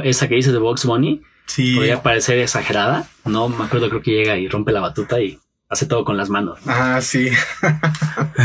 Esa 0.04 0.28
que 0.28 0.34
dices 0.34 0.52
de 0.52 0.58
Box 0.58 0.84
Bunny, 0.84 1.22
Sí. 1.46 1.74
Podría 1.74 2.02
parecer 2.02 2.38
exagerada. 2.38 3.08
No 3.24 3.48
me 3.48 3.64
acuerdo, 3.64 3.88
creo 3.88 4.02
que 4.02 4.12
llega 4.12 4.36
y 4.38 4.48
rompe 4.48 4.72
la 4.72 4.80
batuta 4.80 5.20
y 5.20 5.38
hace 5.68 5.86
todo 5.86 6.04
con 6.04 6.16
las 6.16 6.30
manos. 6.30 6.58
Ah, 6.66 7.00
sí. 7.00 7.30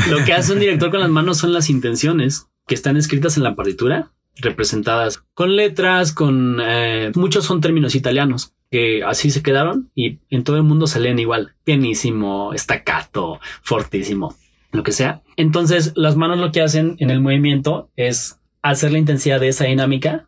Lo 0.09 0.23
que 0.25 0.33
hace 0.33 0.53
un 0.53 0.59
director 0.59 0.91
con 0.91 0.99
las 0.99 1.09
manos 1.09 1.37
son 1.37 1.53
las 1.53 1.69
intenciones 1.69 2.47
que 2.67 2.75
están 2.75 2.97
escritas 2.97 3.37
en 3.37 3.43
la 3.43 3.55
partitura, 3.55 4.11
representadas 4.37 5.23
con 5.33 5.55
letras, 5.55 6.13
con 6.13 6.59
eh, 6.61 7.11
muchos 7.15 7.45
son 7.45 7.61
términos 7.61 7.95
italianos 7.95 8.53
que 8.71 9.03
así 9.03 9.31
se 9.31 9.41
quedaron 9.41 9.89
y 9.95 10.19
en 10.29 10.43
todo 10.43 10.57
el 10.57 10.63
mundo 10.63 10.87
salían 10.87 11.19
igual, 11.19 11.55
pianísimo, 11.63 12.51
staccato, 12.55 13.39
fortísimo, 13.63 14.35
lo 14.71 14.83
que 14.83 14.91
sea. 14.91 15.21
Entonces 15.35 15.93
las 15.95 16.15
manos 16.15 16.37
lo 16.37 16.51
que 16.51 16.61
hacen 16.61 16.95
en 16.99 17.09
el 17.09 17.21
movimiento 17.21 17.89
es 17.95 18.39
hacer 18.61 18.91
la 18.91 18.99
intensidad 18.99 19.39
de 19.39 19.47
esa 19.47 19.65
dinámica, 19.65 20.27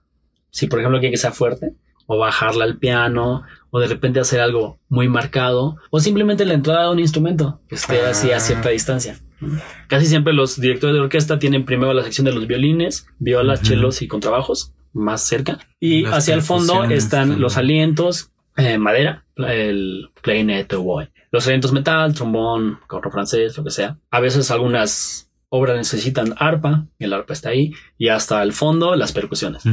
si 0.49 0.67
por 0.67 0.79
ejemplo 0.79 0.99
quiere 0.99 1.13
que 1.13 1.17
sea 1.17 1.31
fuerte, 1.31 1.73
o 2.05 2.17
bajarla 2.17 2.65
al 2.65 2.77
piano, 2.77 3.43
o 3.69 3.79
de 3.79 3.87
repente 3.87 4.19
hacer 4.19 4.41
algo 4.41 4.79
muy 4.89 5.07
marcado, 5.07 5.77
o 5.89 5.99
simplemente 5.99 6.45
la 6.45 6.53
entrada 6.53 6.83
de 6.85 6.91
un 6.91 6.99
instrumento 6.99 7.61
que 7.67 7.75
esté 7.75 8.05
así 8.05 8.31
a 8.31 8.39
cierta 8.39 8.69
ah. 8.69 8.71
distancia. 8.71 9.19
Casi 9.87 10.05
siempre 10.05 10.33
los 10.33 10.59
directores 10.59 10.93
de 10.93 11.01
orquesta 11.01 11.39
tienen 11.39 11.65
primero 11.65 11.93
la 11.93 12.03
sección 12.03 12.25
de 12.25 12.33
los 12.33 12.45
violines, 12.47 13.07
violas, 13.17 13.61
chelos 13.61 14.01
y 14.01 14.07
contrabajos 14.07 14.73
más 14.93 15.25
cerca. 15.25 15.59
Y 15.79 16.05
hacia 16.05 16.35
el 16.35 16.41
fondo 16.41 16.83
están 16.83 17.39
los 17.41 17.57
alientos, 17.57 18.31
eh, 18.57 18.77
madera, 18.77 19.25
el 19.35 20.11
clarinet 20.21 20.71
o 20.73 21.03
Los 21.31 21.47
alientos 21.47 21.71
metal, 21.71 22.13
trombón, 22.13 22.79
corro 22.87 23.09
francés, 23.09 23.57
lo 23.57 23.63
que 23.63 23.71
sea. 23.71 23.97
A 24.11 24.19
veces 24.19 24.51
algunas 24.51 25.31
obras 25.49 25.77
necesitan 25.77 26.33
arpa, 26.37 26.85
el 26.99 27.13
arpa 27.13 27.33
está 27.33 27.49
ahí, 27.49 27.73
y 27.97 28.09
hasta 28.09 28.41
el 28.43 28.53
fondo 28.53 28.95
las 28.95 29.11
percusiones. 29.11 29.63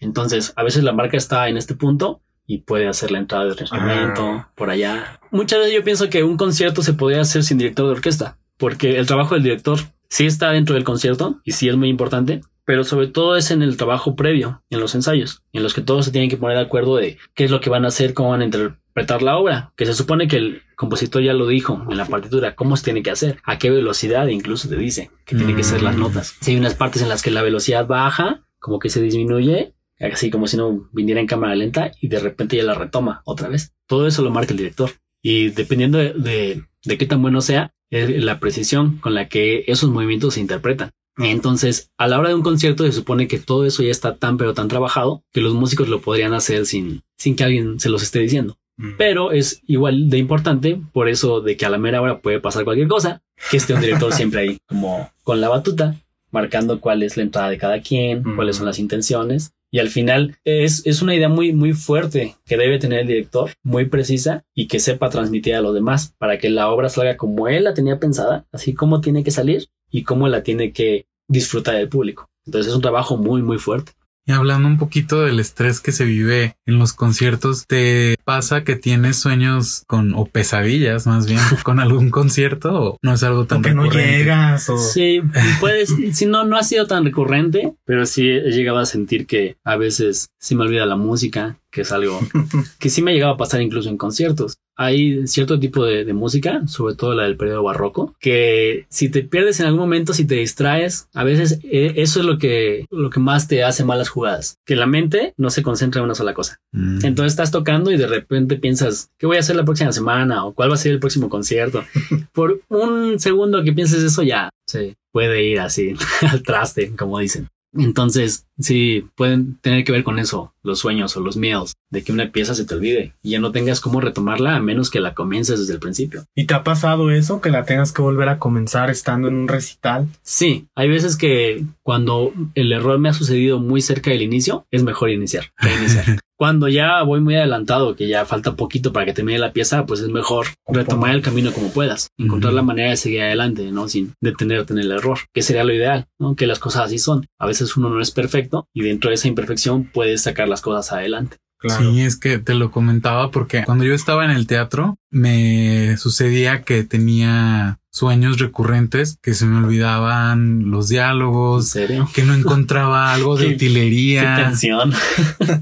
Entonces, 0.00 0.52
a 0.56 0.62
veces 0.62 0.84
la 0.84 0.92
marca 0.92 1.16
está 1.16 1.48
en 1.48 1.56
este 1.56 1.74
punto 1.74 2.20
y 2.46 2.58
puede 2.58 2.88
hacer 2.88 3.10
la 3.10 3.18
entrada 3.18 3.44
del 3.44 3.60
instrumento 3.60 4.22
ah. 4.24 4.50
por 4.54 4.70
allá. 4.70 5.20
Muchas 5.30 5.58
veces 5.60 5.74
yo 5.74 5.84
pienso 5.84 6.08
que 6.08 6.24
un 6.24 6.36
concierto 6.36 6.82
se 6.82 6.94
podría 6.94 7.20
hacer 7.20 7.44
sin 7.44 7.58
director 7.58 7.86
de 7.86 7.92
orquesta, 7.92 8.38
porque 8.56 8.98
el 8.98 9.06
trabajo 9.06 9.34
del 9.34 9.44
director 9.44 9.78
sí 10.08 10.26
está 10.26 10.50
dentro 10.50 10.74
del 10.74 10.84
concierto 10.84 11.40
y 11.44 11.52
sí 11.52 11.68
es 11.68 11.76
muy 11.76 11.88
importante, 11.88 12.40
pero 12.64 12.84
sobre 12.84 13.06
todo 13.06 13.36
es 13.36 13.50
en 13.50 13.62
el 13.62 13.76
trabajo 13.76 14.16
previo, 14.16 14.62
en 14.70 14.80
los 14.80 14.94
ensayos, 14.94 15.42
en 15.52 15.62
los 15.62 15.74
que 15.74 15.82
todos 15.82 16.06
se 16.06 16.10
tienen 16.10 16.30
que 16.30 16.36
poner 16.36 16.56
de 16.56 16.64
acuerdo 16.64 16.96
de 16.96 17.18
qué 17.34 17.44
es 17.44 17.50
lo 17.50 17.60
que 17.60 17.70
van 17.70 17.84
a 17.84 17.88
hacer, 17.88 18.14
cómo 18.14 18.30
van 18.30 18.40
a 18.40 18.44
interpretar 18.46 19.22
la 19.22 19.36
obra, 19.36 19.72
que 19.76 19.86
se 19.86 19.94
supone 19.94 20.26
que 20.26 20.36
el 20.36 20.62
compositor 20.74 21.22
ya 21.22 21.34
lo 21.34 21.46
dijo 21.46 21.82
en 21.90 21.96
la 21.96 22.06
partitura, 22.06 22.54
cómo 22.54 22.76
se 22.76 22.84
tiene 22.84 23.02
que 23.02 23.10
hacer, 23.10 23.38
a 23.44 23.58
qué 23.58 23.70
velocidad 23.70 24.26
incluso 24.28 24.68
te 24.68 24.76
dice 24.76 25.10
que 25.26 25.36
tienen 25.36 25.56
que 25.56 25.64
ser 25.64 25.82
las 25.82 25.96
mm. 25.96 26.00
notas. 26.00 26.36
Si 26.40 26.52
hay 26.52 26.56
unas 26.56 26.74
partes 26.74 27.02
en 27.02 27.08
las 27.08 27.22
que 27.22 27.30
la 27.30 27.42
velocidad 27.42 27.86
baja, 27.86 28.42
como 28.58 28.78
que 28.78 28.90
se 28.90 29.00
disminuye, 29.00 29.74
así 30.00 30.30
como 30.30 30.46
si 30.46 30.56
no 30.56 30.88
viniera 30.92 31.20
en 31.20 31.26
cámara 31.26 31.54
lenta 31.54 31.92
y 32.00 32.08
de 32.08 32.20
repente 32.20 32.56
ya 32.56 32.64
la 32.64 32.74
retoma 32.74 33.22
otra 33.24 33.48
vez. 33.48 33.72
Todo 33.86 34.06
eso 34.06 34.22
lo 34.22 34.30
marca 34.30 34.52
el 34.52 34.58
director. 34.58 34.90
Y 35.22 35.50
dependiendo 35.50 35.98
de, 35.98 36.62
qué 36.82 37.06
tan 37.06 37.22
bueno 37.22 37.40
sea, 37.40 37.72
es 37.90 38.22
la 38.22 38.38
precisión 38.38 38.98
con 38.98 39.14
la 39.14 39.28
que 39.28 39.64
esos 39.66 39.90
movimientos 39.90 40.34
se 40.34 40.40
interpretan. 40.40 40.90
Entonces, 41.16 41.90
a 41.98 42.06
la 42.06 42.18
hora 42.20 42.28
de 42.28 42.36
un 42.36 42.42
concierto 42.42 42.84
se 42.84 42.92
supone 42.92 43.26
que 43.26 43.40
todo 43.40 43.66
eso 43.66 43.82
ya 43.82 43.90
está 43.90 44.16
tan 44.16 44.36
pero 44.36 44.54
tan 44.54 44.68
trabajado 44.68 45.24
que 45.32 45.40
los 45.40 45.54
músicos 45.54 45.88
lo 45.88 46.00
podrían 46.00 46.32
hacer 46.32 46.64
sin, 46.64 47.02
sin 47.16 47.34
que 47.34 47.42
alguien 47.42 47.80
se 47.80 47.88
los 47.88 48.04
esté 48.04 48.20
diciendo. 48.20 48.56
Mm. 48.76 48.92
Pero 48.96 49.32
es 49.32 49.60
igual 49.66 50.10
de 50.10 50.18
importante, 50.18 50.80
por 50.92 51.08
eso 51.08 51.40
de 51.40 51.56
que 51.56 51.66
a 51.66 51.70
la 51.70 51.78
mera 51.78 52.00
hora 52.00 52.20
puede 52.20 52.38
pasar 52.38 52.62
cualquier 52.62 52.86
cosa, 52.86 53.20
que 53.50 53.56
esté 53.56 53.74
un 53.74 53.80
director 53.80 54.12
siempre 54.12 54.40
ahí, 54.42 54.58
como 54.68 55.10
con 55.24 55.40
la 55.40 55.48
batuta, 55.48 55.96
marcando 56.30 56.80
cuál 56.80 57.02
es 57.02 57.16
la 57.16 57.24
entrada 57.24 57.50
de 57.50 57.58
cada 57.58 57.80
quien, 57.80 58.22
cuáles 58.36 58.56
son 58.56 58.66
las 58.66 58.78
intenciones 58.78 59.54
y 59.70 59.80
al 59.80 59.88
final 59.88 60.36
es, 60.44 60.86
es 60.86 61.02
una 61.02 61.14
idea 61.14 61.28
muy, 61.28 61.52
muy 61.52 61.72
fuerte 61.72 62.36
que 62.44 62.56
debe 62.56 62.78
tener 62.78 63.00
el 63.00 63.06
director, 63.06 63.50
muy 63.62 63.86
precisa 63.86 64.44
y 64.54 64.66
que 64.66 64.80
sepa 64.80 65.10
transmitir 65.10 65.54
a 65.54 65.60
los 65.60 65.74
demás 65.74 66.14
para 66.18 66.38
que 66.38 66.50
la 66.50 66.70
obra 66.70 66.88
salga 66.88 67.16
como 67.16 67.48
él 67.48 67.64
la 67.64 67.74
tenía 67.74 67.98
pensada, 67.98 68.46
así 68.52 68.74
como 68.74 69.00
tiene 69.00 69.24
que 69.24 69.30
salir 69.30 69.68
y 69.90 70.04
cómo 70.04 70.28
la 70.28 70.42
tiene 70.42 70.72
que 70.72 71.06
disfrutar 71.28 71.76
el 71.76 71.88
público. 71.88 72.30
Entonces 72.46 72.70
es 72.70 72.76
un 72.76 72.82
trabajo 72.82 73.16
muy, 73.16 73.42
muy 73.42 73.58
fuerte. 73.58 73.92
Y 74.28 74.32
hablando 74.32 74.68
un 74.68 74.76
poquito 74.76 75.22
del 75.22 75.40
estrés 75.40 75.80
que 75.80 75.90
se 75.90 76.04
vive 76.04 76.54
en 76.66 76.78
los 76.78 76.92
conciertos, 76.92 77.66
¿te 77.66 78.18
pasa 78.26 78.62
que 78.62 78.76
tienes 78.76 79.16
sueños 79.16 79.84
con 79.86 80.12
o 80.12 80.26
pesadillas 80.26 81.06
más 81.06 81.26
bien 81.26 81.40
con 81.64 81.80
algún 81.80 82.10
concierto 82.10 82.74
o 82.74 82.98
no 83.00 83.14
es 83.14 83.22
algo 83.22 83.46
tan 83.46 83.62
que 83.62 83.72
no 83.72 83.90
llegas 83.90 84.68
o 84.68 84.76
sí 84.76 85.22
puedes 85.60 85.94
si 86.12 86.26
no 86.26 86.44
no 86.44 86.58
ha 86.58 86.62
sido 86.62 86.86
tan 86.86 87.06
recurrente 87.06 87.72
pero 87.86 88.04
sí 88.04 88.28
he 88.28 88.50
llegado 88.50 88.78
a 88.78 88.84
sentir 88.84 89.26
que 89.26 89.56
a 89.64 89.76
veces 89.76 90.28
se 90.38 90.54
me 90.54 90.64
olvida 90.64 90.84
la 90.84 90.96
música 90.96 91.58
que 91.70 91.80
es 91.80 91.92
algo 91.92 92.20
que 92.78 92.90
sí 92.90 93.00
me 93.00 93.12
ha 93.12 93.14
llegado 93.14 93.32
a 93.32 93.38
pasar 93.38 93.62
incluso 93.62 93.88
en 93.88 93.96
conciertos 93.96 94.58
hay 94.78 95.26
cierto 95.26 95.58
tipo 95.58 95.84
de, 95.84 96.08
música, 96.12 96.66
sobre 96.66 96.94
todo 96.94 97.14
la 97.14 97.24
del 97.24 97.36
periodo 97.36 97.64
barroco, 97.64 98.14
que 98.20 98.86
si 98.88 99.10
te 99.10 99.22
pierdes 99.22 99.58
en 99.60 99.66
algún 99.66 99.80
momento, 99.80 100.14
si 100.14 100.24
te 100.24 100.36
distraes, 100.36 101.08
a 101.12 101.24
veces 101.24 101.58
eh, 101.64 101.94
eso 101.96 102.20
es 102.20 102.26
lo 102.26 102.38
que, 102.38 102.86
lo 102.90 103.10
que 103.10 103.20
más 103.20 103.48
te 103.48 103.64
hace 103.64 103.84
malas 103.84 104.08
jugadas, 104.08 104.58
que 104.64 104.76
la 104.76 104.86
mente 104.86 105.34
no 105.36 105.50
se 105.50 105.62
concentra 105.62 105.98
en 105.98 106.04
una 106.04 106.14
sola 106.14 106.32
cosa. 106.32 106.60
Mm. 106.72 107.04
Entonces 107.04 107.32
estás 107.32 107.50
tocando 107.50 107.90
y 107.90 107.96
de 107.96 108.06
repente 108.06 108.56
piensas, 108.56 109.10
¿qué 109.18 109.26
voy 109.26 109.36
a 109.36 109.40
hacer 109.40 109.56
la 109.56 109.64
próxima 109.64 109.92
semana? 109.92 110.44
¿O 110.46 110.54
cuál 110.54 110.70
va 110.70 110.74
a 110.74 110.78
ser 110.78 110.92
el 110.92 111.00
próximo 111.00 111.28
concierto? 111.28 111.84
Por 112.32 112.60
un 112.68 113.18
segundo 113.18 113.64
que 113.64 113.72
pienses 113.72 114.02
eso 114.02 114.22
ya 114.22 114.48
se 114.66 114.96
puede 115.12 115.42
ir 115.42 115.58
así 115.58 115.94
al 116.30 116.42
traste, 116.44 116.94
como 116.94 117.18
dicen. 117.18 117.48
Entonces, 117.74 118.46
sí, 118.58 119.06
pueden 119.14 119.56
tener 119.60 119.84
que 119.84 119.92
ver 119.92 120.04
con 120.04 120.18
eso, 120.18 120.52
los 120.62 120.78
sueños 120.78 121.16
o 121.16 121.20
los 121.20 121.36
miedos, 121.36 121.74
de 121.90 122.02
que 122.02 122.12
una 122.12 122.30
pieza 122.30 122.54
se 122.54 122.64
te 122.64 122.74
olvide 122.74 123.14
y 123.22 123.30
ya 123.30 123.40
no 123.40 123.52
tengas 123.52 123.80
cómo 123.80 124.00
retomarla 124.00 124.56
a 124.56 124.60
menos 124.60 124.90
que 124.90 125.00
la 125.00 125.14
comiences 125.14 125.60
desde 125.60 125.74
el 125.74 125.80
principio. 125.80 126.24
¿Y 126.34 126.46
te 126.46 126.54
ha 126.54 126.64
pasado 126.64 127.10
eso, 127.10 127.40
que 127.40 127.50
la 127.50 127.64
tengas 127.64 127.92
que 127.92 128.02
volver 128.02 128.28
a 128.28 128.38
comenzar 128.38 128.90
estando 128.90 129.28
en 129.28 129.34
un 129.34 129.48
recital? 129.48 130.08
Sí, 130.22 130.66
hay 130.74 130.88
veces 130.88 131.16
que 131.16 131.64
cuando 131.82 132.32
el 132.54 132.72
error 132.72 132.98
me 132.98 133.08
ha 133.08 133.14
sucedido 133.14 133.58
muy 133.58 133.80
cerca 133.80 134.10
del 134.10 134.22
inicio, 134.22 134.66
es 134.70 134.82
mejor 134.82 135.10
iniciar. 135.10 135.52
Cuando 136.38 136.68
ya 136.68 137.02
voy 137.02 137.20
muy 137.20 137.34
adelantado, 137.34 137.96
que 137.96 138.06
ya 138.06 138.24
falta 138.24 138.54
poquito 138.54 138.92
para 138.92 139.04
que 139.04 139.12
termine 139.12 139.40
la 139.40 139.52
pieza, 139.52 139.86
pues 139.86 139.98
es 139.98 140.08
mejor 140.08 140.46
retomar 140.68 141.12
el 141.12 141.20
camino 141.20 141.52
como 141.52 141.72
puedas, 141.72 142.12
encontrar 142.16 142.52
la 142.52 142.62
manera 142.62 142.90
de 142.90 142.96
seguir 142.96 143.22
adelante, 143.22 143.72
¿no? 143.72 143.88
Sin 143.88 144.14
detenerte 144.20 144.72
en 144.72 144.78
el 144.78 144.92
error, 144.92 145.18
que 145.34 145.42
sería 145.42 145.64
lo 145.64 145.74
ideal, 145.74 146.06
¿no? 146.16 146.36
Que 146.36 146.46
las 146.46 146.60
cosas 146.60 146.84
así 146.84 146.98
son. 146.98 147.26
A 147.40 147.46
veces 147.48 147.76
uno 147.76 147.90
no 147.90 148.00
es 148.00 148.12
perfecto 148.12 148.47
y 148.72 148.82
dentro 148.82 149.10
de 149.10 149.14
esa 149.14 149.28
imperfección 149.28 149.84
puedes 149.92 150.22
sacar 150.22 150.48
las 150.48 150.60
cosas 150.60 150.92
adelante. 150.92 151.38
Sí, 151.60 152.02
es 152.02 152.16
que 152.16 152.38
te 152.38 152.54
lo 152.54 152.70
comentaba 152.70 153.32
porque 153.32 153.64
cuando 153.64 153.84
yo 153.84 153.94
estaba 153.94 154.24
en 154.24 154.30
el 154.30 154.46
teatro 154.46 154.96
me 155.10 155.96
sucedía 155.96 156.62
que 156.62 156.84
tenía 156.84 157.80
sueños 157.98 158.38
recurrentes 158.38 159.18
que 159.20 159.34
se 159.34 159.44
me 159.44 159.58
olvidaban 159.58 160.70
los 160.70 160.88
diálogos, 160.88 161.76
que 162.14 162.22
no 162.22 162.34
encontraba 162.34 163.12
algo 163.12 163.36
de 163.36 163.48
utilería, 163.54 164.52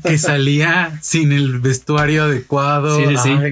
que 0.03 0.19
salía 0.19 0.99
sin 1.01 1.33
el 1.33 1.61
vestuario 1.61 2.25
adecuado. 2.25 2.99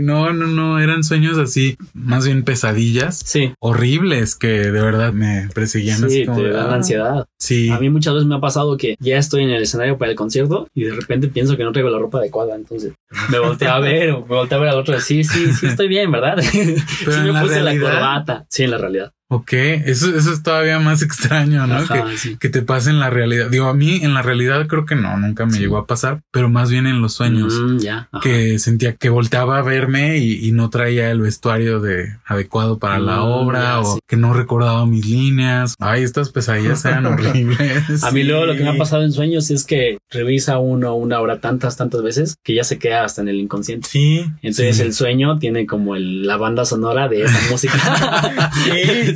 no, 0.01 0.33
no, 0.35 0.47
no, 0.47 0.81
eran 0.81 1.03
sueños 1.03 1.39
así, 1.39 1.79
más 1.95 2.27
bien 2.27 2.43
pesadillas, 2.43 3.25
horribles 3.59 4.37
que 4.37 4.49
de 4.49 4.71
verdad 4.71 5.15
me 5.15 5.49
perseguían. 5.55 6.11
Sí, 6.11 6.27
te 6.27 6.51
dan 6.51 6.71
ah". 6.71 6.75
ansiedad. 6.75 7.27
Sí. 7.39 7.71
A 7.71 7.79
mí 7.79 7.89
muchas 7.89 8.15
veces 8.15 8.27
me 8.27 8.37
ha 8.37 8.41
pasado 8.41 8.77
que 8.77 8.97
ya 9.01 9.17
estoy 9.17 9.45
en 9.45 9.51
el 9.51 9.63
escenario 9.63 9.97
para 9.97 10.11
el 10.11 10.17
concierto 10.17 10.69
y 10.75 10.85
de 10.85 10.95
repente 10.95 11.29
pienso 11.29 11.57
que 11.57 11.65
no 11.65 11.73
traigo 11.73 11.89
la 11.89 11.99
ropa 11.99 12.19
adecuada, 12.19 12.55
entonces 12.55 12.93
me 13.31 13.39
volteé 13.39 13.69
a 13.69 13.79
ver 13.79 14.11
o 14.11 14.21
me 14.21 14.37
volteé 14.37 14.59
a 14.59 14.61
ver 14.61 14.71
al 14.71 14.79
otro, 14.79 15.01
sí, 15.01 15.25
sí, 15.25 15.53
sí, 15.53 15.67
estoy 15.69 15.89
bien, 15.89 16.11
¿verdad? 16.11 16.37
Pero 16.37 17.13
sí 17.13 17.33
me 17.33 17.41
puse 17.41 17.63
la 17.63 17.79
corbata. 17.79 18.45
Sí, 18.49 18.65
en 18.65 18.74
la 18.75 18.79
realidad. 18.79 19.13
Ok, 19.35 19.53
eso, 19.53 20.15
eso 20.17 20.33
es 20.33 20.45
todavía 20.45 20.79
más 20.79 21.03
extraño, 21.03 21.67
¿no? 21.67 21.85
que, 21.89 22.37
que, 22.39 22.49
te 22.49 22.63
pase 22.63 22.91
en 22.91 23.01
la 23.01 23.11
realidad. 23.11 23.51
Digo, 23.51 23.67
a 23.67 23.75
mí 23.75 23.97
en 24.03 24.15
la 24.15 24.23
realidad 24.23 24.69
creo 24.69 24.87
que 24.87 24.95
no, 24.95 25.17
nunca 25.19 25.45
me 25.45 25.59
llegó 25.59 25.77
a 25.77 25.89
pasar, 25.89 26.21
pero 26.31 26.49
más 26.49 26.71
bien 26.71 26.87
en 26.87 27.03
los 27.03 27.15
sueños. 27.15 27.53
Mm, 27.53 27.79
ya. 27.79 28.09
Que 28.23 28.61
sentía 28.61 28.95
que 28.95 29.09
volteaba 29.09 29.59
a 29.59 29.63
verme 29.63 30.19
y, 30.19 30.53
no 30.55 30.71
traía 30.71 31.11
el 31.11 31.21
vestuario 31.21 31.81
de 31.81 32.17
adecuado 32.25 32.79
para 32.79 33.01
la 33.01 33.17
mm, 33.17 33.23
obra 33.25 33.81
o 33.81 33.99
que 34.07 34.17
no 34.17 34.35
recordaba 34.35 34.87
mis 34.87 35.05
líneas. 35.05 35.75
Ay, 35.81 36.05
estas 36.05 36.31
pesadillas 36.31 36.85
eran 36.85 37.07
horribles. 37.07 38.05
A 38.05 38.13
mí 38.13 38.23
luego 38.23 38.47
lo 38.47 38.55
que 38.55 38.63
me 38.63 38.69
ha 38.69 38.79
pasado 38.79 39.03
en 39.03 39.11
sueños 39.11 39.51
es 39.51 39.65
que 39.65 39.99
revisa 40.11 40.59
uno 40.59 40.95
una 40.95 41.19
obra 41.19 41.41
tantas, 41.41 41.77
tantas 41.77 42.03
veces 42.03 42.37
que 42.45 42.55
ya 42.55 42.63
se 42.63 42.79
queda 42.79 43.03
hasta 43.03 43.23
en 43.23 43.29
el 43.29 43.41
inconsciente. 43.41 43.89
Sí. 43.91 44.25
Entonces 44.43 44.79
el 44.79 44.93
sueño 44.93 45.41
tiene 45.41 45.67
como 45.67 45.97
el, 45.97 46.25
la 46.25 46.37
banda 46.37 46.65
sonora 46.65 47.09
de 47.09 47.23
esa 47.23 47.51
música. 47.51 48.53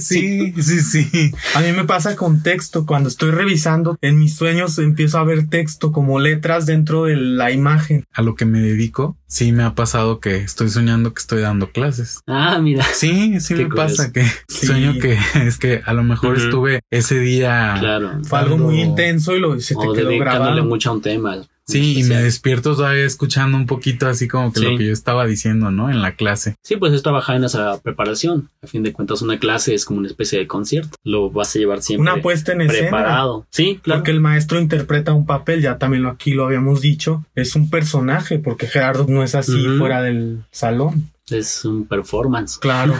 sí. 0.00 0.07
Sí, 0.09 0.54
sí, 0.62 0.80
sí. 0.80 1.32
A 1.54 1.61
mí 1.61 1.72
me 1.72 1.84
pasa 1.84 2.16
con 2.16 2.42
texto. 2.42 2.86
Cuando 2.86 3.09
estoy 3.09 3.30
revisando 3.30 3.96
en 4.00 4.18
mis 4.18 4.34
sueños 4.36 4.78
empiezo 4.78 5.18
a 5.18 5.24
ver 5.24 5.48
texto 5.48 5.92
como 5.92 6.20
letras 6.20 6.66
dentro 6.66 7.04
de 7.04 7.16
la 7.16 7.50
imagen. 7.50 8.04
A 8.12 8.22
lo 8.22 8.34
que 8.34 8.44
me 8.44 8.61
dedico, 8.61 9.16
sí 9.26 9.52
me 9.52 9.62
ha 9.62 9.74
pasado 9.74 10.20
que 10.20 10.36
estoy 10.36 10.70
soñando 10.70 11.12
que 11.14 11.20
estoy 11.20 11.42
dando 11.42 11.70
clases. 11.70 12.20
Ah, 12.26 12.59
mira. 12.61 12.84
Sí, 12.92 13.40
sí 13.40 13.54
me 13.54 13.66
pasa 13.66 14.12
que 14.12 14.24
sueño 14.48 14.94
que 15.00 15.18
es 15.46 15.59
que 15.59 15.82
a 15.84 15.92
lo 15.92 16.02
mejor 16.02 16.36
estuve 16.36 16.80
ese 16.90 17.18
día. 17.20 17.76
Claro. 17.78 18.12
Fue 18.24 18.38
algo 18.38 18.59
muy 18.59 18.80
intenso 18.80 19.36
y 19.36 19.40
lo 19.40 19.59
se 19.61 19.74
te 19.74 19.86
quedó 19.94 20.11
grabado. 20.18 20.64
mucho 20.64 20.90
a 20.90 20.94
un 20.94 21.02
tema 21.02 21.36
Sí, 21.68 22.00
y 22.00 22.02
me 22.04 22.16
despierto 22.16 22.74
todavía 22.74 23.04
escuchando 23.04 23.58
un 23.58 23.66
poquito 23.66 24.08
así 24.08 24.26
como 24.26 24.52
que 24.52 24.60
lo 24.60 24.78
que 24.78 24.86
yo 24.86 24.92
estaba 24.92 25.26
diciendo, 25.26 25.70
¿no? 25.70 25.90
En 25.90 26.00
la 26.00 26.12
clase. 26.12 26.54
Sí, 26.64 26.76
pues 26.76 26.94
es 26.94 27.02
trabajar 27.02 27.36
en 27.36 27.44
esa 27.44 27.78
preparación. 27.82 28.48
A 28.62 28.66
fin 28.66 28.82
de 28.82 28.94
cuentas, 28.94 29.20
una 29.20 29.38
clase 29.38 29.74
es 29.74 29.84
como 29.84 29.98
una 29.98 30.08
especie 30.08 30.38
de 30.38 30.46
concierto. 30.46 30.96
Lo 31.04 31.30
vas 31.30 31.54
a 31.54 31.58
llevar 31.58 31.82
siempre. 31.82 32.10
Una 32.10 32.22
puesta 32.22 32.52
en 32.52 32.62
escena. 32.62 32.88
Preparado. 32.88 33.46
Sí, 33.50 33.80
claro. 33.82 34.00
Porque 34.00 34.12
el 34.12 34.20
maestro 34.20 34.58
interpreta 34.58 35.12
un 35.12 35.26
papel, 35.26 35.60
ya 35.60 35.76
también 35.76 36.02
lo 36.02 36.08
aquí 36.08 36.32
lo 36.32 36.46
habíamos 36.46 36.80
dicho. 36.80 37.24
Es 37.34 37.54
un 37.54 37.68
personaje, 37.68 38.38
porque 38.38 38.66
Gerardo 38.66 39.06
no 39.06 39.22
es 39.22 39.34
así 39.34 39.62
fuera 39.78 40.00
del 40.02 40.44
salón. 40.50 41.10
Es 41.31 41.64
un 41.64 41.87
performance. 41.87 42.59
Claro. 42.59 42.95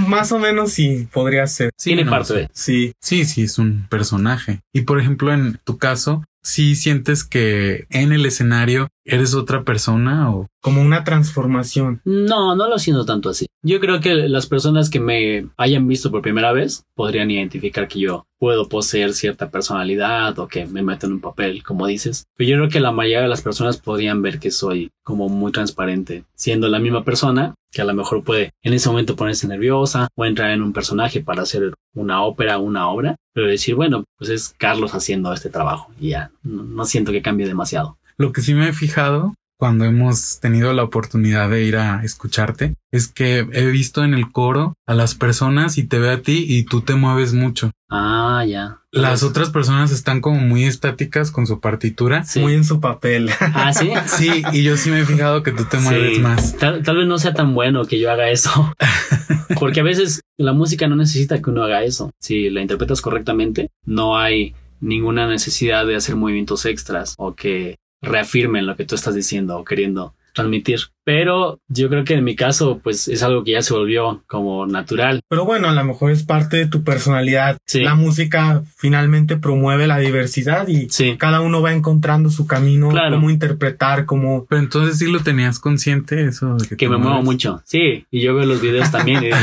Más 0.08 0.32
o 0.32 0.40
menos 0.40 0.72
sí, 0.72 1.08
podría 1.12 1.48
ser. 1.48 1.72
Tiene 1.82 2.06
parte 2.06 2.50
Sí. 2.54 2.94
Sí, 3.02 3.26
sí, 3.26 3.44
es 3.44 3.58
un 3.58 3.88
personaje. 3.90 4.62
Y 4.74 4.82
por 4.82 5.00
ejemplo, 5.00 5.34
en 5.34 5.60
tu 5.64 5.78
caso, 5.78 6.24
si 6.44 6.76
sientes 6.76 7.24
que 7.24 7.86
en 7.90 8.12
el 8.12 8.26
escenario 8.26 8.88
eres 9.08 9.34
otra 9.34 9.64
persona 9.64 10.32
o 10.32 10.48
como 10.62 10.82
una 10.82 11.04
transformación. 11.04 12.02
No, 12.06 12.56
no 12.56 12.70
lo 12.70 12.78
siento 12.78 13.06
tanto 13.06 13.30
así. 13.30 13.48
Yo 13.64 13.80
creo 13.80 14.00
que 14.00 14.14
las 14.14 14.48
personas 14.48 14.90
que 14.90 15.00
me 15.00 15.48
hayan 15.58 15.88
visto 15.88 16.12
por 16.12 16.22
primera 16.22 16.52
vez 16.52 16.84
podrían 16.94 17.32
identificar 17.32 17.88
que 17.88 18.00
yo 18.00 18.26
puedo 18.38 18.70
poseer 18.70 19.14
cierta 19.14 19.50
personalidad 19.50 20.38
o 20.38 20.48
que 20.48 20.66
me 20.66 20.84
meto 20.84 21.08
en 21.08 21.14
un 21.14 21.22
papel, 21.22 21.64
como 21.64 21.88
dices. 21.88 22.26
Pero 22.36 22.50
yo 22.50 22.58
creo 22.58 22.70
que 22.70 22.80
la 22.80 22.92
mayoría 22.92 23.22
de 23.22 23.28
las 23.28 23.42
personas 23.42 23.78
podrían 23.78 24.22
ver 24.22 24.40
que 24.40 24.52
soy 24.52 24.92
como 25.04 25.30
muy 25.30 25.52
transparente, 25.52 26.26
siendo 26.36 26.68
la 26.68 26.80
misma 26.80 27.04
persona 27.04 27.56
que 27.72 27.82
a 27.82 27.86
lo 27.86 27.94
mejor 27.94 28.24
puede 28.24 28.52
en 28.64 28.74
ese 28.74 28.90
momento 28.90 29.16
ponerse 29.16 29.48
nerviosa 29.48 30.08
o 30.16 30.26
entrar 30.26 30.52
en 30.52 30.62
un 30.62 30.74
personaje 30.74 31.22
para 31.22 31.44
hacer 31.44 31.74
una 31.94 32.24
ópera, 32.24 32.58
una 32.60 32.90
obra, 32.90 33.16
pero 33.34 33.48
decir, 33.48 33.76
bueno, 33.76 34.04
pues 34.18 34.30
es 34.30 34.56
Carlos 34.58 34.94
haciendo 34.94 35.34
este 35.34 35.50
trabajo 35.50 35.92
y 36.00 36.10
ya 36.10 36.32
no, 36.44 36.86
siento 36.86 37.12
que 37.12 37.22
cambie 37.22 37.48
demasiado. 37.48 37.98
Lo 38.20 38.32
que 38.32 38.42
sí 38.42 38.56
me 38.56 38.70
he 38.70 38.74
fijado 38.74 39.36
cuando 39.60 39.86
hemos 39.86 40.40
tenido 40.40 40.74
la 40.74 40.84
oportunidad 40.84 41.50
de 41.50 41.64
ir 41.64 41.78
a 41.78 42.04
escucharte 42.04 42.76
es 42.92 43.08
que 43.08 43.48
he 43.52 43.66
visto 43.68 44.04
en 44.04 44.14
el 44.14 44.32
coro 44.32 44.74
a 44.88 44.96
las 44.96 45.14
personas 45.14 45.78
y 45.78 45.84
te 45.84 46.00
ve 46.00 46.10
a 46.10 46.22
ti 46.22 46.46
y 46.48 46.64
tú 46.64 46.82
te 46.82 46.96
mueves 46.96 47.34
mucho. 47.34 47.72
Ah, 47.90 48.44
ya. 48.48 48.80
Las 48.92 49.22
otras 49.22 49.52
personas 49.52 49.92
están 49.92 50.22
como 50.22 50.40
muy 50.40 50.66
estáticas 50.66 51.30
con 51.30 51.46
su 51.46 51.60
partitura. 51.60 52.24
Muy 52.38 52.54
en 52.54 52.64
su 52.64 52.80
papel. 52.80 53.30
Ah, 53.54 53.74
sí. 53.74 53.92
Sí, 54.06 54.44
y 54.52 54.64
yo 54.64 54.78
sí 54.78 54.90
me 54.92 55.02
he 55.02 55.06
fijado 55.06 55.42
que 55.42 55.52
tú 55.52 55.66
te 55.66 55.78
mueves 55.78 56.20
más. 56.20 56.56
Tal, 56.58 56.84
tal, 56.84 56.98
vez 56.98 57.08
no 57.08 57.18
sea 57.18 57.34
tan 57.34 57.54
bueno 57.54 57.86
que 57.86 58.00
yo 58.00 58.12
haga 58.12 58.30
eso. 58.30 58.74
Porque 59.60 59.80
a 59.80 59.84
veces 59.84 60.22
la 60.38 60.54
música 60.54 60.88
no 60.88 60.96
necesita 60.96 61.42
que 61.42 61.50
uno 61.50 61.64
haga 61.64 61.84
eso. 61.84 62.12
Si 62.20 62.50
la 62.50 62.62
interpretas 62.62 63.02
correctamente, 63.02 63.70
no 63.86 64.18
hay 64.18 64.56
ninguna 64.80 65.28
necesidad 65.28 65.86
de 65.86 65.96
hacer 65.96 66.16
movimientos 66.16 66.66
extras 66.66 67.16
o 67.18 67.36
que 67.36 67.78
reafirmen 68.02 68.66
lo 68.66 68.76
que 68.76 68.86
tú 68.86 68.96
estás 68.96 69.16
diciendo 69.16 69.58
o 69.58 69.66
queriendo 69.66 70.14
transmitir. 70.38 70.80
Pero 71.04 71.60
yo 71.68 71.90
creo 71.90 72.04
que 72.04 72.14
en 72.14 72.24
mi 72.24 72.36
caso, 72.36 72.80
pues 72.84 73.08
es 73.08 73.24
algo 73.24 73.44
que 73.44 73.52
ya 73.52 73.62
se 73.62 73.74
volvió 73.74 74.24
como 74.28 74.68
natural. 74.68 75.22
Pero 75.28 75.46
bueno, 75.46 75.68
a 75.68 75.74
lo 75.74 75.84
mejor 75.84 76.12
es 76.12 76.24
parte 76.24 76.58
de 76.58 76.68
tu 76.68 76.84
personalidad. 76.84 77.58
La 77.74 77.96
música 77.96 78.62
finalmente 78.76 79.38
promueve 79.38 79.88
la 79.88 79.98
diversidad 79.98 80.68
y 80.68 80.88
cada 81.18 81.42
uno 81.42 81.62
va 81.62 81.74
encontrando 81.74 82.30
su 82.30 82.46
camino, 82.46 82.90
cómo 82.90 83.30
interpretar, 83.30 84.06
cómo... 84.06 84.46
Pero 84.48 84.62
entonces 84.62 85.00
sí 85.00 85.10
lo 85.10 85.22
tenías 85.22 85.60
consciente 85.60 86.26
eso. 86.26 86.56
De 86.56 86.78
que, 86.78 86.90
me 86.90 86.98
muevo 86.98 87.24
mucho. 87.24 87.62
Sí, 87.66 88.06
y 88.12 88.22
yo 88.22 88.36
veo 88.36 88.46
los 88.46 88.62
videos 88.62 88.92
también 88.92 89.24
y 89.24 89.26
digo, 89.28 89.38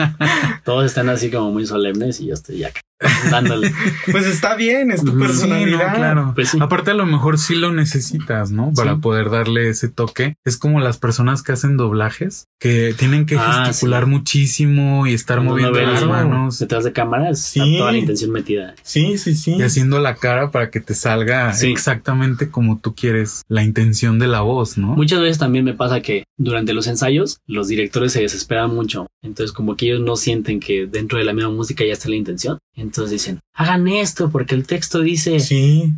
todos 0.64 0.84
están 0.84 1.08
así 1.08 1.30
como 1.30 1.50
muy 1.52 1.66
solemnes 1.66 2.20
y 2.20 2.26
yo 2.26 2.34
estoy 2.34 2.64
acá 2.64 2.80
dándole. 3.30 3.72
pues 4.10 4.26
está 4.26 4.56
bien, 4.56 4.90
es 4.90 5.04
tu 5.04 5.18
personalidad. 5.18 5.94
claro. 5.96 6.32
Pues 6.34 6.54
Aparte 6.60 6.92
a 6.92 6.94
lo 6.94 7.06
mejor 7.06 7.38
sí 7.38 7.54
lo 7.54 7.72
necesitas, 7.72 8.50
¿no? 8.50 8.72
Para 8.74 8.96
poder 8.96 9.30
darle 9.30 9.68
ese 9.68 9.88
toque. 9.88 10.36
Es 10.44 10.56
como 10.56 10.80
las 10.80 10.98
personas 10.98 11.42
que 11.42 11.52
hacen 11.52 11.76
doblajes, 11.76 12.46
que 12.58 12.94
tienen 12.96 13.26
que 13.26 13.36
ah, 13.36 13.64
gesticular 13.66 14.06
muchísimo 14.06 15.06
y 15.06 15.14
estar 15.14 15.40
moviendo 15.40 15.78
las 15.80 16.04
manos. 16.04 16.58
Detrás 16.58 16.84
de 16.84 16.92
cámaras, 16.92 17.40
sí. 17.40 17.76
toda 17.78 17.92
la 17.92 17.98
intención 17.98 18.30
metida. 18.30 18.74
Sí, 18.82 19.18
sí, 19.18 19.34
sí. 19.34 19.56
Y 19.56 19.62
haciendo 19.62 19.98
la 20.00 20.14
cara 20.14 20.50
para 20.50 20.70
que 20.70 20.80
te 20.80 20.94
salga 20.94 21.54
exactamente 21.60 22.50
como 22.50 22.78
tú 22.78 22.94
quieres 22.94 23.42
la 23.48 23.62
intención 23.62 24.18
de 24.18 24.26
la 24.26 24.40
voz, 24.40 24.78
¿no? 24.78 24.88
Muchas 24.88 25.20
veces 25.20 25.38
también 25.38 25.64
me 25.64 25.74
pasa 25.74 26.00
que 26.00 26.24
durante 26.38 26.72
los 26.72 26.86
ensayos 26.86 27.40
los 27.46 27.68
directores 27.68 28.12
se 28.12 28.22
desesperan 28.22 28.74
mucho. 28.74 29.06
Entonces 29.22 29.52
como 29.52 29.76
que 29.76 29.86
ellos 29.86 30.00
no 30.00 30.16
sienten 30.16 30.60
que 30.60 30.86
dentro 30.86 31.18
de 31.18 31.24
la 31.24 31.32
misma 31.32 31.50
música 31.50 31.84
ya 31.84 31.92
está 31.92 32.08
la 32.08 32.16
intención. 32.16 32.58
Entonces 32.76 33.10
dicen, 33.10 33.40
hagan 33.54 33.88
esto 33.88 34.30
porque 34.30 34.54
el 34.54 34.66
texto 34.66 35.00
dice 35.00 35.38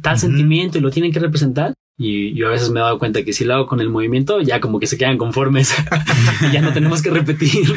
tal 0.01 0.19
sentimiento 0.19 0.79
y 0.79 0.81
lo 0.81 0.91
tienen 0.91 1.13
que 1.13 1.19
representar. 1.19 1.75
Y 2.01 2.33
yo 2.35 2.47
a 2.47 2.51
veces 2.53 2.71
me 2.71 2.79
he 2.79 2.83
dado 2.85 2.97
cuenta 3.01 3.25
que 3.25 3.33
si 3.33 3.45
lo 3.45 3.55
hago 3.55 3.67
con 3.67 3.81
el 3.81 3.91
movimiento, 3.91 4.41
ya 4.41 4.61
como 4.61 4.79
que 4.79 4.87
se 4.87 4.97
quedan 4.97 5.19
conformes 5.19 5.75
y 6.43 6.53
ya 6.53 6.61
no 6.61 6.73
tenemos 6.73 7.03
que 7.03 7.11
repetir. 7.11 7.75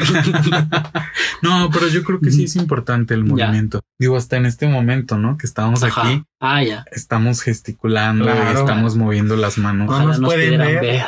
no, 1.42 1.68
pero 1.72 1.88
yo 1.88 2.04
creo 2.04 2.20
que 2.20 2.30
sí 2.30 2.44
es 2.44 2.54
importante 2.54 3.14
el 3.14 3.24
movimiento. 3.24 3.80
Digo, 3.98 4.16
hasta 4.16 4.36
en 4.36 4.46
este 4.46 4.68
momento, 4.68 5.18
¿no? 5.18 5.36
Que 5.36 5.46
estamos 5.46 5.82
aquí. 5.82 6.22
Ah, 6.38 6.62
ya. 6.62 6.84
Estamos 6.92 7.42
gesticulando 7.42 8.26
y 8.26 8.56
estamos 8.56 8.94
moviendo 8.94 9.34
las 9.34 9.58
manos. 9.58 9.90
No 9.90 10.06
nos, 10.06 10.20
pueden 10.20 10.56
ver. 10.60 11.02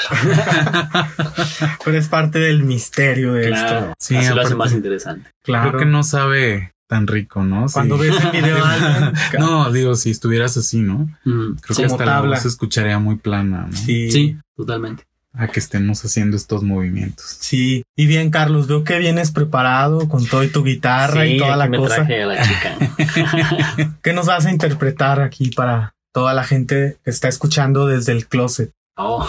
pero 1.85 1.97
es 1.97 2.09
parte 2.09 2.41
del 2.41 2.65
misterio 2.65 3.35
de 3.35 3.51
esto. 3.51 3.95
Sí, 4.01 4.17
Así 4.17 4.35
lo 4.35 4.41
hace 4.41 4.57
más 4.57 4.73
interesante. 4.73 5.31
Claro. 5.45 5.71
Creo 5.71 5.81
que 5.83 5.87
no 5.87 6.03
sabe 6.03 6.74
tan 6.95 7.09
rico, 7.09 7.43
¿no? 7.43 7.67
Cuando 7.73 7.99
ves 7.99 8.15
el 8.23 8.31
video 8.31 8.57
No, 9.41 9.73
digo, 9.73 9.97
si 9.97 10.11
estuvieras 10.13 10.57
así, 10.57 10.79
¿no? 10.79 11.11
Mm, 11.25 11.57
Creo 11.61 11.77
que 11.77 11.85
hasta 11.87 12.07
la 12.07 12.21
voz 12.21 12.43
se 12.43 12.47
escucharía 12.47 13.01
muy 13.01 13.17
plana, 13.17 13.67
¿no? 13.69 13.77
Sí. 13.77 14.13
sí, 14.13 14.37
totalmente. 14.57 15.03
A 15.33 15.49
que 15.49 15.59
estemos 15.59 16.05
haciendo 16.05 16.37
estos 16.37 16.63
movimientos. 16.63 17.37
Sí. 17.41 17.83
Y 17.97 18.07
bien, 18.07 18.31
Carlos, 18.31 18.69
veo 18.69 18.85
que 18.85 19.01
vienes 19.01 19.33
preparado 19.33 20.09
con 20.09 20.25
todo 20.25 20.45
y 20.45 20.49
tu 20.49 20.63
guitarra 20.63 21.27
y 21.27 21.37
toda 21.37 21.57
la 21.57 21.67
me 21.67 21.79
cosa. 21.79 21.97
Traje 21.97 22.23
a 22.23 22.27
la 22.27 22.43
chica. 22.43 23.97
¿Qué 24.03 24.13
nos 24.13 24.27
vas 24.27 24.47
a 24.47 24.53
interpretar 24.53 25.21
aquí 25.21 25.51
para 25.51 25.97
toda 26.13 26.33
la 26.33 26.45
gente 26.45 26.99
que 27.03 27.11
está 27.11 27.27
escuchando 27.27 27.89
desde 27.89 28.13
el 28.13 28.29
closet? 28.29 28.71
Oh. 28.97 29.29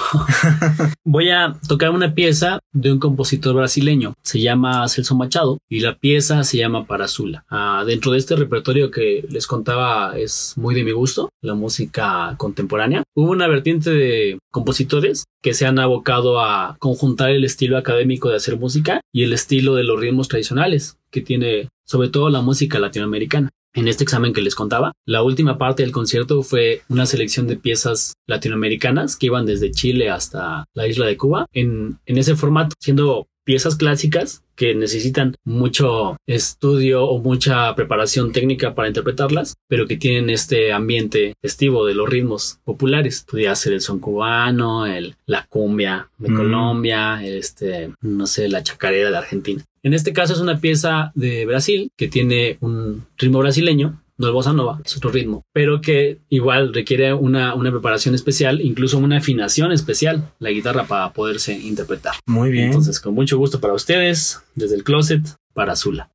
Voy 1.03 1.29
a 1.29 1.57
tocar 1.67 1.89
una 1.89 2.13
pieza 2.13 2.59
de 2.71 2.91
un 2.91 2.99
compositor 2.99 3.55
brasileño. 3.55 4.13
Se 4.21 4.39
llama 4.39 4.87
Celso 4.87 5.15
Machado 5.15 5.57
y 5.69 5.79
la 5.79 5.97
pieza 5.97 6.43
se 6.43 6.57
llama 6.57 6.85
Parazula. 6.85 7.45
Ah, 7.49 7.83
dentro 7.85 8.11
de 8.11 8.19
este 8.19 8.35
repertorio 8.35 8.91
que 8.91 9.25
les 9.29 9.47
contaba 9.47 10.17
es 10.17 10.53
muy 10.55 10.75
de 10.75 10.83
mi 10.83 10.91
gusto, 10.91 11.29
la 11.41 11.55
música 11.55 12.35
contemporánea. 12.37 13.03
Hubo 13.15 13.31
una 13.31 13.47
vertiente 13.47 13.89
de 13.89 14.39
compositores 14.51 15.25
que 15.41 15.53
se 15.53 15.65
han 15.65 15.79
abocado 15.79 16.39
a 16.39 16.75
conjuntar 16.79 17.31
el 17.31 17.43
estilo 17.43 17.77
académico 17.77 18.29
de 18.29 18.35
hacer 18.35 18.57
música 18.57 19.01
y 19.11 19.23
el 19.23 19.33
estilo 19.33 19.75
de 19.75 19.83
los 19.83 19.99
ritmos 19.99 20.27
tradicionales 20.27 20.97
que 21.11 21.21
tiene 21.21 21.69
sobre 21.87 22.09
todo 22.09 22.29
la 22.29 22.41
música 22.41 22.79
latinoamericana 22.79 23.49
en 23.75 23.87
este 23.87 24.03
examen 24.03 24.33
que 24.33 24.41
les 24.41 24.55
contaba. 24.55 24.93
La 25.05 25.21
última 25.21 25.57
parte 25.59 25.83
del 25.83 25.91
concierto 25.91 26.41
fue 26.41 26.81
una 26.89 27.05
selección 27.05 27.45
de 27.45 27.57
piezas 27.57 28.13
latinoamericanas 28.25 29.15
que 29.17 29.27
iban 29.27 29.45
desde 29.45 29.71
Chile 29.71 30.09
hasta 30.09 30.65
la 30.73 30.87
isla 30.87 31.05
de 31.05 31.17
Cuba 31.17 31.45
en, 31.53 31.99
en 32.05 32.17
ese 32.17 32.35
formato, 32.35 32.73
siendo 32.79 33.27
piezas 33.45 33.75
clásicas 33.75 34.43
que 34.55 34.73
necesitan 34.73 35.35
mucho 35.43 36.17
estudio 36.25 37.05
o 37.05 37.21
mucha 37.21 37.73
preparación 37.75 38.31
técnica 38.31 38.73
para 38.73 38.87
interpretarlas, 38.87 39.55
pero 39.67 39.85
que 39.87 39.97
tienen 39.97 40.29
este 40.29 40.73
ambiente 40.73 41.33
festivo 41.41 41.85
de 41.85 41.93
los 41.93 42.09
ritmos 42.09 42.59
populares. 42.63 43.25
Podría 43.29 43.55
ser 43.55 43.73
el 43.73 43.81
son 43.81 43.99
cubano, 43.99 44.85
el, 44.85 45.15
la 45.25 45.45
cumbia 45.47 46.09
de 46.17 46.29
mm. 46.29 46.35
Colombia, 46.35 47.23
este, 47.23 47.91
no 48.01 48.27
sé, 48.27 48.49
la 48.49 48.63
chacarera 48.63 49.11
de 49.11 49.17
Argentina. 49.17 49.63
En 49.85 49.93
este 49.93 50.13
caso 50.13 50.33
es 50.33 50.39
una 50.39 50.59
pieza 50.59 51.11
de 51.13 51.45
Brasil 51.45 51.91
que 51.95 52.07
tiene 52.07 52.57
un 52.59 53.05
ritmo 53.19 53.37
brasileño, 53.37 54.01
no 54.17 54.25
el 54.25 54.33
bossa 54.33 54.51
nova, 54.51 54.81
es 54.83 54.97
otro 54.97 55.11
ritmo, 55.11 55.43
pero 55.53 55.79
que 55.79 56.17
igual 56.27 56.73
requiere 56.73 57.13
una, 57.13 57.53
una, 57.53 57.69
preparación 57.69 58.15
especial, 58.15 58.61
incluso 58.61 58.97
una 58.97 59.17
afinación 59.17 59.71
especial, 59.71 60.31
la 60.39 60.49
guitarra 60.49 60.85
para 60.85 61.13
poderse 61.13 61.53
interpretar. 61.53 62.15
Muy 62.25 62.49
bien. 62.49 62.69
Entonces, 62.69 62.99
con 62.99 63.13
mucho 63.13 63.37
gusto 63.37 63.61
para 63.61 63.75
ustedes, 63.75 64.41
desde 64.55 64.75
el 64.75 64.83
closet 64.83 65.21
para 65.53 65.75
Zula. 65.75 66.09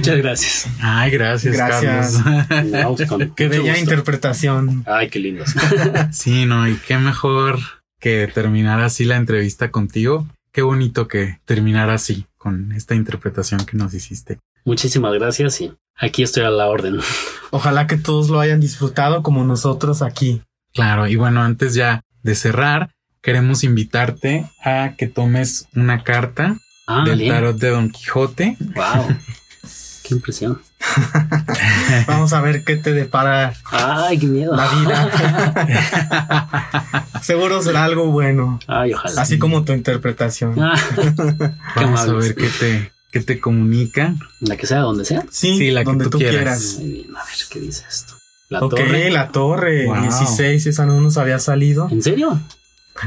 Muchas 0.00 0.16
gracias. 0.18 0.66
Ay, 0.80 1.10
gracias, 1.10 1.54
Gracias. 1.56 2.22
Carlos. 2.48 2.72
Vamos 2.72 3.02
con 3.08 3.30
Qué 3.36 3.48
bella 3.48 3.62
gusto. 3.72 3.80
interpretación. 3.80 4.84
Ay, 4.86 5.08
qué 5.08 5.18
lindos. 5.18 5.54
sí, 6.12 6.46
no, 6.46 6.68
y 6.68 6.74
qué 6.76 6.98
mejor 6.98 7.58
que 7.98 8.26
terminar 8.32 8.80
así 8.80 9.04
la 9.04 9.16
entrevista 9.16 9.70
contigo. 9.70 10.26
Qué 10.52 10.62
bonito 10.62 11.06
que 11.06 11.38
terminar 11.44 11.90
así 11.90 12.26
con 12.36 12.72
esta 12.72 12.94
interpretación 12.94 13.64
que 13.66 13.76
nos 13.76 13.94
hiciste. 13.94 14.38
Muchísimas 14.64 15.12
gracias 15.14 15.60
y 15.60 15.72
aquí 15.96 16.22
estoy 16.22 16.44
a 16.44 16.50
la 16.50 16.66
orden. 16.66 16.98
Ojalá 17.50 17.86
que 17.86 17.96
todos 17.96 18.28
lo 18.30 18.40
hayan 18.40 18.60
disfrutado 18.60 19.22
como 19.22 19.44
nosotros 19.44 20.02
aquí. 20.02 20.42
Claro, 20.72 21.06
y 21.06 21.16
bueno, 21.16 21.42
antes 21.42 21.74
ya 21.74 22.02
de 22.22 22.34
cerrar, 22.34 22.90
queremos 23.22 23.64
invitarte 23.64 24.46
a 24.64 24.94
que 24.96 25.06
tomes 25.06 25.66
una 25.74 26.02
carta 26.04 26.56
Ah, 26.86 27.04
del 27.06 27.20
bien. 27.20 27.32
tarot 27.32 27.56
de 27.56 27.68
Don 27.70 27.90
Quijote. 27.90 28.56
Wow. 28.74 29.16
Qué 30.10 30.14
impresión. 30.16 30.60
Vamos 32.08 32.32
a 32.32 32.40
ver 32.40 32.64
qué 32.64 32.74
te 32.76 32.92
depara 32.92 33.54
Ay, 33.70 34.18
qué 34.18 34.26
miedo. 34.26 34.56
la 34.56 34.66
vida. 34.68 35.08
Seguro 37.22 37.62
será 37.62 37.84
algo 37.84 38.06
bueno, 38.10 38.58
Ay, 38.66 38.92
ojalá. 38.92 39.22
así 39.22 39.38
como 39.38 39.64
tu 39.64 39.72
interpretación. 39.72 40.60
Ah, 40.60 40.74
Vamos 41.76 42.00
a 42.00 42.12
ver 42.14 42.34
qué 42.34 42.48
te, 42.48 42.92
qué 43.12 43.20
te 43.20 43.38
comunica. 43.38 44.14
La 44.40 44.56
que 44.56 44.66
sea, 44.66 44.80
donde 44.80 45.04
sea. 45.04 45.24
Sí, 45.30 45.56
Sí, 45.58 45.70
la 45.70 45.82
que 45.82 45.84
donde 45.90 46.04
tú 46.06 46.10
tú, 46.10 46.18
quieras. 46.18 46.34
quieras. 46.42 46.76
Muy 46.80 46.90
bien, 46.92 47.16
a 47.16 47.24
ver 47.24 47.34
qué 47.50 47.60
dice 47.60 47.84
esto. 47.88 48.14
La 48.48 48.60
ok, 48.64 48.70
torre. 48.74 49.10
la 49.10 49.28
torre 49.28 49.86
Wow. 49.86 50.02
16, 50.02 50.66
esa 50.66 50.86
no 50.86 51.00
nos 51.00 51.16
había 51.18 51.38
salido. 51.38 51.88
¿En 51.88 52.02
serio? 52.02 52.40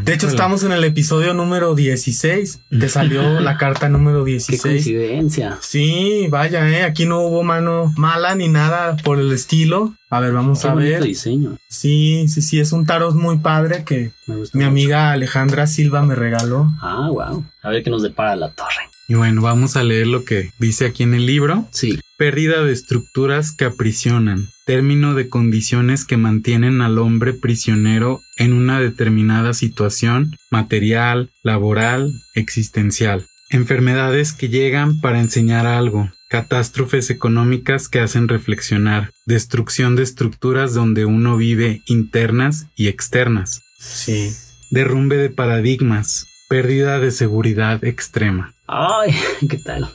De 0.04 0.14
hecho, 0.14 0.28
estamos 0.28 0.64
en 0.64 0.72
el 0.72 0.84
episodio 0.84 1.34
número 1.34 1.76
16. 1.76 2.62
Te 2.80 2.90
salió 2.90 3.22
la 3.42 3.58
carta 3.58 3.90
número 3.90 4.26
Qué 4.26 4.32
16. 4.32 4.62
coincidencia. 4.62 5.58
Sí, 5.62 6.28
vaya, 6.30 6.68
eh. 6.70 6.84
Aquí 6.84 7.06
no 7.06 7.22
hubo 7.22 7.44
mano 7.44 7.94
mala 7.96 8.34
ni 8.36 8.48
nada 8.48 8.98
por 8.98 9.20
el 9.20 9.32
estilo. 9.32 9.94
A 10.10 10.20
ver, 10.20 10.32
vamos 10.34 10.62
Qué 10.62 10.68
a 10.68 10.74
ver. 10.74 11.04
diseño. 11.04 11.58
Sí, 11.70 12.28
sí, 12.28 12.42
sí, 12.42 12.60
es 12.60 12.72
un 12.72 12.86
tarot 12.86 13.16
muy 13.16 13.38
padre 13.40 13.84
que 13.86 14.12
mi 14.28 14.36
mucho. 14.36 14.66
amiga 14.66 15.12
Alejandra 15.12 15.68
Silva 15.68 16.02
me 16.02 16.16
regaló. 16.16 16.68
Ah, 16.82 17.10
wow. 17.12 17.46
A 17.62 17.70
ver 17.70 17.84
qué 17.84 17.90
nos 17.90 18.02
depara 18.04 18.36
la 18.36 18.50
torre. 18.52 18.90
Y 19.08 19.16
bueno, 19.16 19.42
vamos 19.42 19.76
a 19.76 19.84
leer 19.84 20.08
lo 20.08 20.24
que 20.24 20.52
dice 20.60 20.86
aquí 20.86 21.04
en 21.04 21.14
el 21.14 21.26
libro. 21.26 21.68
Sí. 21.72 22.00
Pérdida 22.18 22.64
de 22.64 22.72
estructuras 22.72 23.52
que 23.52 23.66
aprisionan. 23.66 24.48
Término 24.68 25.16
de 25.16 25.30
condiciones 25.30 26.06
que 26.06 26.16
mantienen 26.16 26.82
al 26.82 27.00
hombre 27.00 27.34
prisionero 27.34 28.22
en 28.38 28.54
una 28.54 28.80
determinada 28.80 29.56
situación 29.56 30.36
material, 30.52 31.32
laboral, 31.42 32.14
existencial. 32.36 33.26
Enfermedades 33.50 34.32
que 34.32 34.50
llegan 34.50 35.02
para 35.02 35.20
enseñar 35.20 35.66
algo. 35.66 36.12
Catástrofes 36.30 37.10
económicas 37.10 37.90
que 37.90 38.00
hacen 38.00 38.28
reflexionar. 38.28 39.12
Destrucción 39.26 39.96
de 39.96 40.04
estructuras 40.04 40.76
donde 40.76 41.06
uno 41.06 41.36
vive 41.36 41.82
internas 41.88 42.68
y 42.76 42.90
externas. 42.90 43.64
Sí. 43.80 44.32
Derrumbe 44.70 45.18
de 45.18 45.30
paradigmas. 45.30 46.28
Pérdida 46.48 47.00
de 47.00 47.10
seguridad 47.10 47.84
extrema. 47.84 48.54
Ay, 48.68 49.16
¿qué 49.50 49.58
tal? 49.58 49.92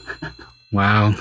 Wow. 0.71 1.15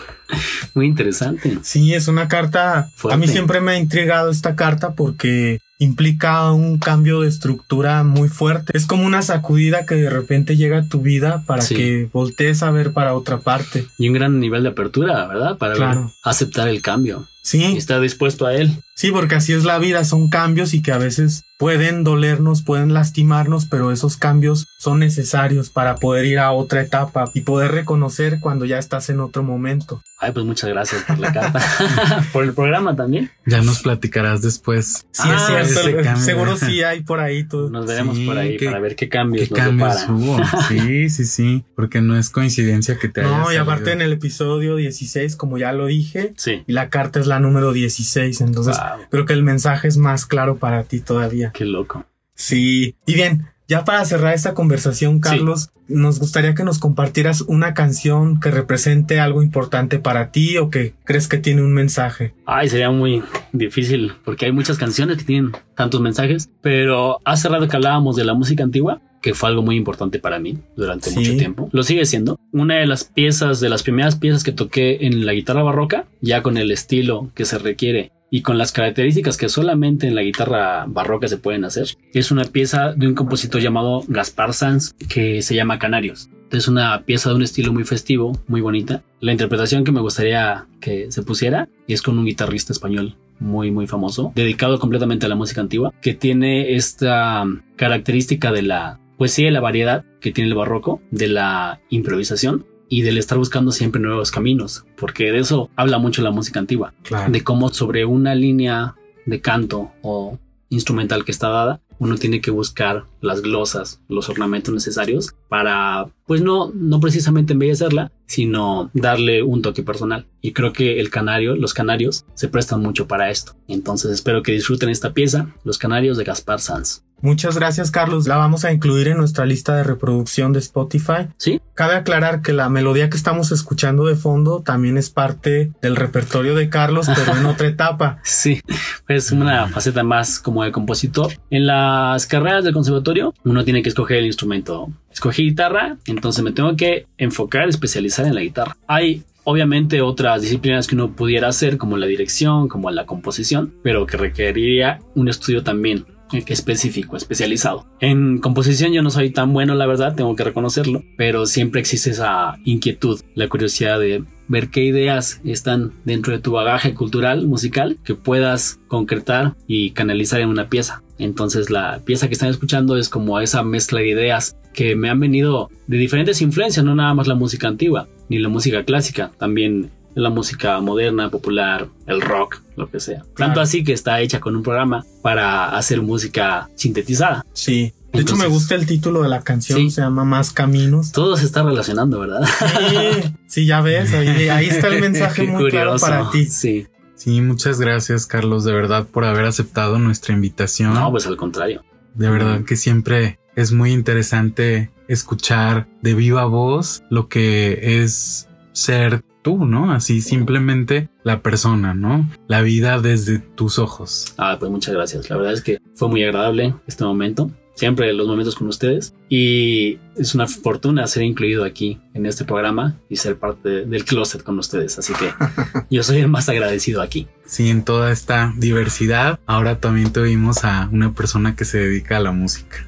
Muy 0.74 0.86
interesante. 0.86 1.58
Sí, 1.62 1.94
es 1.94 2.08
una 2.08 2.28
carta. 2.28 2.90
Fuerte. 2.94 3.14
A 3.14 3.18
mí 3.18 3.26
siempre 3.28 3.60
me 3.60 3.72
ha 3.72 3.78
intrigado 3.78 4.30
esta 4.30 4.54
carta 4.56 4.94
porque 4.94 5.60
implica 5.78 6.50
un 6.52 6.78
cambio 6.78 7.20
de 7.22 7.28
estructura 7.28 8.02
muy 8.02 8.28
fuerte. 8.28 8.76
Es 8.76 8.84
como 8.86 9.06
una 9.06 9.22
sacudida 9.22 9.86
que 9.86 9.94
de 9.94 10.10
repente 10.10 10.56
llega 10.56 10.78
a 10.78 10.88
tu 10.88 11.00
vida 11.00 11.44
para 11.46 11.62
Sí. 11.62 11.74
que 11.76 12.08
voltees 12.12 12.62
a 12.62 12.70
ver 12.70 12.92
para 12.92 13.14
otra 13.14 13.38
parte. 13.38 13.86
Y 13.96 14.08
un 14.08 14.14
gran 14.14 14.38
nivel 14.40 14.64
de 14.64 14.70
apertura, 14.70 15.26
¿verdad? 15.26 15.56
Para 15.56 15.74
Claro. 15.74 16.12
aceptar 16.24 16.68
el 16.68 16.82
cambio. 16.82 17.26
Y 17.44 17.48
Sí, 17.48 17.64
estar 17.78 18.00
dispuesto 18.00 18.44
a 18.46 18.54
él. 18.54 18.76
sí, 18.94 19.10
porque 19.10 19.36
así 19.36 19.52
es 19.54 19.64
la 19.64 19.78
vida. 19.78 20.04
Son 20.04 20.28
cambios 20.28 20.74
y 20.74 20.82
que 20.82 20.92
a 20.92 20.98
veces 20.98 21.44
pueden 21.58 22.04
dolernos, 22.04 22.62
pueden 22.62 22.92
lastimarnos, 22.94 23.66
pero 23.66 23.90
esos 23.90 24.16
cambios 24.16 24.66
son 24.78 25.00
necesarios 25.00 25.70
para 25.70 25.96
poder 25.96 26.24
ir 26.26 26.38
a 26.38 26.52
otra 26.52 26.82
etapa 26.82 27.30
y 27.34 27.40
poder 27.40 27.72
reconocer 27.72 28.38
cuando 28.40 28.64
ya 28.64 28.78
estás 28.78 29.08
en 29.10 29.18
otro 29.20 29.42
momento. 29.42 30.00
Ay, 30.20 30.32
pues 30.32 30.44
muchas 30.46 30.70
gracias 30.70 31.02
por 31.04 31.18
la 31.18 31.32
carta. 31.32 31.60
por 32.32 32.44
el 32.44 32.52
programa 32.52 32.94
también. 32.94 33.30
Ya 33.46 33.62
nos 33.62 33.80
platicarás 33.82 34.42
después. 34.42 35.06
Sí, 35.12 35.22
Ah, 35.24 35.58
es 35.62 35.70
ese 35.70 35.82
cierto. 35.82 36.02
cambio. 36.04 36.24
Seguro 36.24 36.56
sí 36.56 36.82
hay 36.84 37.02
por 37.02 37.20
ahí 37.20 37.44
todo. 37.44 37.70
Nos 37.70 37.86
veremos 37.86 38.16
Sí, 38.16 38.26
por 38.26 38.36
ahí 38.38 38.56
qué- 38.56 38.66
para 38.66 38.78
ver 38.80 38.94
qué 38.94 39.08
cambios 39.08 39.48
¿Qué 39.48 39.54
nos 39.54 39.64
cambios 39.64 40.06
hubo? 40.08 40.38
Sí, 40.68 41.08
sí, 41.10 41.24
sí. 41.24 41.64
Porque 41.74 42.00
no 42.02 42.16
es 42.18 42.30
coincidencia 42.30 42.98
que 42.98 43.08
te 43.08 43.22
haya 43.22 43.30
No, 43.38 43.52
y 43.52 43.56
aparte 43.56 43.92
en 43.92 44.02
el 44.02 44.12
episodio 44.12 44.76
16, 44.76 45.34
como 45.36 45.56
ya 45.58 45.72
lo 45.72 45.86
dije, 45.86 46.34
Sí. 46.36 46.62
y 46.66 46.72
la 46.72 46.88
carta 46.90 47.18
es 47.20 47.26
la 47.28 47.38
número 47.40 47.72
16, 47.72 48.40
entonces 48.40 48.76
Wow, 48.76 49.06
creo 49.10 49.26
que 49.26 49.32
el 49.34 49.42
mensaje 49.42 49.88
es 49.88 49.96
más 49.96 50.26
claro 50.26 50.58
para 50.58 50.84
ti 50.84 51.00
todavía. 51.00 51.52
qué 51.52 51.64
loco. 51.64 52.04
Sí, 52.34 52.94
y 53.06 53.14
bien, 53.14 53.48
ya 53.68 53.84
para 53.84 54.04
cerrar 54.06 54.32
esta 54.34 54.54
conversación, 54.54 55.20
Carlos, 55.20 55.68
nos 55.88 56.18
gustaría 56.18 56.54
que 56.54 56.64
nos 56.64 56.78
compartieras 56.78 57.42
una 57.42 57.74
canción 57.74 58.40
que 58.40 58.50
represente 58.50 59.20
algo 59.20 59.42
importante 59.42 59.98
para 59.98 60.30
ti 60.32 60.56
o 60.56 60.70
que 60.70 60.94
crees 61.04 61.28
que 61.28 61.36
tiene 61.36 61.60
un 61.62 61.74
mensaje. 61.74 62.32
Ay, 62.46 62.70
sería 62.70 62.90
muy 62.90 63.22
difícil 63.52 64.12
porque 64.24 64.46
hay 64.46 64.52
muchas 64.52 64.78
canciones 64.78 65.18
que 65.18 65.24
tienen 65.24 65.52
tantos 65.74 66.00
mensajes, 66.00 66.48
pero 66.62 67.18
hace 67.24 67.48
rato 67.48 67.68
que 67.68 67.76
hablábamos 67.76 68.16
de 68.16 68.24
la 68.24 68.32
música 68.34 68.64
antigua, 68.64 69.00
que 69.20 69.34
fue 69.34 69.48
algo 69.50 69.62
muy 69.62 69.76
importante 69.76 70.18
para 70.18 70.38
mí 70.38 70.58
durante 70.76 71.10
Sí. 71.10 71.18
mucho 71.18 71.36
tiempo. 71.36 71.68
Lo 71.72 71.82
sigue 71.82 72.06
siendo. 72.06 72.38
Una 72.52 72.76
de 72.76 72.86
las 72.86 73.04
piezas, 73.04 73.60
de 73.60 73.68
las 73.68 73.82
primeras 73.82 74.16
piezas 74.16 74.44
que 74.44 74.52
toqué 74.52 75.06
en 75.06 75.26
la 75.26 75.32
guitarra 75.34 75.62
barroca, 75.62 76.06
ya 76.20 76.42
con 76.42 76.56
el 76.56 76.70
estilo 76.70 77.30
que 77.34 77.44
se 77.44 77.58
requiere 77.58 78.12
y 78.30 78.42
con 78.42 78.58
las 78.58 78.72
características 78.72 79.36
que 79.36 79.48
solamente 79.48 80.06
en 80.06 80.14
la 80.14 80.22
guitarra 80.22 80.84
barroca 80.86 81.28
se 81.28 81.38
pueden 81.38 81.64
hacer, 81.64 81.88
es 82.12 82.30
una 82.30 82.44
pieza 82.44 82.92
de 82.92 83.08
un 83.08 83.14
compositor 83.14 83.60
llamado 83.60 84.02
Gaspar 84.08 84.54
Sanz 84.54 84.94
que 85.08 85.42
se 85.42 85.54
llama 85.54 85.78
Canarios. 85.78 86.30
Es 86.50 86.68
una 86.68 87.04
pieza 87.04 87.30
de 87.30 87.36
un 87.36 87.42
estilo 87.42 87.72
muy 87.72 87.84
festivo, 87.84 88.40
muy 88.46 88.60
bonita. 88.60 89.02
La 89.20 89.32
interpretación 89.32 89.84
que 89.84 89.92
me 89.92 90.00
gustaría 90.00 90.66
que 90.80 91.12
se 91.12 91.22
pusiera 91.22 91.68
es 91.86 92.00
con 92.02 92.18
un 92.18 92.24
guitarrista 92.24 92.72
español 92.72 93.16
muy 93.40 93.70
muy 93.70 93.86
famoso, 93.86 94.32
dedicado 94.34 94.78
completamente 94.78 95.26
a 95.26 95.28
la 95.28 95.36
música 95.36 95.60
antigua, 95.60 95.94
que 96.00 96.14
tiene 96.14 96.74
esta 96.74 97.44
característica 97.76 98.50
de 98.50 98.62
la 98.62 98.98
poesía 99.16 99.48
y 99.48 99.52
la 99.52 99.60
variedad 99.60 100.04
que 100.20 100.32
tiene 100.32 100.48
el 100.48 100.56
barroco, 100.56 101.00
de 101.10 101.28
la 101.28 101.80
improvisación 101.90 102.66
y 102.88 103.02
del 103.02 103.18
estar 103.18 103.36
buscando 103.38 103.70
siempre 103.72 104.00
nuevos 104.00 104.30
caminos, 104.30 104.84
porque 104.96 105.30
de 105.30 105.40
eso 105.40 105.70
habla 105.76 105.98
mucho 105.98 106.22
la 106.22 106.30
música 106.30 106.58
antigua, 106.58 106.94
Claro. 107.02 107.30
de 107.30 107.44
cómo 107.44 107.68
sobre 107.70 108.04
una 108.04 108.34
línea 108.34 108.94
de 109.26 109.40
canto 109.40 109.92
o 110.02 110.38
instrumental 110.70 111.24
que 111.24 111.32
está 111.32 111.48
dada, 111.48 111.80
uno 111.98 112.16
tiene 112.16 112.40
que 112.40 112.50
buscar 112.50 113.04
las 113.20 113.42
glosas, 113.42 114.00
los 114.08 114.28
ornamentos 114.28 114.72
necesarios 114.72 115.34
para, 115.48 116.08
pues 116.28 116.42
no, 116.42 116.70
no 116.74 117.00
precisamente 117.00 117.54
embellecerla, 117.54 118.12
sino 118.26 118.90
darle 118.92 119.42
un 119.42 119.62
toque 119.62 119.82
personal. 119.82 120.26
Y 120.42 120.52
creo 120.52 120.74
que 120.74 121.00
el 121.00 121.08
canario, 121.08 121.56
los 121.56 121.72
canarios, 121.72 122.26
se 122.34 122.48
prestan 122.48 122.82
mucho 122.82 123.08
para 123.08 123.30
esto. 123.30 123.56
Entonces 123.66 124.12
espero 124.12 124.42
que 124.42 124.52
disfruten 124.52 124.90
esta 124.90 125.14
pieza, 125.14 125.54
Los 125.64 125.78
Canarios 125.78 126.18
de 126.18 126.24
Gaspar 126.24 126.60
Sanz. 126.60 127.02
Muchas 127.20 127.56
gracias, 127.56 127.90
Carlos. 127.90 128.28
La 128.28 128.36
vamos 128.36 128.64
a 128.64 128.72
incluir 128.72 129.08
en 129.08 129.16
nuestra 129.16 129.44
lista 129.44 129.74
de 129.74 129.82
reproducción 129.82 130.52
de 130.52 130.60
Spotify. 130.60 131.28
¿Sí? 131.36 131.60
Cabe 131.74 131.96
aclarar 131.96 132.42
que 132.42 132.52
la 132.52 132.68
melodía 132.68 133.10
que 133.10 133.16
estamos 133.16 133.50
escuchando 133.50 134.04
de 134.04 134.14
fondo 134.14 134.62
también 134.62 134.96
es 134.96 135.10
parte 135.10 135.72
del 135.82 135.96
repertorio 135.96 136.54
de 136.54 136.68
Carlos, 136.68 137.08
pero 137.12 137.36
en 137.36 137.46
otra 137.46 137.66
etapa. 137.66 138.20
Sí, 138.22 138.60
es 139.08 139.32
una 139.32 139.66
faceta 139.66 140.04
más 140.04 140.38
como 140.38 140.62
de 140.62 140.70
compositor. 140.70 141.32
En 141.50 141.66
las 141.66 142.26
carreras 142.26 142.62
del 142.62 142.74
conservatorio, 142.74 143.34
uno 143.44 143.64
tiene 143.64 143.82
que 143.82 143.88
escoger 143.88 144.18
el 144.18 144.26
instrumento. 144.26 144.88
Escogí 145.18 145.42
guitarra, 145.42 145.96
entonces 146.06 146.44
me 146.44 146.52
tengo 146.52 146.76
que 146.76 147.06
enfocar, 147.18 147.68
especializar 147.68 148.24
en 148.24 148.36
la 148.36 148.40
guitarra. 148.40 148.76
Hay 148.86 149.24
obviamente 149.42 150.00
otras 150.00 150.42
disciplinas 150.42 150.86
que 150.86 150.94
uno 150.94 151.10
pudiera 151.10 151.48
hacer, 151.48 151.76
como 151.76 151.96
la 151.96 152.06
dirección, 152.06 152.68
como 152.68 152.88
la 152.92 153.04
composición, 153.04 153.74
pero 153.82 154.06
que 154.06 154.16
requeriría 154.16 155.00
un 155.16 155.28
estudio 155.28 155.64
también 155.64 156.06
específico, 156.32 157.16
especializado. 157.16 157.86
En 158.00 158.38
composición 158.38 158.92
yo 158.92 159.02
no 159.02 159.10
soy 159.10 159.30
tan 159.30 159.52
bueno, 159.52 159.74
la 159.74 159.86
verdad, 159.86 160.14
tengo 160.14 160.34
que 160.36 160.44
reconocerlo, 160.44 161.02
pero 161.16 161.46
siempre 161.46 161.80
existe 161.80 162.10
esa 162.10 162.58
inquietud, 162.64 163.20
la 163.34 163.48
curiosidad 163.48 163.98
de 163.98 164.24
ver 164.48 164.70
qué 164.70 164.84
ideas 164.84 165.40
están 165.44 165.92
dentro 166.04 166.32
de 166.32 166.40
tu 166.40 166.52
bagaje 166.52 166.94
cultural, 166.94 167.46
musical, 167.46 167.98
que 168.04 168.14
puedas 168.14 168.80
concretar 168.88 169.54
y 169.66 169.90
canalizar 169.90 170.40
en 170.40 170.48
una 170.48 170.68
pieza. 170.68 171.02
Entonces 171.18 171.70
la 171.70 172.00
pieza 172.04 172.28
que 172.28 172.34
están 172.34 172.48
escuchando 172.48 172.96
es 172.96 173.08
como 173.08 173.40
esa 173.40 173.62
mezcla 173.62 174.00
de 174.00 174.08
ideas 174.08 174.56
que 174.72 174.94
me 174.94 175.10
han 175.10 175.20
venido 175.20 175.70
de 175.86 175.96
diferentes 175.96 176.40
influencias, 176.40 176.84
no 176.84 176.94
nada 176.94 177.12
más 177.12 177.26
la 177.26 177.34
música 177.34 177.68
antigua, 177.68 178.08
ni 178.28 178.38
la 178.38 178.48
música 178.48 178.84
clásica, 178.84 179.32
también 179.38 179.90
la 180.18 180.30
música 180.30 180.80
moderna, 180.80 181.30
popular, 181.30 181.88
el 182.06 182.20
rock, 182.20 182.60
lo 182.76 182.90
que 182.90 183.00
sea. 183.00 183.24
Tanto 183.36 183.60
así 183.60 183.84
que 183.84 183.92
está 183.92 184.20
hecha 184.20 184.40
con 184.40 184.56
un 184.56 184.62
programa 184.62 185.04
para 185.22 185.76
hacer 185.76 186.02
música 186.02 186.68
sintetizada. 186.74 187.46
Sí. 187.52 187.92
De 188.12 188.22
hecho, 188.22 188.36
me 188.36 188.46
gusta 188.46 188.74
el 188.74 188.86
título 188.86 189.22
de 189.22 189.28
la 189.28 189.42
canción, 189.42 189.90
se 189.90 190.00
llama 190.00 190.24
Más 190.24 190.50
Caminos. 190.50 191.12
Todo 191.12 191.36
se 191.36 191.44
está 191.44 191.62
relacionando, 191.62 192.18
¿verdad? 192.18 192.40
Sí, 192.88 193.34
sí 193.46 193.66
ya 193.66 193.80
ves, 193.80 194.12
ahí, 194.14 194.66
está 194.66 194.88
el 194.88 195.00
mensaje 195.00 195.42
muy 195.46 195.70
claro 195.70 195.96
para 195.98 196.30
ti. 196.30 196.46
Sí. 196.46 196.86
Sí, 197.14 197.40
muchas 197.40 197.80
gracias, 197.80 198.26
Carlos, 198.26 198.64
de 198.64 198.72
verdad, 198.72 199.06
por 199.06 199.24
haber 199.24 199.44
aceptado 199.44 199.98
nuestra 199.98 200.34
invitación. 200.34 200.94
No, 200.94 201.10
pues 201.10 201.26
al 201.26 201.36
contrario. 201.36 201.84
De 202.14 202.30
verdad 202.30 202.64
que 202.64 202.76
siempre 202.76 203.38
es 203.56 203.72
muy 203.72 203.92
interesante 203.92 204.90
escuchar 205.06 205.86
de 206.00 206.14
viva 206.14 206.44
voz 206.46 207.02
lo 207.10 207.28
que 207.28 208.02
es 208.02 208.48
ser 208.72 209.22
tú, 209.42 209.64
¿no? 209.64 209.92
Así 209.92 210.20
simplemente 210.20 211.08
la 211.24 211.42
persona, 211.42 211.94
¿no? 211.94 212.28
La 212.46 212.62
vida 212.62 213.00
desde 213.00 213.38
tus 213.38 213.78
ojos. 213.78 214.34
Ah, 214.38 214.56
pues 214.58 214.70
muchas 214.70 214.94
gracias. 214.94 215.30
La 215.30 215.36
verdad 215.36 215.52
es 215.52 215.62
que 215.62 215.78
fue 215.94 216.08
muy 216.08 216.22
agradable 216.22 216.74
este 216.86 217.04
momento 217.04 217.50
siempre 217.78 218.12
los 218.12 218.26
momentos 218.26 218.56
con 218.56 218.66
ustedes 218.66 219.14
y 219.28 220.00
es 220.16 220.34
una 220.34 220.48
fortuna 220.48 221.06
ser 221.06 221.22
incluido 221.22 221.64
aquí 221.64 222.00
en 222.12 222.26
este 222.26 222.44
programa 222.44 222.96
y 223.08 223.16
ser 223.16 223.36
parte 223.36 223.86
del 223.86 224.04
closet 224.04 224.42
con 224.42 224.58
ustedes. 224.58 224.98
Así 224.98 225.12
que 225.14 225.30
yo 225.90 226.02
soy 226.02 226.18
el 226.18 226.28
más 226.28 226.48
agradecido 226.48 227.00
aquí. 227.00 227.28
Sí, 227.46 227.68
en 227.68 227.84
toda 227.84 228.10
esta 228.10 228.52
diversidad, 228.56 229.38
ahora 229.46 229.78
también 229.78 230.12
tuvimos 230.12 230.64
a 230.64 230.88
una 230.90 231.14
persona 231.14 231.54
que 231.54 231.64
se 231.64 231.78
dedica 231.78 232.16
a 232.16 232.20
la 232.20 232.32
música. 232.32 232.84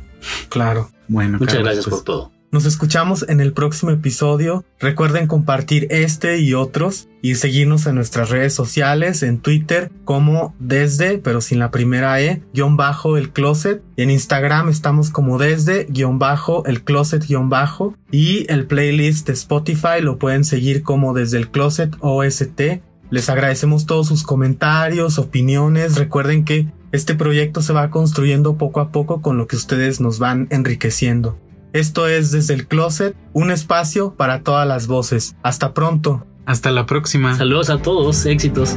Claro. 0.48 0.90
Bueno, 1.06 1.38
muchas 1.38 1.60
gracias 1.60 1.84
pues 1.84 1.96
por 1.96 2.04
todo. 2.04 2.32
Nos 2.52 2.64
escuchamos 2.64 3.24
en 3.28 3.38
el 3.38 3.52
próximo 3.52 3.92
episodio. 3.92 4.64
Recuerden 4.80 5.28
compartir 5.28 5.86
este 5.90 6.40
y 6.40 6.54
otros 6.54 7.08
y 7.22 7.36
seguirnos 7.36 7.86
en 7.86 7.94
nuestras 7.94 8.28
redes 8.28 8.54
sociales, 8.54 9.22
en 9.22 9.38
Twitter 9.38 9.92
como 10.04 10.52
desde, 10.58 11.18
pero 11.18 11.40
sin 11.40 11.60
la 11.60 11.70
primera 11.70 12.20
E, 12.20 12.42
guion 12.52 12.76
bajo 12.76 13.16
el 13.16 13.30
closet. 13.30 13.84
En 13.96 14.10
Instagram 14.10 14.68
estamos 14.68 15.10
como 15.10 15.38
desde, 15.38 15.86
guion 15.90 16.18
bajo 16.18 16.64
el 16.66 16.82
closet, 16.82 17.24
guion 17.24 17.50
bajo. 17.50 17.94
Y 18.10 18.52
el 18.52 18.66
playlist 18.66 19.28
de 19.28 19.34
Spotify 19.34 20.00
lo 20.00 20.18
pueden 20.18 20.42
seguir 20.42 20.82
como 20.82 21.14
desde 21.14 21.38
el 21.38 21.52
closet 21.52 21.94
OST. 22.00 22.82
Les 23.10 23.28
agradecemos 23.28 23.86
todos 23.86 24.08
sus 24.08 24.24
comentarios, 24.24 25.20
opiniones. 25.20 25.94
Recuerden 25.94 26.44
que 26.44 26.66
este 26.90 27.14
proyecto 27.14 27.62
se 27.62 27.72
va 27.72 27.90
construyendo 27.90 28.56
poco 28.58 28.80
a 28.80 28.90
poco 28.90 29.22
con 29.22 29.38
lo 29.38 29.46
que 29.46 29.54
ustedes 29.54 30.00
nos 30.00 30.18
van 30.18 30.48
enriqueciendo. 30.50 31.38
Esto 31.72 32.08
es 32.08 32.32
Desde 32.32 32.54
el 32.54 32.66
Closet, 32.66 33.16
un 33.32 33.50
espacio 33.50 34.14
para 34.14 34.42
todas 34.42 34.66
las 34.66 34.86
voces. 34.86 35.36
Hasta 35.42 35.72
pronto. 35.72 36.26
Hasta 36.46 36.70
la 36.70 36.86
próxima. 36.86 37.36
Saludos 37.36 37.70
a 37.70 37.80
todos, 37.80 38.26
éxitos. 38.26 38.76